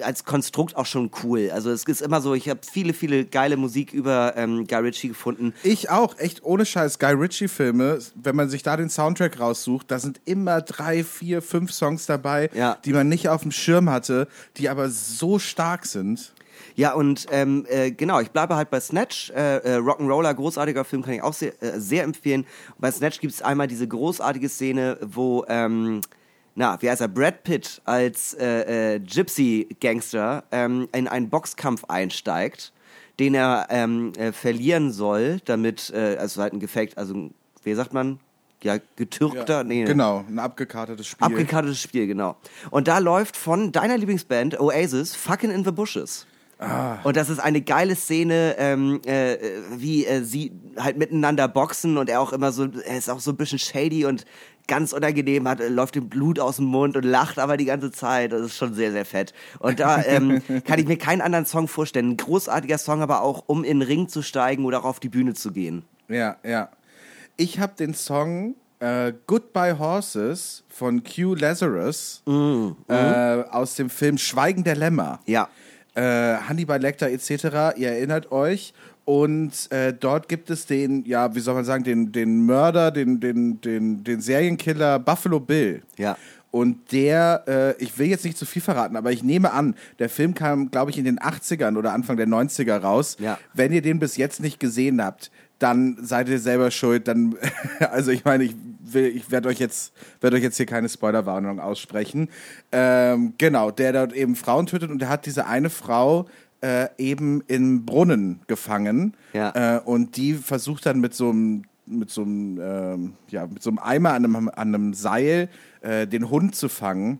[0.02, 1.52] als Konstrukt auch schon cool.
[1.54, 5.10] Also es ist immer so, ich habe viele, viele geile Musik über ähm, Guy Ritchie
[5.10, 5.54] gefunden.
[5.62, 6.98] Ich auch, echt ohne Scheiß.
[6.98, 11.72] Guy Ritchie-Filme, wenn man sich da den Soundtrack raussucht, da sind immer drei, vier, fünf
[11.74, 12.78] Songs dabei, Ja.
[12.86, 14.28] die man nicht auf dem Schirm hatte,
[14.58, 16.34] die aber so stark sind.
[16.80, 19.32] Ja, und ähm, äh, genau, ich bleibe halt bei Snatch.
[19.32, 22.46] Äh, äh, Rock'n'Roller, großartiger Film, kann ich auch sehr, äh, sehr empfehlen.
[22.78, 26.00] bei Snatch gibt es einmal diese großartige Szene, wo, ähm,
[26.56, 32.72] na, wie heißt er, Brad Pitt als äh, äh, Gypsy-Gangster ähm, in einen Boxkampf einsteigt,
[33.20, 37.30] den er ähm, äh, verlieren soll, damit, äh, also halt ein Gefecht, also,
[37.62, 38.22] wie sagt man?
[38.64, 41.26] Ja, getürkter, nee, Genau, ein abgekartetes Spiel.
[41.26, 42.38] abgekartetes Spiel, genau.
[42.72, 46.26] Und da läuft von deiner Lieblingsband Oasis Fucking in the Bushes.
[47.04, 49.38] Und das ist eine geile Szene, ähm, äh,
[49.78, 53.32] wie äh, sie halt miteinander boxen und er auch immer so, er ist auch so
[53.32, 54.26] ein bisschen shady und
[54.68, 58.34] ganz unangenehm, hat, läuft ihm Blut aus dem Mund und lacht aber die ganze Zeit.
[58.34, 59.34] Das ist schon sehr, sehr fett.
[59.60, 62.12] Und da ähm, kann ich mir keinen anderen Song vorstellen.
[62.12, 65.10] Ein großartiger Song, aber auch, um in den Ring zu steigen oder auch auf die
[65.10, 65.84] Bühne zu gehen.
[66.10, 66.70] Ja, ja.
[67.38, 74.64] Ich habe den Song äh, Goodbye Horses von Q Lazarus äh, aus dem Film Schweigen
[74.64, 75.20] der Lämmer.
[75.26, 75.48] Ja.
[75.96, 78.74] Äh, Hannibal Lecter etc., ihr erinnert euch.
[79.06, 83.20] Und äh, dort gibt es den, ja, wie soll man sagen, den, den Mörder, den,
[83.20, 85.82] den, den, den Serienkiller Buffalo Bill.
[85.98, 86.16] Ja.
[86.52, 90.10] Und der, äh, ich will jetzt nicht zu viel verraten, aber ich nehme an, der
[90.10, 93.18] Film kam, glaube ich, in den 80ern oder Anfang der 90er raus.
[93.20, 93.38] Ja.
[93.54, 97.08] Wenn ihr den bis jetzt nicht gesehen habt, dann seid ihr selber schuld.
[97.08, 97.36] Dann,
[97.92, 101.60] also ich meine, ich will, ich werde euch jetzt, werde euch jetzt hier keine Spoilerwarnung
[101.60, 102.30] aussprechen.
[102.72, 106.28] Ähm, genau, der dort eben Frauen tötet und der hat diese eine Frau
[106.62, 109.14] äh, eben im Brunnen gefangen.
[109.34, 109.78] Ja.
[109.78, 113.72] Äh, und die versucht dann mit so einem mit so einem, ähm, ja, mit so
[113.72, 115.50] einem Eimer an einem, an einem Seil
[115.82, 117.20] äh, den Hund zu fangen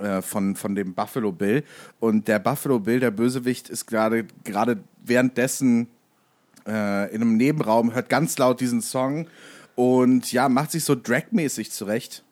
[0.00, 1.62] äh, von, von dem Buffalo Bill.
[2.00, 5.86] Und der Buffalo Bill, der Bösewicht, ist gerade gerade währenddessen
[6.66, 9.26] äh, in einem Nebenraum, hört ganz laut diesen Song
[9.74, 12.24] und ja, macht sich so dragmäßig zurecht.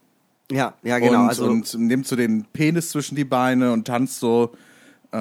[0.50, 1.22] Ja, ja, genau.
[1.22, 4.50] Und, also, und nimmt so den Penis zwischen die Beine und tanzt so,
[5.12, 5.16] äh,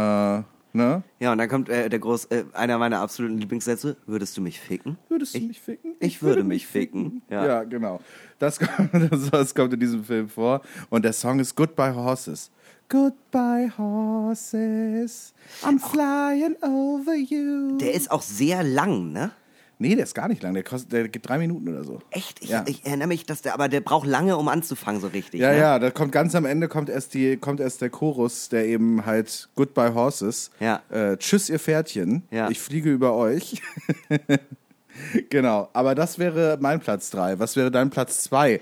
[0.74, 1.04] ne?
[1.20, 3.96] ja, und dann kommt äh, der groß, äh, einer meiner absoluten Lieblingssätze.
[4.08, 4.98] Würdest du mich ficken?
[5.08, 5.94] Würdest du Ich- mich ficken?
[6.00, 7.22] ich würde mich ficken.
[7.30, 7.64] Ja, Ja.
[7.64, 8.02] genau.
[8.40, 8.90] Das kommt,
[9.32, 10.62] das kommt in diesem Film vor.
[10.90, 12.50] Und der Song ist Goodbye Horses.
[12.90, 15.34] Goodbye Horses,
[15.64, 17.78] I'm flying over you.
[17.78, 19.32] Der ist auch sehr lang, ne?
[19.78, 20.54] nee, der ist gar nicht lang.
[20.54, 22.00] Der, kostet, der geht drei Minuten oder so.
[22.12, 22.44] Echt?
[22.44, 22.64] Ich, Ja.
[22.68, 25.40] ich erinnere mich, dass der, aber der braucht lange, um anzufangen, so richtig.
[25.40, 25.58] Ja, ne?
[25.58, 29.06] ja, da kommt ganz am Ende kommt erst die kommt erst der Chorus, der eben
[29.06, 30.52] halt Goodbye Horses.
[30.60, 30.82] Ja.
[30.90, 32.24] Äh, tschüss ihr Pferdchen.
[32.32, 32.50] Ja.
[32.50, 33.62] Ich fliege über euch.
[35.30, 37.40] genau, aber das wäre mein Platz drei.
[37.40, 38.60] Was wäre dein Platz zwei?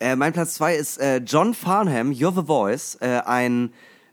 [0.00, 2.96] Äh, mein Platz zwei ist äh, John Farnham, You're the Voice.
[3.00, 3.72] Äh, ein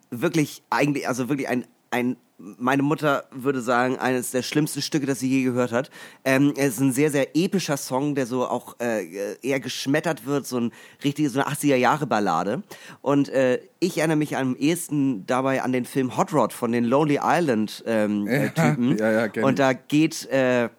[0.09, 5.19] wirklich, eigentlich, also wirklich ein, ein, meine Mutter würde sagen, eines der schlimmsten Stücke, das
[5.19, 5.89] sie je gehört hat.
[6.25, 10.45] Ähm, es ist ein sehr, sehr epischer Song, der so auch äh, eher geschmettert wird,
[10.45, 10.71] so ein
[11.03, 12.63] richtige, so eine 80er-Jahre-Ballade.
[13.01, 16.83] Und äh, ich erinnere mich am ehesten dabei an den Film Hot Rod von den
[16.83, 18.97] Lonely Island ähm, äh, Typen.
[18.99, 20.69] ja, ja, Und da geht äh,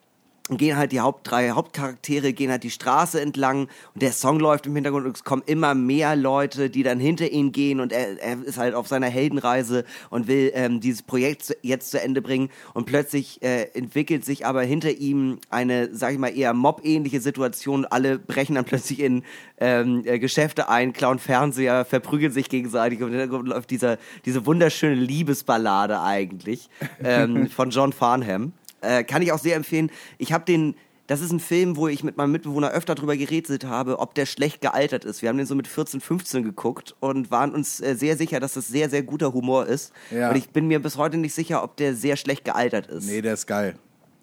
[0.51, 4.67] gehen halt die Haupt drei Hauptcharaktere gehen halt die Straße entlang und der Song läuft
[4.67, 8.21] im Hintergrund und es kommen immer mehr Leute, die dann hinter ihn gehen und er,
[8.23, 12.23] er ist halt auf seiner Heldenreise und will ähm, dieses Projekt zu, jetzt zu Ende
[12.23, 17.21] bringen und plötzlich äh, entwickelt sich aber hinter ihm eine, sag ich mal, eher Mob-ähnliche
[17.21, 17.85] Situation.
[17.85, 19.25] Alle brechen dann plötzlich in
[19.59, 24.47] ähm, äh, Geschäfte ein, klauen Fernseher, verprügeln sich gegenseitig und im Hintergrund läuft dieser, diese
[24.47, 26.69] wunderschöne Liebesballade eigentlich
[27.03, 28.53] ähm, von John Farnham.
[28.87, 29.91] Äh, kann ich auch sehr empfehlen.
[30.18, 30.74] Ich habe den,
[31.07, 34.26] das ist ein Film, wo ich mit meinem Mitbewohner öfter drüber geredet habe, ob der
[34.26, 35.22] schlecht gealtert ist.
[35.22, 38.55] Wir haben den so mit 14, 15 geguckt und waren uns äh, sehr sicher, dass
[38.55, 39.93] das sehr, sehr guter Humor ist.
[40.11, 40.30] Ja.
[40.30, 43.07] Und ich bin mir bis heute nicht sicher, ob der sehr schlecht gealtert ist.
[43.07, 43.76] Nee, der ist geil.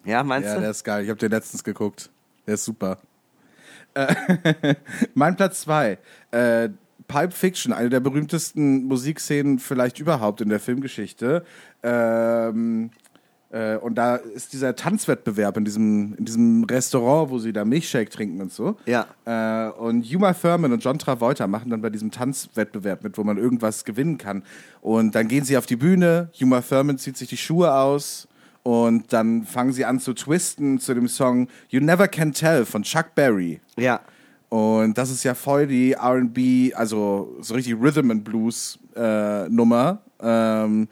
[0.05, 0.61] Ja, meinst Ja, du?
[0.61, 1.03] der ist geil.
[1.03, 2.09] Ich habe den letztens geguckt.
[2.45, 2.97] Der ist super.
[3.93, 4.75] Äh,
[5.13, 5.97] mein Platz zwei.
[6.31, 6.69] Äh,
[7.07, 11.45] Pulp Fiction, eine der berühmtesten Musikszenen vielleicht überhaupt in der Filmgeschichte.
[11.83, 12.91] Ähm,
[13.53, 18.09] äh, und da ist dieser Tanzwettbewerb in diesem, in diesem Restaurant, wo sie da Milchshake
[18.09, 18.77] trinken und so.
[18.87, 19.05] Ja.
[19.25, 23.37] Äh, und Uma Thurman und John Travolta machen dann bei diesem Tanzwettbewerb mit, wo man
[23.37, 24.41] irgendwas gewinnen kann.
[24.81, 28.27] Und dann gehen sie auf die Bühne, Uma Thurman zieht sich die Schuhe aus
[28.63, 32.81] und dann fangen sie an zu twisten zu dem Song You Never Can Tell von
[32.81, 33.61] Chuck Berry.
[33.77, 34.01] ja.
[34.49, 40.03] Und das ist ja voll die RB, also so richtig Rhythm and Blues äh, Nummer.
[40.21, 40.87] Ähm,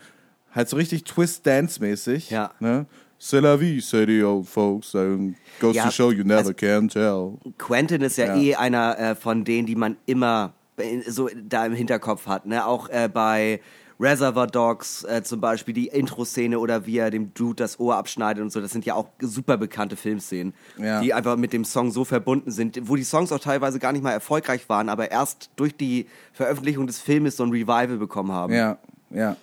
[0.54, 2.30] halt so richtig Twist-Dance-mäßig.
[2.30, 2.52] Ja.
[2.60, 2.86] Ne?
[3.20, 4.96] C'est la vie, say the old folks.
[4.96, 7.34] And goes Ja, to show you never also- can tell.
[7.58, 8.42] Quentin ist ja, Ja.
[8.42, 12.46] eh einer äh, von denen, die man immer äh, so da im Hinterkopf hat.
[12.48, 12.66] Ne?
[12.66, 13.62] Auch äh, bei
[14.00, 18.42] Reservoir Dogs äh, zum Beispiel die Intro-Szene oder wie er dem Dude das Ohr abschneidet
[18.42, 18.60] und so.
[18.60, 21.02] Das sind ja auch super bekannte Filmszenen, Ja.
[21.02, 24.02] die einfach mit dem Song so verbunden sind, wo die Songs auch teilweise gar nicht
[24.02, 28.52] mal erfolgreich waren, aber erst durch die Veröffentlichung des Filmes so ein Revival bekommen haben.
[28.54, 28.80] Ja,
[29.12, 29.36] ja.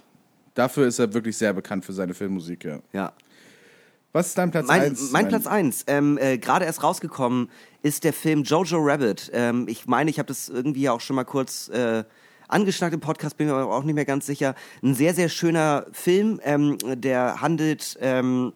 [0.59, 2.81] Dafür ist er wirklich sehr bekannt für seine Filmmusik, ja.
[2.93, 3.13] ja.
[4.11, 5.13] Was ist dein Platz Mein, 1?
[5.13, 7.49] mein Platz 1, ähm, äh, gerade erst rausgekommen,
[7.85, 9.31] ist der Film Jojo Rabbit.
[9.33, 12.03] Ähm, ich meine, ich habe das irgendwie auch schon mal kurz äh,
[12.49, 14.57] angeschnackt im Podcast, bin mir aber auch nicht mehr ganz sicher.
[14.83, 18.53] Ein sehr, sehr schöner Film, ähm, der handelt ähm,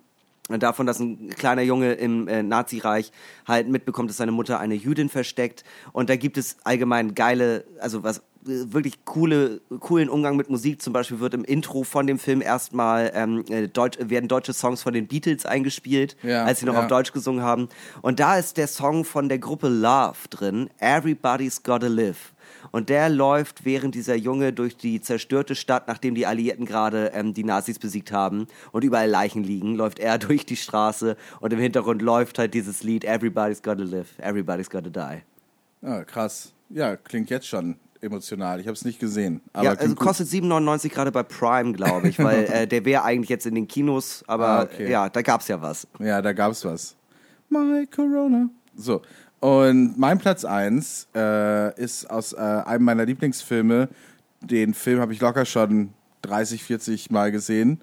[0.48, 3.12] davon, dass ein kleiner Junge im äh, Nazireich
[3.46, 5.62] halt mitbekommt, dass seine Mutter eine Jüdin versteckt.
[5.92, 10.82] Und da gibt es allgemein geile, also was wirklich coole, coolen Umgang mit Musik.
[10.82, 14.82] Zum Beispiel wird im Intro von dem Film erstmal ähm, äh, Deutsch, werden deutsche Songs
[14.82, 16.80] von den Beatles eingespielt, Ja, als sie noch ja.
[16.80, 17.68] auf Deutsch gesungen haben.
[18.00, 22.32] Und da ist der Song von der Gruppe Love drin, Everybody's Gotta Live.
[22.70, 27.34] Und der läuft, während dieser Junge durch die zerstörte Stadt, nachdem die Alliierten gerade ähm,
[27.34, 31.58] die Nazis besiegt haben und überall Leichen liegen, läuft er durch die Straße und im
[31.58, 35.22] Hintergrund läuft halt dieses Lied Everybody's Gotta Live, Everybody's Gotta Die.
[35.86, 36.52] Ah, krass.
[36.70, 38.60] Ja, klingt jetzt schon emotional.
[38.60, 39.40] Ich habe es nicht gesehen.
[39.52, 43.30] Aber ja, also kostet 7,99 gerade bei Prime, glaube ich, weil äh, der wäre eigentlich
[43.30, 44.90] jetzt in den Kinos, aber Ah, okay.
[44.90, 45.86] ja, da gab's ja was.
[45.98, 46.96] Ja, da gab's was.
[47.48, 48.48] My Corona.
[48.76, 49.02] So.
[49.40, 53.88] Und mein Platz 1 äh, ist aus äh, einem meiner Lieblingsfilme.
[54.40, 55.90] Den Film habe ich locker schon
[56.22, 57.80] 30, 40 Mal gesehen.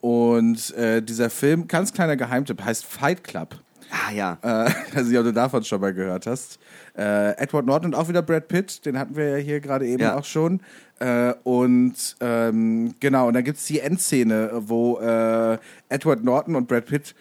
[0.00, 3.56] Und äh, dieser Film, ganz kleiner Geheimtipp, heißt Fight Club.
[3.92, 4.38] Ah ja.
[4.42, 6.58] Äh, also, nicht, ob du davon schon mal gehört hast.
[6.96, 10.02] Äh, Edward Norton und auch wieder Brad Pitt, den hatten wir ja hier gerade eben
[10.02, 10.16] Ja.
[10.16, 10.60] auch schon.
[10.98, 16.86] Äh, und ähm, genau, und dann gibt's die Endszene, wo äh, Edward Norton und Brad
[16.86, 17.14] Pitt,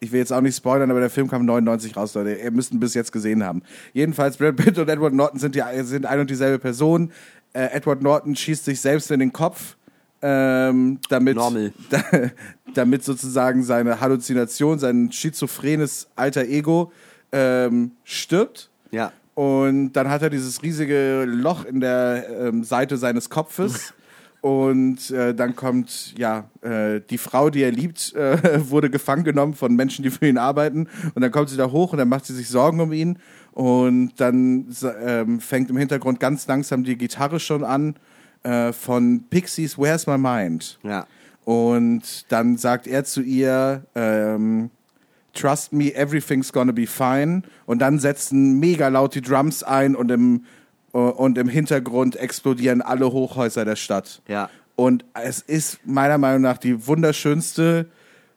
[0.00, 2.34] ich will jetzt auch nicht spoilern, aber der Film kam 99 raus, Leute.
[2.34, 3.62] Ihr müsst ihn bis jetzt gesehen haben.
[3.92, 7.12] Jedenfalls, Brad Pitt und Edward Norton sind, die, sind ein und dieselbe Person.
[7.52, 9.76] Äh, Edward Norton schießt sich selbst in den Kopf.
[10.26, 11.36] Ähm, damit,
[11.90, 12.02] da,
[12.72, 16.92] damit sozusagen seine Halluzination, sein schizophrenes alter Ego
[17.30, 18.70] ähm, stirbt.
[18.90, 19.12] Ja.
[19.34, 23.92] Und dann hat er dieses riesige Loch in der ähm, Seite seines Kopfes.
[24.40, 29.54] Und äh, dann kommt, ja, äh, die Frau, die er liebt, äh, wurde gefangen genommen
[29.54, 30.88] von Menschen, die für ihn arbeiten.
[31.14, 33.18] Und dann kommt sie da hoch und dann macht sie sich Sorgen um ihn.
[33.52, 34.66] Und dann
[35.02, 37.96] ähm, fängt im Hintergrund ganz langsam die Gitarre schon an
[38.44, 40.78] äh, von Pixies Where's My Mind.
[40.82, 41.06] Ja.
[41.44, 44.70] Und dann sagt er zu ihr, ähm,
[45.34, 47.42] Trust me, everything's gonna be fine.
[47.66, 50.44] Und dann setzen mega laut die Drums ein und im,
[50.92, 54.22] äh, und im Hintergrund explodieren alle Hochhäuser der Stadt.
[54.28, 54.48] Ja.
[54.76, 57.86] Und es ist meiner Meinung nach die wunderschönste,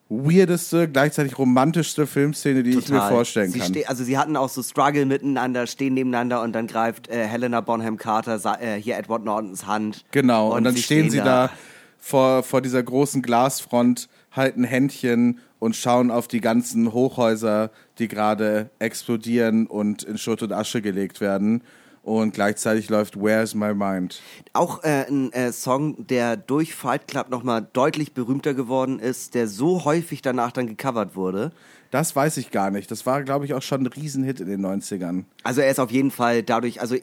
[0.08, 3.12] weirdeste, gleichzeitig romantischste Filmszene, die ich mir Total.
[3.12, 3.76] vorstellen sie kann.
[3.86, 7.98] also sie hatten auch so Struggle miteinander, stehen nebeneinander und dann greift äh, Helena Bonham
[7.98, 10.04] Carter äh, hier Edward Nortons Hand.
[10.10, 11.50] Genau, und, dann sie stehen sie da
[11.98, 18.70] vor, vor dieser großen Glasfront, halten Händchen und schauen auf die ganzen Hochhäuser, die gerade
[18.78, 21.62] explodieren und in Schutt und Asche gelegt werden.
[22.08, 24.22] Und gleichzeitig läuft Where's My Mind?
[24.54, 29.46] Auch äh, ein äh, Song, der durch Fight Club nochmal deutlich berühmter geworden ist, der
[29.46, 31.52] so häufig danach dann gecovert wurde.
[31.90, 32.90] Das weiß ich gar nicht.
[32.90, 35.24] Das war, glaube ich, auch schon ein Riesenhit in den 90ern.
[35.42, 36.94] Also er ist auf jeden Fall dadurch, also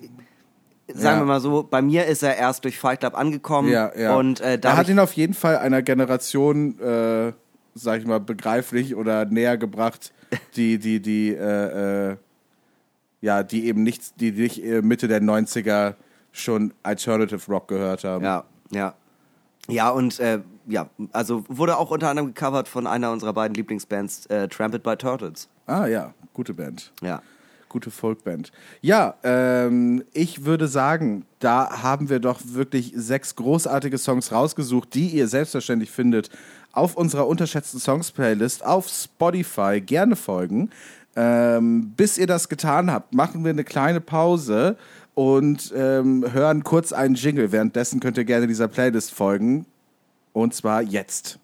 [0.87, 1.19] sagen Ja.
[1.19, 4.15] wir mal so, bei mir ist er erst durch Fight Club angekommen Ja, ja.
[4.15, 7.31] und äh, er hat ihn auf jeden Fall einer Generation, äh,
[7.75, 10.13] sag ich mal, begreiflich oder näher gebracht,
[10.55, 12.17] die, die, die, äh, äh,
[13.25, 15.95] ja, die eben nicht, die nicht äh, Mitte der 90er
[16.31, 18.23] schon Alternative Rock gehört haben.
[18.23, 18.93] Ja, ja.
[19.67, 24.27] Ja, und äh, ja, also wurde auch unter anderem gecovert von einer unserer beiden Lieblingsbands,
[24.27, 25.49] äh, Trampled by Turtles.
[25.65, 26.91] Ah ja, gute Band.
[27.01, 27.23] Ja.
[27.67, 28.51] Gute Folkband.
[28.81, 35.07] Ja, ähm, ich würde sagen, da haben wir doch wirklich sechs großartige Songs rausgesucht, die
[35.07, 36.29] ihr selbstverständlich findet
[36.73, 39.81] auf unserer unterschätzten Songs-Playlist auf Spotify.
[39.81, 40.69] Gerne folgen.
[41.15, 44.75] Ähm, bis ihr das getan habt, machen wir eine kleine Pause
[45.13, 47.51] und ähm, hören kurz einen Jingle.
[47.51, 49.65] Währenddessen könnt ihr gerne dieser Playlist folgen.
[50.33, 51.39] Und zwar jetzt.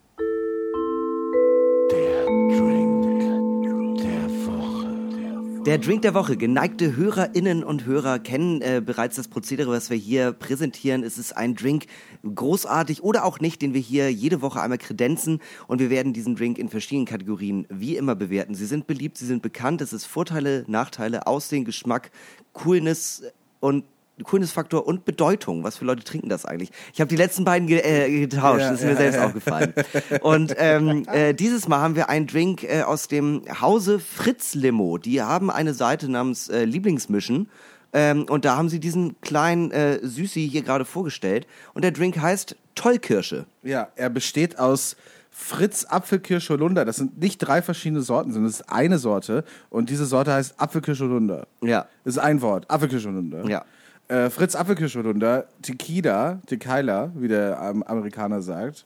[5.66, 6.38] Der Drink der Woche.
[6.38, 11.04] Geneigte Hörerinnen und Hörer kennen äh, bereits das Prozedere, was wir hier präsentieren.
[11.04, 11.86] Es ist ein Drink,
[12.24, 15.40] großartig oder auch nicht, den wir hier jede Woche einmal kredenzen.
[15.68, 18.56] Und wir werden diesen Drink in verschiedenen Kategorien wie immer bewerten.
[18.56, 19.82] Sie sind beliebt, sie sind bekannt.
[19.82, 22.10] Es ist Vorteile, Nachteile, Aussehen, Geschmack,
[22.54, 23.22] Coolness
[23.60, 23.86] und
[24.24, 25.64] Coolness-Faktor und Bedeutung.
[25.64, 26.72] Was für Leute trinken das eigentlich?
[26.94, 29.26] Ich habe die letzten beiden ge äh, getauscht, Ja, das ist mir ja, selbst ja.
[29.26, 29.74] aufgefallen.
[30.22, 34.98] Und ähm, äh, dieses Mal haben wir einen Drink äh, aus dem Hause Fritz Limo.
[34.98, 37.50] Die haben eine Seite namens äh, Lieblingsmischen.
[37.94, 41.46] Ähm, und da haben sie diesen kleinen äh, Süßi hier gerade vorgestellt.
[41.74, 43.46] Und der Drink heißt Tollkirsche.
[43.64, 44.96] Ja, er besteht aus
[45.30, 46.86] Fritz Apfelkirsche Holunder.
[46.86, 49.44] Das sind nicht drei verschiedene Sorten, sondern es ist eine Sorte.
[49.70, 51.48] Und diese Sorte heißt Apfelkirsche Holunder.
[51.62, 51.88] Ja.
[52.04, 52.70] Das ist ein Wort.
[52.70, 53.48] Apfelkirsche Holunder.
[53.50, 53.66] Ja.
[54.12, 58.86] Äh, Fritz Apfelkirsche Holunder, Tequila, Tequila, wie der ähm, Amerikaner sagt.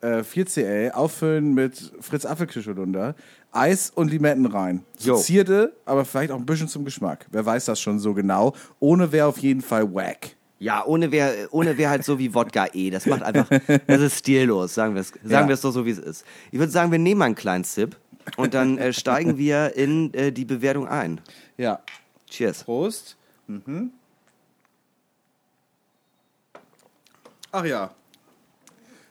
[0.00, 3.14] Äh, 4CL, auffüllen mit Fritz Apfelkirsche Holunder,
[3.52, 4.82] Eis und Limetten rein.
[4.98, 5.16] So Jo.
[5.16, 7.26] Zierde, aber vielleicht auch ein bisschen zum Geschmack.
[7.30, 8.52] Wer weiß das schon so genau.
[8.80, 10.34] Ohne wäre auf jeden Fall wack.
[10.58, 12.90] Ja, ohne wäre ohne wär halt so wie Wodka E.
[12.90, 13.48] Das macht einfach,
[13.86, 15.46] das ist stillos, sagen wir es sagen Ja.
[15.48, 16.24] wir es doch so, wie es ist.
[16.50, 17.96] Ich würde sagen, wir nehmen mal einen kleinen Sip.
[18.36, 21.20] und dann äh, steigen wir in äh, die Bewertung ein.
[21.58, 21.78] Ja.
[22.28, 22.64] Cheers.
[22.64, 23.16] Prost.
[23.46, 23.90] Mhm.
[27.54, 27.94] Ach ja.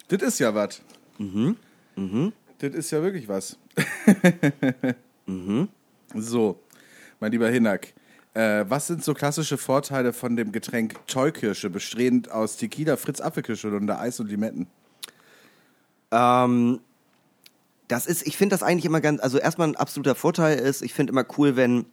[0.09, 0.81] Das ist ja was.
[1.17, 1.55] Mhm.
[1.95, 2.33] Mhm.
[2.57, 3.57] Das ist ja wirklich was.
[5.25, 5.69] mhm.
[6.13, 6.59] So,
[7.21, 7.93] mein lieber Hinak.
[8.33, 13.73] Äh, was sind so klassische Vorteile von dem Getränk Tollkirsche, bestehend aus Tequila, Fritz Apfelkirsche
[13.73, 14.67] und Eis und Limetten?
[16.11, 16.81] Ähm,
[17.87, 20.93] das ist, ich finde das eigentlich immer ganz, also erstmal ein absoluter Vorteil ist, ich
[20.93, 21.85] finde immer cool, wenn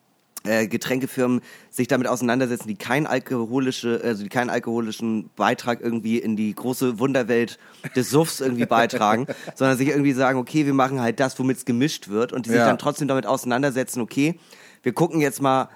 [0.44, 6.36] äh, Getränkefirmen sich damit auseinandersetzen, die kein alkoholische, also die keinen alkoholischen Beitrag irgendwie in
[6.36, 7.58] die große Wunderwelt
[7.94, 11.64] des Suffs irgendwie beitragen, sondern sich irgendwie sagen, okay, wir machen halt das, womit es
[11.64, 12.66] gemischt wird und die sich Ja.
[12.66, 14.38] dann trotzdem damit auseinandersetzen, okay,
[14.82, 15.68] wir gucken jetzt mal,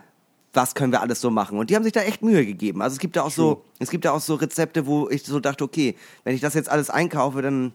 [0.54, 1.58] was können wir alles so machen?
[1.58, 2.80] Und die haben sich da echt Mühe gegeben.
[2.80, 5.40] Also es gibt da auch so, es gibt da auch so Rezepte, wo ich so
[5.40, 7.72] dachte, okay, wenn ich das jetzt alles einkaufe, dann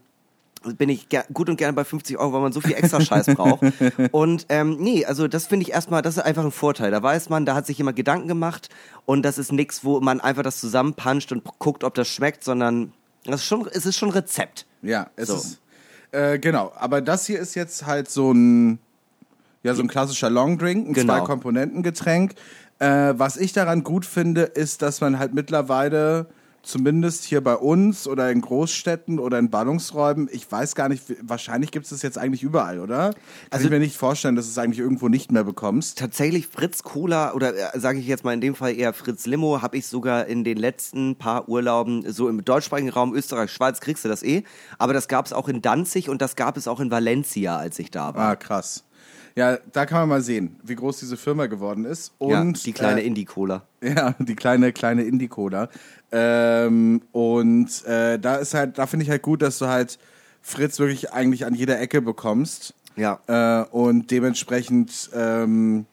[0.77, 3.61] bin ich gut und gerne bei 50 Euro, weil man so viel extra Scheiß braucht.
[4.11, 6.91] Und ähm, nee, also das finde ich erstmal, das ist einfach ein Vorteil.
[6.91, 8.69] Da weiß man, da hat sich jemand Gedanken gemacht
[9.05, 12.91] und das ist nichts, wo man einfach das zusammenpanscht und guckt, ob das schmeckt, sondern
[13.25, 14.65] das ist schon, es ist schon Rezept.
[14.81, 15.35] Ja, es So.
[15.35, 15.59] ist.
[16.11, 18.79] Äh, genau, aber das hier ist jetzt halt so ein,
[19.63, 21.17] ja, so ein klassischer Longdrink, ein Genau.
[21.17, 22.33] Zwei-Komponenten-Getränk.
[22.79, 26.27] Äh, was ich daran gut finde, ist, dass man halt mittlerweile,
[26.63, 31.71] zumindest hier bei uns oder in Großstädten oder in Ballungsräumen, ich weiß gar nicht, wahrscheinlich
[31.71, 33.09] gibt es das jetzt eigentlich überall, oder?
[33.11, 33.15] Kann
[33.49, 35.97] Also- ich mir nicht vorstellen, dass du es eigentlich irgendwo nicht mehr bekommst.
[35.97, 39.61] Tatsächlich Fritz Cola oder äh, sage ich jetzt mal in dem Fall eher Fritz Limo,
[39.61, 44.05] habe ich sogar in den letzten paar Urlauben, so im deutschsprachigen Raum Österreich, Schweiz kriegst
[44.05, 44.43] du das eh,
[44.77, 47.79] aber das gab es auch in Danzig und das gab es auch in Valencia, als
[47.79, 48.29] ich da war.
[48.29, 48.83] Ah, krass.
[49.39, 52.11] Ja, da kann man mal sehen, wie groß diese Firma geworden ist.
[52.17, 53.63] Und, ja, die kleine äh, Indie-Cola.
[53.81, 55.69] Ja, die kleine, kleine Indie-Cola.
[56.11, 59.97] Ähm, und äh, da ist halt, da finde ich halt gut, dass du halt
[60.41, 62.73] Fritz wirklich eigentlich an jeder Ecke bekommst.
[62.97, 63.21] Ja.
[63.27, 65.85] Äh, und dementsprechend ähm,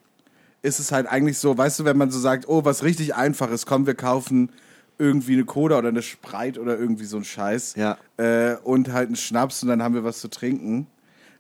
[0.63, 3.65] ist es halt eigentlich so, weißt du, wenn man so sagt, oh, was richtig einfaches,
[3.65, 4.51] komm, wir kaufen
[4.99, 7.77] irgendwie eine Cola oder eine Sprite oder irgendwie so ein Scheiß.
[7.77, 7.97] Ja.
[8.17, 10.89] Äh, und halt einen Schnaps und dann haben wir was zu trinken.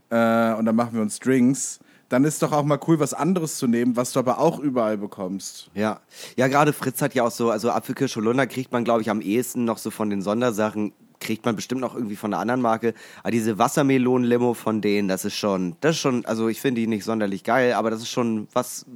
[0.09, 1.80] Äh, und dann machen wir uns Drinks.
[2.09, 4.96] Dann ist doch auch mal cool, was anderes zu nehmen, was du aber auch überall
[4.96, 5.70] bekommst.
[5.74, 6.00] Ja,
[6.36, 9.20] ja, gerade Fritz hat ja auch so, also Apfelkirsche Holunder kriegt man, glaube ich, am
[9.20, 12.94] ehesten noch so von den Sondersachen, kriegt man bestimmt noch irgendwie von einer anderen Marke.
[13.22, 16.86] Aber diese Wassermelonen-Limo von denen, das ist schon, das ist schon, also ich finde die
[16.86, 18.86] nicht sonderlich geil, aber das ist schon was,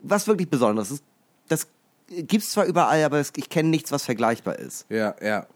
[0.00, 0.90] was wirklich Besonderes.
[0.90, 1.02] Das,
[1.48, 1.68] das
[2.08, 4.86] gibt's zwar überall, aber es, ich kenne nichts, was vergleichbar ist.
[4.90, 5.46] Ja, ja.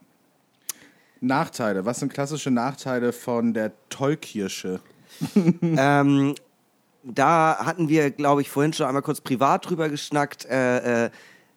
[1.21, 1.85] Nachteile.
[1.85, 4.81] Was sind klassische Nachteile von der Tollkirsche?
[5.63, 6.35] ähm,
[7.03, 10.45] da hatten wir, glaube ich, vorhin schon einmal kurz privat drüber geschnackt.
[10.47, 11.11] Äh, äh,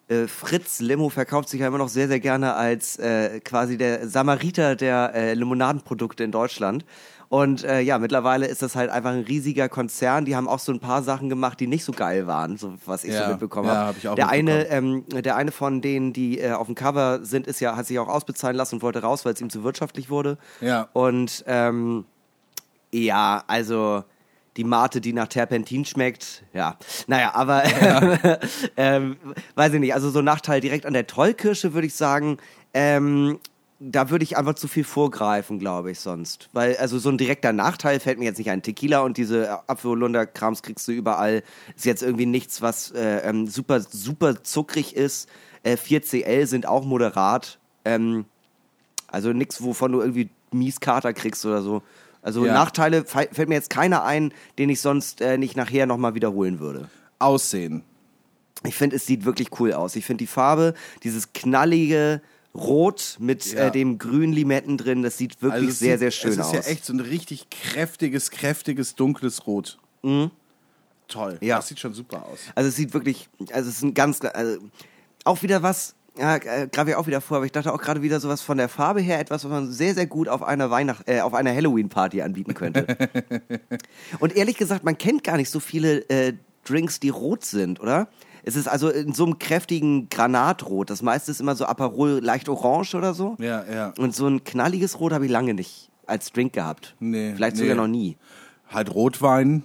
[0.08, 4.08] äh, Fritz Limo verkauft sich ja immer noch sehr, sehr gerne als äh, quasi der
[4.08, 6.84] Samariter der äh, Limonadenprodukte in Deutschland.
[7.30, 10.24] Und äh, ja, mittlerweile ist das halt einfach ein riesiger Konzern.
[10.24, 13.02] Die haben auch so ein paar Sachen gemacht, die nicht so geil waren, so was
[13.02, 13.88] ich Ja, so mitbekommen ja, habe.
[13.88, 17.46] hab ich auch der eine, ähm, der eine von denen, die auf dem Cover sind,
[17.46, 20.10] ist ja hat sich auch ausbezahlen lassen und wollte raus, weil es ihm zu wirtschaftlich
[20.10, 20.38] wurde.
[20.60, 20.88] Ja.
[20.92, 22.04] Und ähm,
[22.92, 24.04] ja, also
[24.56, 26.76] die Mate, die nach Terpentin schmeckt, ja.
[27.06, 27.64] Naja, aber
[28.76, 29.16] ähm,
[29.54, 32.38] weiß ich nicht, also so Nachteil direkt an der Tollkirsche würde ich sagen,
[32.72, 33.38] ähm,
[33.80, 36.48] da würde ich einfach zu viel vorgreifen, glaube ich, sonst.
[36.52, 38.62] Weil, also so ein direkter Nachteil fällt mir jetzt nicht ein.
[38.62, 41.42] Tequila und diese Apfelholunder-Krams kriegst du überall.
[41.76, 45.28] Ist jetzt irgendwie nichts, was äh, ähm, super, super zuckrig ist.
[45.64, 47.58] Äh, 4CL sind auch moderat.
[47.84, 48.26] Ähm,
[49.08, 51.82] also nichts, wovon du irgendwie Mieskater kriegst oder so.
[52.24, 52.54] Also Ja.
[52.54, 56.88] Nachteile fällt mir jetzt keiner ein, den ich sonst äh, nicht nachher nochmal wiederholen würde.
[57.20, 57.84] Aussehen.
[58.66, 59.94] Ich finde, es sieht wirklich cool aus.
[59.94, 62.22] Ich finde die Farbe, dieses knallige
[62.54, 63.66] Rot mit Ja.
[63.66, 66.44] äh, dem grünen Limetten drin, das sieht wirklich Also sehr, sieht- sehr schön Es ist
[66.46, 66.52] aus.
[66.54, 69.78] ja echt so ein richtig kräftiges, kräftiges, dunkles Rot.
[71.08, 71.38] Toll.
[71.42, 71.56] Ja.
[71.56, 72.38] Das sieht schon super aus.
[72.54, 74.58] Also es sieht wirklich, also es ist ein ganz, also
[75.24, 78.02] auch wieder was, ja, äh, gerade ich auch wieder vor, aber ich dachte auch gerade
[78.02, 81.08] wieder sowas von der Farbe her, etwas, was man sehr, sehr gut auf einer Weihnacht,
[81.08, 82.86] äh, auf einer Halloween-Party anbieten könnte.
[84.20, 86.34] Und ehrlich gesagt, man kennt gar nicht so viele äh,
[86.64, 88.08] Drinks, die rot sind, oder?
[88.44, 90.90] Es ist also in so einem kräftigen Granatrot.
[90.90, 93.36] Das meiste ist immer so Aperol leicht orange oder so.
[93.38, 93.94] Ja, ja.
[93.98, 96.94] Und so ein knalliges Rot habe ich lange nicht als Drink gehabt.
[97.00, 97.62] Nee, Vielleicht nee.
[97.62, 98.18] sogar noch nie.
[98.68, 99.62] Halt Rotwein.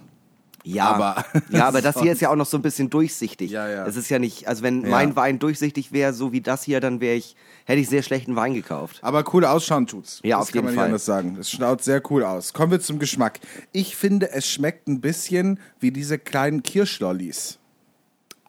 [0.64, 3.50] Ja, Aber- ja, aber das hier ist ja auch noch so ein bisschen durchsichtig.
[3.50, 3.86] Ja, ja.
[3.86, 4.88] Es ist ja nicht, also wenn Ja.
[4.90, 7.34] mein Wein durchsichtig wäre, so wie das hier, dann wäre ich,
[7.64, 8.98] hätte ich sehr schlechten Wein gekauft.
[9.02, 10.20] Aber cool ausschauen tut's.
[10.22, 10.84] Ja, das auf kann jeden man Fall.
[10.84, 11.36] nicht anders sagen.
[11.40, 12.52] Es schaut sehr cool aus.
[12.52, 13.40] Kommen wir zum Geschmack.
[13.72, 17.58] Ich finde, es schmeckt ein bisschen wie diese kleinen Kirschlollis.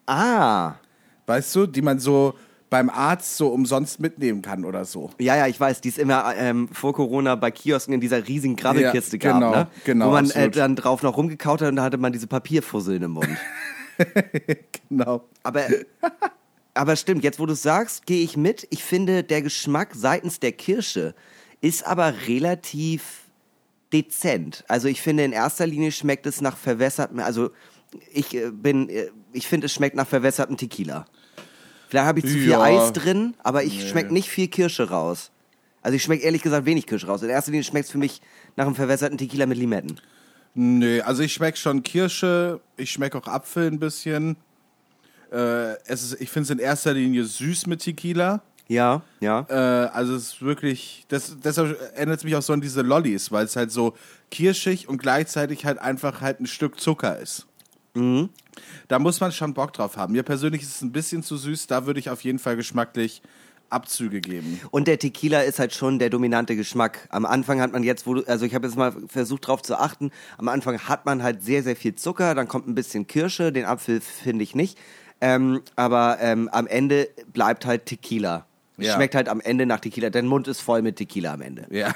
[0.06, 0.74] Ah,
[1.26, 2.34] Weißt du, die man so
[2.72, 5.10] beim Arzt so umsonst mitnehmen kann oder so.
[5.20, 8.56] Ja, ja, ich weiß, die ist immer ähm, vor Corona bei Kiosken in dieser riesigen
[8.56, 9.68] Grabbelkiste Ja, gab, genau, ne?
[9.84, 13.02] genau, Wo man äh, dann drauf noch rumgekaut hat und da hatte man diese Papierfusseln
[13.02, 13.28] im Mund.
[14.88, 15.22] Genau.
[15.42, 15.66] Aber,
[16.74, 18.66] aber stimmt, jetzt wo du es sagst, gehe ich mit.
[18.70, 21.14] Ich finde, der Geschmack seitens der Kirsche
[21.60, 23.20] ist aber relativ
[23.92, 24.64] dezent.
[24.66, 27.50] Also ich finde, in erster Linie schmeckt es nach verwässertem, also
[28.12, 31.06] ich äh, bin, äh, ich finde, es schmeckt nach verwässertem Tequila.
[31.92, 32.62] Vielleicht habe ich zu viel Ja.
[32.62, 35.30] Eis drin, aber ich schmecke nicht viel Kirsche raus.
[35.82, 37.22] Also ich schmecke ehrlich gesagt wenig Kirsche raus.
[37.22, 38.22] In erster Linie schmeckt es für mich
[38.56, 40.00] nach einem verwässerten Tequila mit Limetten.
[40.54, 44.36] Nö, also ich schmecke schon Kirsche, ich schmecke auch Apfel ein bisschen.
[45.30, 48.40] Äh, es ist, ich finde es in erster Linie süß mit Tequila.
[48.68, 49.44] Ja, ja.
[49.50, 49.54] Äh,
[49.88, 53.44] also es ist wirklich, das, deshalb erinnert es mich auch so an diese Lollis, weil
[53.44, 53.92] es halt so
[54.30, 57.46] kirschig und gleichzeitig halt einfach halt ein Stück Zucker ist.
[58.88, 60.12] Da muss man schon Bock drauf haben.
[60.12, 63.22] Mir persönlich ist es ein bisschen zu süß, da würde ich auf jeden Fall geschmacklich
[63.72, 64.60] Abzüge geben.
[64.70, 67.08] Und der Tequila ist halt schon der dominante Geschmack.
[67.10, 69.78] Am Anfang hat man jetzt, wo du, also ich habe jetzt mal versucht drauf zu
[69.78, 73.50] achten, am Anfang hat man halt sehr, sehr viel Zucker, dann kommt ein bisschen Kirsche,
[73.52, 74.78] den Apfel finde ich nicht.
[75.20, 78.46] Ähm, aber ähm, am Ende bleibt halt Tequila.
[78.78, 78.94] Ja.
[78.94, 80.10] Schmeckt halt am Ende nach Tequila.
[80.10, 81.66] Dein Mund ist voll mit Tequila am Ende.
[81.70, 81.94] Ja.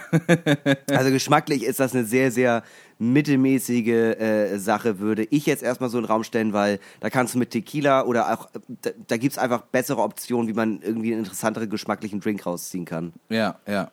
[0.91, 2.62] Also geschmacklich ist das eine sehr, sehr
[2.98, 7.35] mittelmäßige äh, Sache, würde ich jetzt erstmal so in den Raum stellen, weil da kannst
[7.35, 8.48] du mit Tequila oder auch,
[8.82, 12.85] da, da gibt es einfach bessere Optionen, wie man irgendwie einen interessanteren geschmacklichen Drink rausziehen
[12.85, 13.12] kann.
[13.28, 13.90] Ja, ja.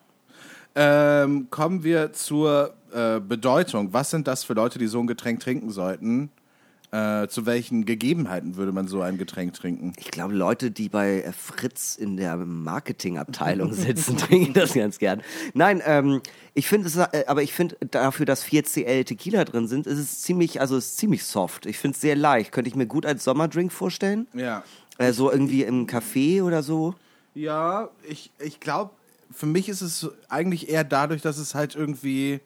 [0.75, 3.93] Ähm, kommen wir zur äh, Bedeutung.
[3.93, 6.31] Was sind das für Leute, die so ein Getränk trinken sollten?
[6.94, 9.94] Äh, zu welchen Gegebenheiten würde man so ein Getränk trinken?
[9.98, 15.24] Ich glaube, Leute, die bei äh, Fritz in der Marketingabteilung sitzen, trinken das ganz gern.
[15.56, 16.22] Nein, ähm,
[16.53, 20.22] ich finde es, äh, aber ich finde dafür, dass 4CL Tequila drin sind, ist es
[20.22, 21.65] ziemlich, also es ist ziemlich soft.
[21.65, 22.52] Ich finde es sehr leicht.
[22.52, 24.28] Könnte ich mir gut als Sommerdrink vorstellen.
[24.36, 24.64] Ja.
[24.99, 26.94] Äh, so irgendwie im Café oder so.
[27.34, 28.91] Ja, ich, ich glaube,
[29.32, 32.40] für mich ist es eigentlich eher dadurch, dass es halt irgendwie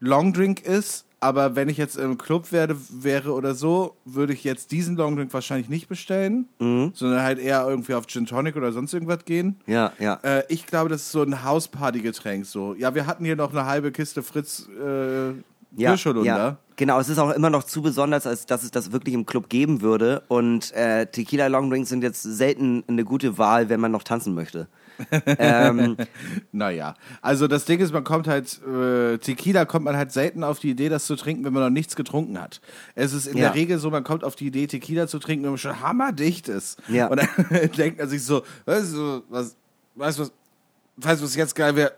[0.00, 1.05] Longdrink ist.
[1.18, 5.32] Aber wenn ich jetzt im Club werde, wäre oder so, würde ich jetzt diesen Longdrink
[5.32, 6.46] wahrscheinlich nicht bestellen,
[6.94, 9.56] sondern halt eher irgendwie auf Gin Tonic oder sonst irgendwas gehen.
[9.66, 10.20] Ja, ja.
[10.22, 12.44] Äh, ich glaube, das ist so ein Hausparty-Getränk.
[12.44, 12.74] So.
[12.74, 15.30] Ja, wir hatten hier noch eine halbe Kiste Fritz äh,
[15.74, 16.58] Ja, ja.
[16.76, 19.48] Genau, es ist auch immer noch zu besonders, als dass es das wirklich im Club
[19.48, 20.22] geben würde.
[20.28, 24.68] Und äh, Tequila Longdrinks sind jetzt selten eine gute Wahl, wenn man noch tanzen möchte.
[25.26, 25.96] Ähm,
[26.52, 30.58] Naja, also das Ding ist, man kommt halt, äh, Tequila kommt man halt selten auf
[30.58, 32.60] die Idee, das zu trinken, wenn man noch nichts getrunken hat.
[32.94, 33.46] Es ist in Ja.
[33.46, 36.48] der Regel so, man kommt auf die Idee, Tequila zu trinken, wenn man schon hammerdicht
[36.48, 36.78] ist.
[36.88, 37.08] Ja.
[37.08, 37.28] Und dann
[37.76, 39.56] denkt man sich so, weißt du, was,
[39.94, 40.32] weißt du was,
[40.96, 41.92] weißt du, was jetzt geil wäre?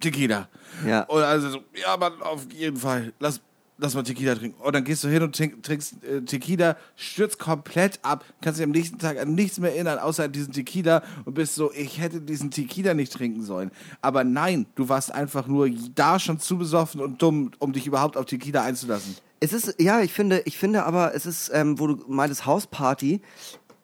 [0.00, 0.48] Tequila.
[0.86, 1.02] Ja.
[1.04, 3.40] Und also so, ja, Mann, auf jeden Fall, lass,
[3.82, 4.60] lass mal Tequila trinken.
[4.62, 8.64] Und dann gehst du hin und trink, trinkst äh, Tequila, stürzt komplett ab, kannst dich
[8.64, 12.00] am nächsten Tag an nichts mehr erinnern, außer an diesen Tequila und bist so, ich
[12.00, 13.70] hätte diesen Tequila nicht trinken sollen.
[14.00, 18.16] Aber nein, du warst einfach nur da schon zu besoffen und dumm, um dich überhaupt
[18.16, 19.16] auf Tequila einzulassen.
[19.40, 23.20] Es ist, ja, ich finde, ich finde aber, es ist, ähm, wo du meintest, Hausparty,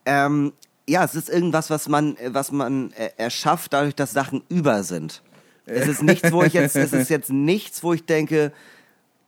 [0.06, 0.52] ähm,
[0.88, 4.84] ja, es ist irgendwas, was man, äh, was man äh, erschafft, dadurch, dass Sachen über
[4.84, 5.22] sind.
[5.66, 8.52] Es ist nichts, wo ich jetzt, es ist jetzt nichts, wo ich denke,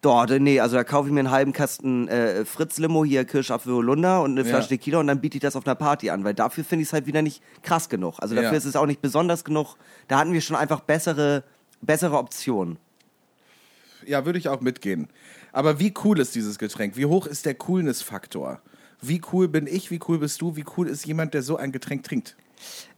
[0.01, 4.23] dort, nee, also da kaufe ich mir einen halben Kasten äh, Fritz-Limo, hier Kirschapfel Holunder
[4.23, 4.47] und eine Ja.
[4.55, 6.89] Flasche Tequila und dann biete ich das auf einer Party an, weil dafür finde ich
[6.89, 8.17] es halt wieder nicht krass genug.
[8.19, 8.57] Also dafür Ja.
[8.57, 9.77] ist es auch nicht besonders genug.
[10.09, 11.45] Da hatten wir schon einfach bessere,
[11.83, 12.79] bessere Optionen.
[14.07, 15.09] Ja, würde ich auch mitgehen.
[15.53, 16.97] Aber wie cool ist dieses Getränk?
[16.97, 18.61] Wie hoch ist der Coolness-Faktor?
[19.03, 19.91] Wie cool bin ich?
[19.91, 20.57] Wie cool bist du?
[20.57, 22.37] Wie cool ist jemand, der so ein Getränk trinkt?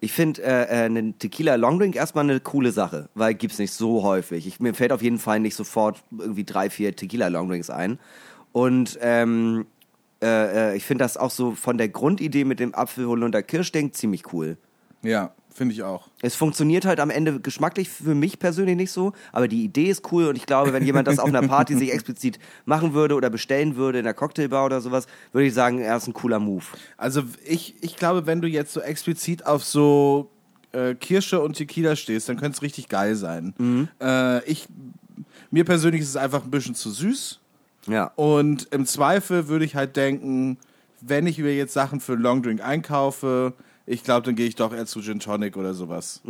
[0.01, 4.03] Ich finde äh, äh, einen Tequila Longdrink erstmal eine coole Sache, weil gibt's nicht so
[4.03, 4.47] häufig.
[4.47, 7.99] Ich, mir fällt auf jeden Fall nicht sofort irgendwie drei, vier Tequila Longdrinks ein.
[8.53, 9.67] Und ähm,
[10.23, 14.33] äh, äh, ich finde das auch so von der Grundidee mit dem Apfelholunder Kirschding ziemlich
[14.33, 14.57] cool.
[15.03, 16.09] Ja, finde ich auch.
[16.21, 20.13] Es funktioniert halt am Ende geschmacklich für mich persönlich nicht so, aber die Idee ist
[20.13, 23.31] cool und ich glaube, wenn jemand das auf einer Party sich explizit machen würde oder
[23.31, 26.65] bestellen würde in der Cocktailbar oder sowas, würde ich sagen, er ist ein cooler Move.
[26.97, 30.31] Also ich, ich glaube, wenn du jetzt so explizit auf so
[30.73, 33.55] äh, Kirsche und Tequila stehst, dann könnte es richtig geil sein.
[34.01, 34.69] Äh, ich,
[35.51, 37.41] mir persönlich ist es einfach ein bisschen zu süß.
[37.89, 38.13] Ja.
[38.17, 40.59] Und im Zweifel würde ich halt denken,
[41.01, 43.55] wenn ich mir jetzt Sachen für einen Longdrink einkaufe,
[43.87, 46.21] ich glaube, dann gehe ich doch eher zu Gin Tonic oder sowas.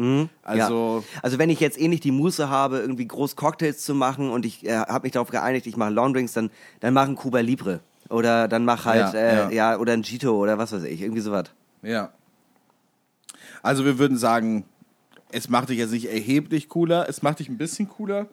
[0.42, 1.20] Also, ja.
[1.22, 4.46] also wenn ich jetzt eh nicht die Muße habe, irgendwie groß Cocktails zu machen und
[4.46, 6.50] ich äh, habe mich darauf geeinigt, ich mache Longdrinks, dann
[6.80, 9.72] dann mach ein Cuba Libre oder dann mach halt Ja, äh, ja.
[9.72, 9.78] ja.
[9.78, 11.44] oder ein Gito oder was weiß ich, irgendwie sowas.
[11.82, 12.12] ja.
[13.62, 14.64] Also wir würden sagen,
[15.30, 18.26] es macht dich jetzt nicht erheblich cooler, es macht dich ein bisschen cooler.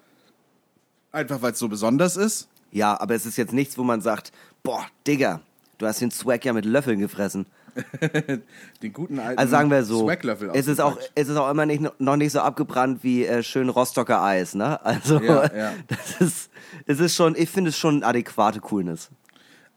[1.12, 2.48] Einfach weil es so besonders ist.
[2.72, 4.32] Ja, aber es ist jetzt nichts, wo man sagt,
[4.64, 5.42] boah, Digga,
[5.78, 7.46] du hast den Swag ja mit Löffeln gefressen.
[8.84, 10.10] Den guten alten Also sagen wir so,
[10.54, 13.70] es ist, auch, es ist auch immer nicht, noch nicht so abgebrannt wie äh, schön
[13.70, 14.84] Rostocker Eis, ne?
[14.86, 15.74] Also, Ja, ja.
[15.88, 16.52] das ist,
[16.86, 19.10] es ist schon, ich finde es schon adäquate Coolness.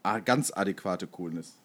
[0.03, 1.62] Ah, ganz adäquate Coolness.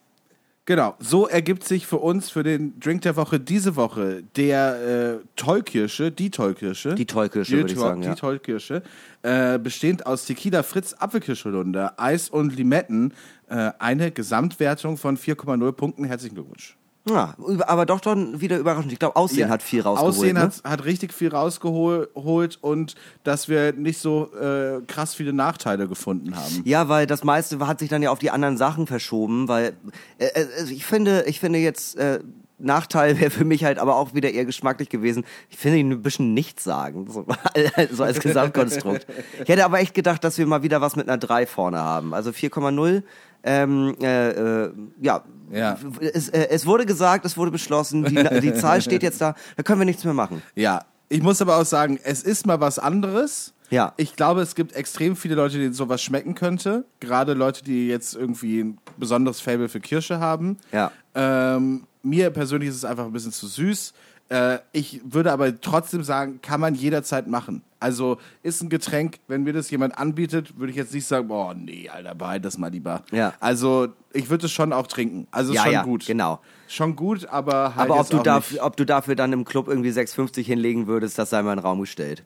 [0.68, 5.26] Genau, so ergibt sich für uns, für den Drink der Woche diese Woche, der äh,
[5.38, 6.94] Tollkirsche, die Tollkirsche.
[6.94, 8.16] Die Tollkirsche, Die würde ich sagen, Die ja.
[8.16, 8.84] Tollkirsche,
[9.22, 13.14] äh, bestehend aus Tequila Fritz Apfelkirschholunder, Eis und Limetten,
[13.48, 16.04] äh, eine Gesamtwertung von 4,0 Punkten.
[16.04, 16.76] Herzlichen Glückwunsch.
[17.10, 17.36] Ja,
[17.68, 18.92] aber doch dann wieder überraschend.
[18.92, 20.16] Ich glaube, Aussehen Ja, hat viel rausgeholt.
[20.16, 20.42] Aussehen ne?
[20.42, 26.36] hat, hat richtig viel rausgeholt und dass wir nicht so äh, krass viele Nachteile gefunden
[26.36, 26.62] haben.
[26.66, 29.76] Ja, weil das meiste hat sich dann ja auf die anderen Sachen verschoben, weil
[30.18, 32.20] äh, äh, also ich finde, ich finde jetzt äh,
[32.60, 35.26] Nachteil wäre für mich halt aber auch wieder eher geschmacklich gewesen.
[35.50, 37.26] Ich finde ihn ein bisschen nichtssagend, so,
[37.92, 39.06] so als Gesamtkonstrukt.
[39.44, 42.14] Ich hätte aber echt gedacht, dass wir mal wieder was mit einer 3 vorne haben.
[42.14, 43.04] Also 4,0.
[43.48, 44.30] Ähm, äh,
[44.66, 44.72] äh,
[45.02, 45.78] ja, Ja.
[46.02, 49.64] Es, äh, es wurde gesagt, es wurde beschlossen, die, die Zahl steht jetzt da, da
[49.64, 50.42] können wir nichts mehr machen.
[50.56, 53.54] Ja, ich muss aber auch sagen, es ist mal was anderes.
[53.70, 53.94] Ja.
[53.98, 56.86] Ich glaube, es gibt extrem viele Leute, denen sowas schmecken könnte.
[57.00, 60.58] Gerade Leute, die jetzt irgendwie ein besonderes Fable für Kirsche haben.
[60.72, 60.92] Ja.
[61.16, 63.94] Ähm, mir persönlich ist es einfach ein bisschen zu süß.
[64.30, 67.62] Äh, ich würde aber trotzdem sagen, kann man jederzeit machen.
[67.80, 71.54] Also ist ein Getränk, wenn mir das jemand anbietet, würde ich jetzt nicht sagen, boah,
[71.54, 73.04] nee, Alter, behalt das mal lieber.
[73.12, 73.34] Ja.
[73.40, 75.28] Also ich würde es schon auch trinken.
[75.32, 76.06] Also Ja, schon ja, gut.
[76.08, 76.40] genau.
[76.68, 79.92] Schon gut, aber halt Aber ob du, nicht, ob du dafür dann im Club irgendwie
[79.92, 82.24] 6,50 hinlegen würdest, das sei mal in den Raum gestellt.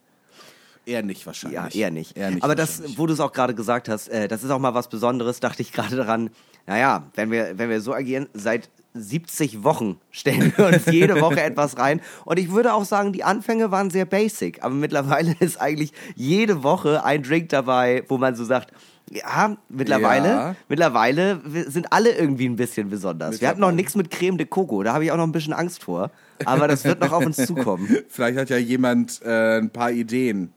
[0.86, 1.76] eher nicht wahrscheinlich.
[1.76, 2.18] Ja, eher nicht.
[2.18, 4.60] Eher nicht Aber das, wo du es auch gerade gesagt hast, äh, das ist auch
[4.60, 6.32] mal was Besonderes, dachte ich gerade daran,
[6.66, 11.42] naja, wenn wir, wenn wir so agieren, seit 70 Wochen stellen wir uns jede Woche
[11.44, 12.02] etwas rein.
[12.26, 16.64] Und ich würde auch sagen, die Anfänge waren sehr basic, aber mittlerweile ist eigentlich jede
[16.64, 18.72] Woche ein Drink dabei, wo man so sagt,
[19.10, 20.56] ja, mittlerweile, Ja.
[20.70, 23.42] mittlerweile sind alle irgendwie ein bisschen besonders.
[23.42, 25.54] Wir hatten noch nichts mit Creme de Coco, da habe ich auch noch ein bisschen
[25.54, 26.12] Angst vor.
[26.46, 27.88] Aber das wird noch auf uns zukommen.
[28.10, 30.54] Vielleicht hat ja jemand äh, ein paar Ideen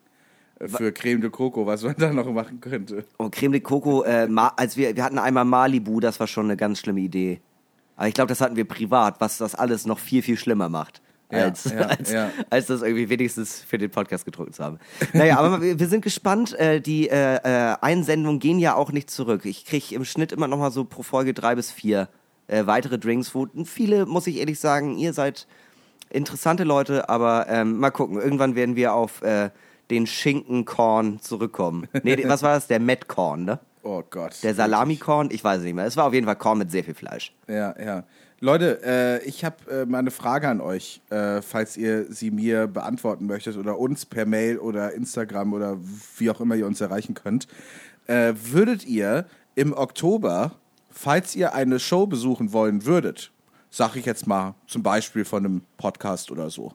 [0.61, 3.05] äh, für Creme de Coco, was man da noch machen könnte.
[3.17, 6.57] Und Creme de Coco, äh, als wir, wir hatten einmal Malibu, das war schon eine
[6.57, 7.41] ganz schlimme Idee.
[7.97, 11.01] Aber ich glaube, das hatten wir privat, was das alles noch viel, viel schlimmer macht.
[11.31, 12.31] Ja, Als, ja, als, ja.
[12.51, 14.79] als das irgendwie wenigstens für den Podcast getrunken zu haben.
[15.13, 16.59] Naja, aber wir wir sind gespannt.
[16.59, 19.45] Äh, die äh, äh, Einsendungen gehen ja auch nicht zurück.
[19.45, 22.09] Ich kriege im Schnitt immer noch mal so pro Folge drei bis vier
[22.47, 23.35] äh, weitere Drinks.
[23.35, 25.47] Wo viele, muss ich ehrlich sagen, ihr seid
[26.11, 28.21] interessante Leute, aber ähm, mal gucken.
[28.21, 29.51] Irgendwann werden wir auf äh,
[29.91, 31.89] den Schinkenkorn zurückkommen.
[32.03, 32.67] Nee, was war das?
[32.67, 33.61] Der Metkorn, ne?
[33.85, 34.43] Oh Gott.
[34.43, 35.29] Der Salamikorn?
[35.31, 35.85] Ich weiß es nicht mehr.
[35.85, 37.35] Es war auf jeden Fall Korn mit sehr viel Fleisch.
[37.47, 38.05] Ja, ja.
[38.41, 42.67] Leute, äh, ich habe äh, mal eine Frage an euch, äh, falls ihr sie mir
[42.67, 45.79] beantworten möchtet oder uns per Mail oder Instagram oder
[46.17, 47.47] wie auch immer ihr uns erreichen könnt.
[48.07, 50.53] Äh, würdet ihr im Oktober,
[50.91, 53.33] falls ihr eine Show besuchen wollen würdet,
[53.71, 56.73] sag ich jetzt mal zum Beispiel von einem Podcast oder so,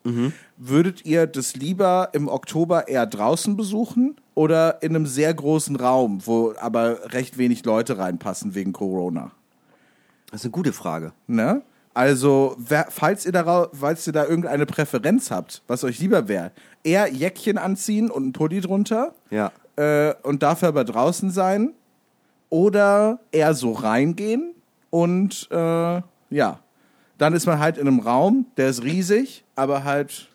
[0.57, 6.21] würdet ihr das lieber im Oktober eher draußen besuchen oder in einem sehr großen Raum,
[6.25, 9.31] wo aber recht wenig Leute reinpassen wegen Corona?
[10.31, 11.11] Das ist eine gute Frage.
[11.27, 11.61] Ne?
[11.93, 16.51] Also, wer, falls, ihr darauf, falls ihr da irgendeine Präferenz habt, was euch lieber wäre,
[16.85, 19.51] eher Jäckchen anziehen und ein Pulli drunter Ja.
[19.75, 21.73] äh, und dafür aber draußen sein
[22.49, 24.53] oder eher so reingehen
[24.89, 26.59] und äh, ja,
[27.17, 30.29] dann ist man halt in einem Raum, der ist riesig, aber halt,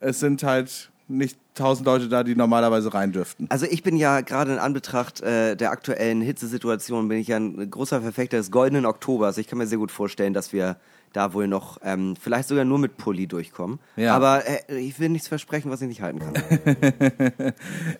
[0.00, 3.46] es sind halt nicht tausend Leute da, die normalerweise rein dürften.
[3.50, 7.70] Also ich bin ja gerade in Anbetracht äh, der aktuellen Hitzesituation, bin ich ja ein
[7.70, 9.38] großer Verfechter des goldenen Oktobers.
[9.38, 10.76] Ich kann mir sehr gut vorstellen, dass wir
[11.12, 13.78] da wohl noch ähm, vielleicht sogar nur mit Pulli durchkommen.
[13.96, 14.14] Ja.
[14.14, 16.32] Aber äh, ich will nichts versprechen, was ich nicht halten kann.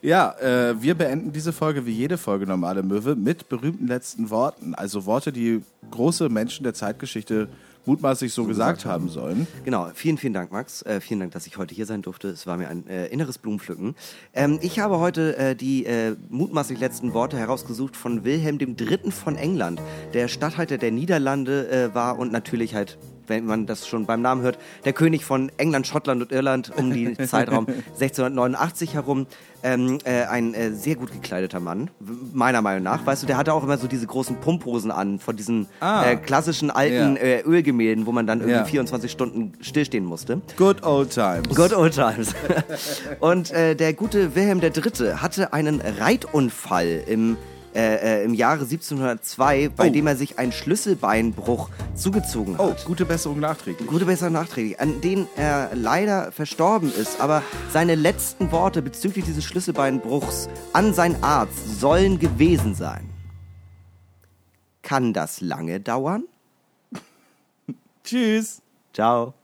[0.02, 4.74] Ja, äh, wir beenden diese Folge wie jede Folge Normale Möwe mit berühmten letzten Worten.
[4.74, 7.48] Also Worte, die große Menschen der Zeitgeschichte
[7.84, 9.46] mutmaßlich so gesagt haben sollen.
[9.64, 10.82] Genau, vielen, vielen Dank, Max.
[10.82, 12.28] Äh, vielen Dank, dass ich heute hier sein durfte.
[12.28, 13.94] Es war mir ein äh, inneres Blumenpflücken.
[14.32, 19.10] Ähm, ich habe heute äh, die äh, mutmaßlich letzten Worte herausgesucht von Wilhelm III.
[19.10, 19.80] von England,
[20.14, 22.98] der Statthalter der Niederlande äh, war und natürlich halt,
[23.32, 26.90] wenn man das schon beim Namen hört, der König von England, Schottland und Irland um
[26.92, 29.26] den Zeitraum 1689 herum.
[29.64, 31.88] Ähm, äh, ein äh, sehr gut gekleideter Mann,
[32.32, 33.06] meiner Meinung nach.
[33.06, 36.04] Weißt du, der hatte auch immer so diese großen Pumphosen an, von diesen Ah.
[36.04, 37.22] äh, klassischen alten Ja.
[37.22, 38.64] äh, Ölgemälden, wo man dann irgendwie Ja.
[38.64, 40.40] 24 Stunden stillstehen musste.
[40.56, 41.48] Good old times.
[41.54, 42.34] Good old times.
[43.20, 45.14] Und äh, der gute Wilhelm III.
[45.18, 47.36] hatte einen Reitunfall im,
[47.74, 49.92] äh, äh, im Jahre 1702, bei Oh.
[49.92, 52.84] dem er sich einen Schlüsselbeinbruch zugezogen Oh, hat.
[52.84, 53.88] gute Besserung nachträglich.
[53.88, 57.20] Gute Besserung nachträglich, an den er leider verstorben ist.
[57.20, 63.08] Aber seine letzten Worte bezüglich dieses Schlüsselbeinbruchs an seinen Arzt sollen gewesen sein.
[64.82, 66.24] Kann das lange dauern?
[68.04, 68.60] Tschüss.
[68.92, 69.34] Ciao.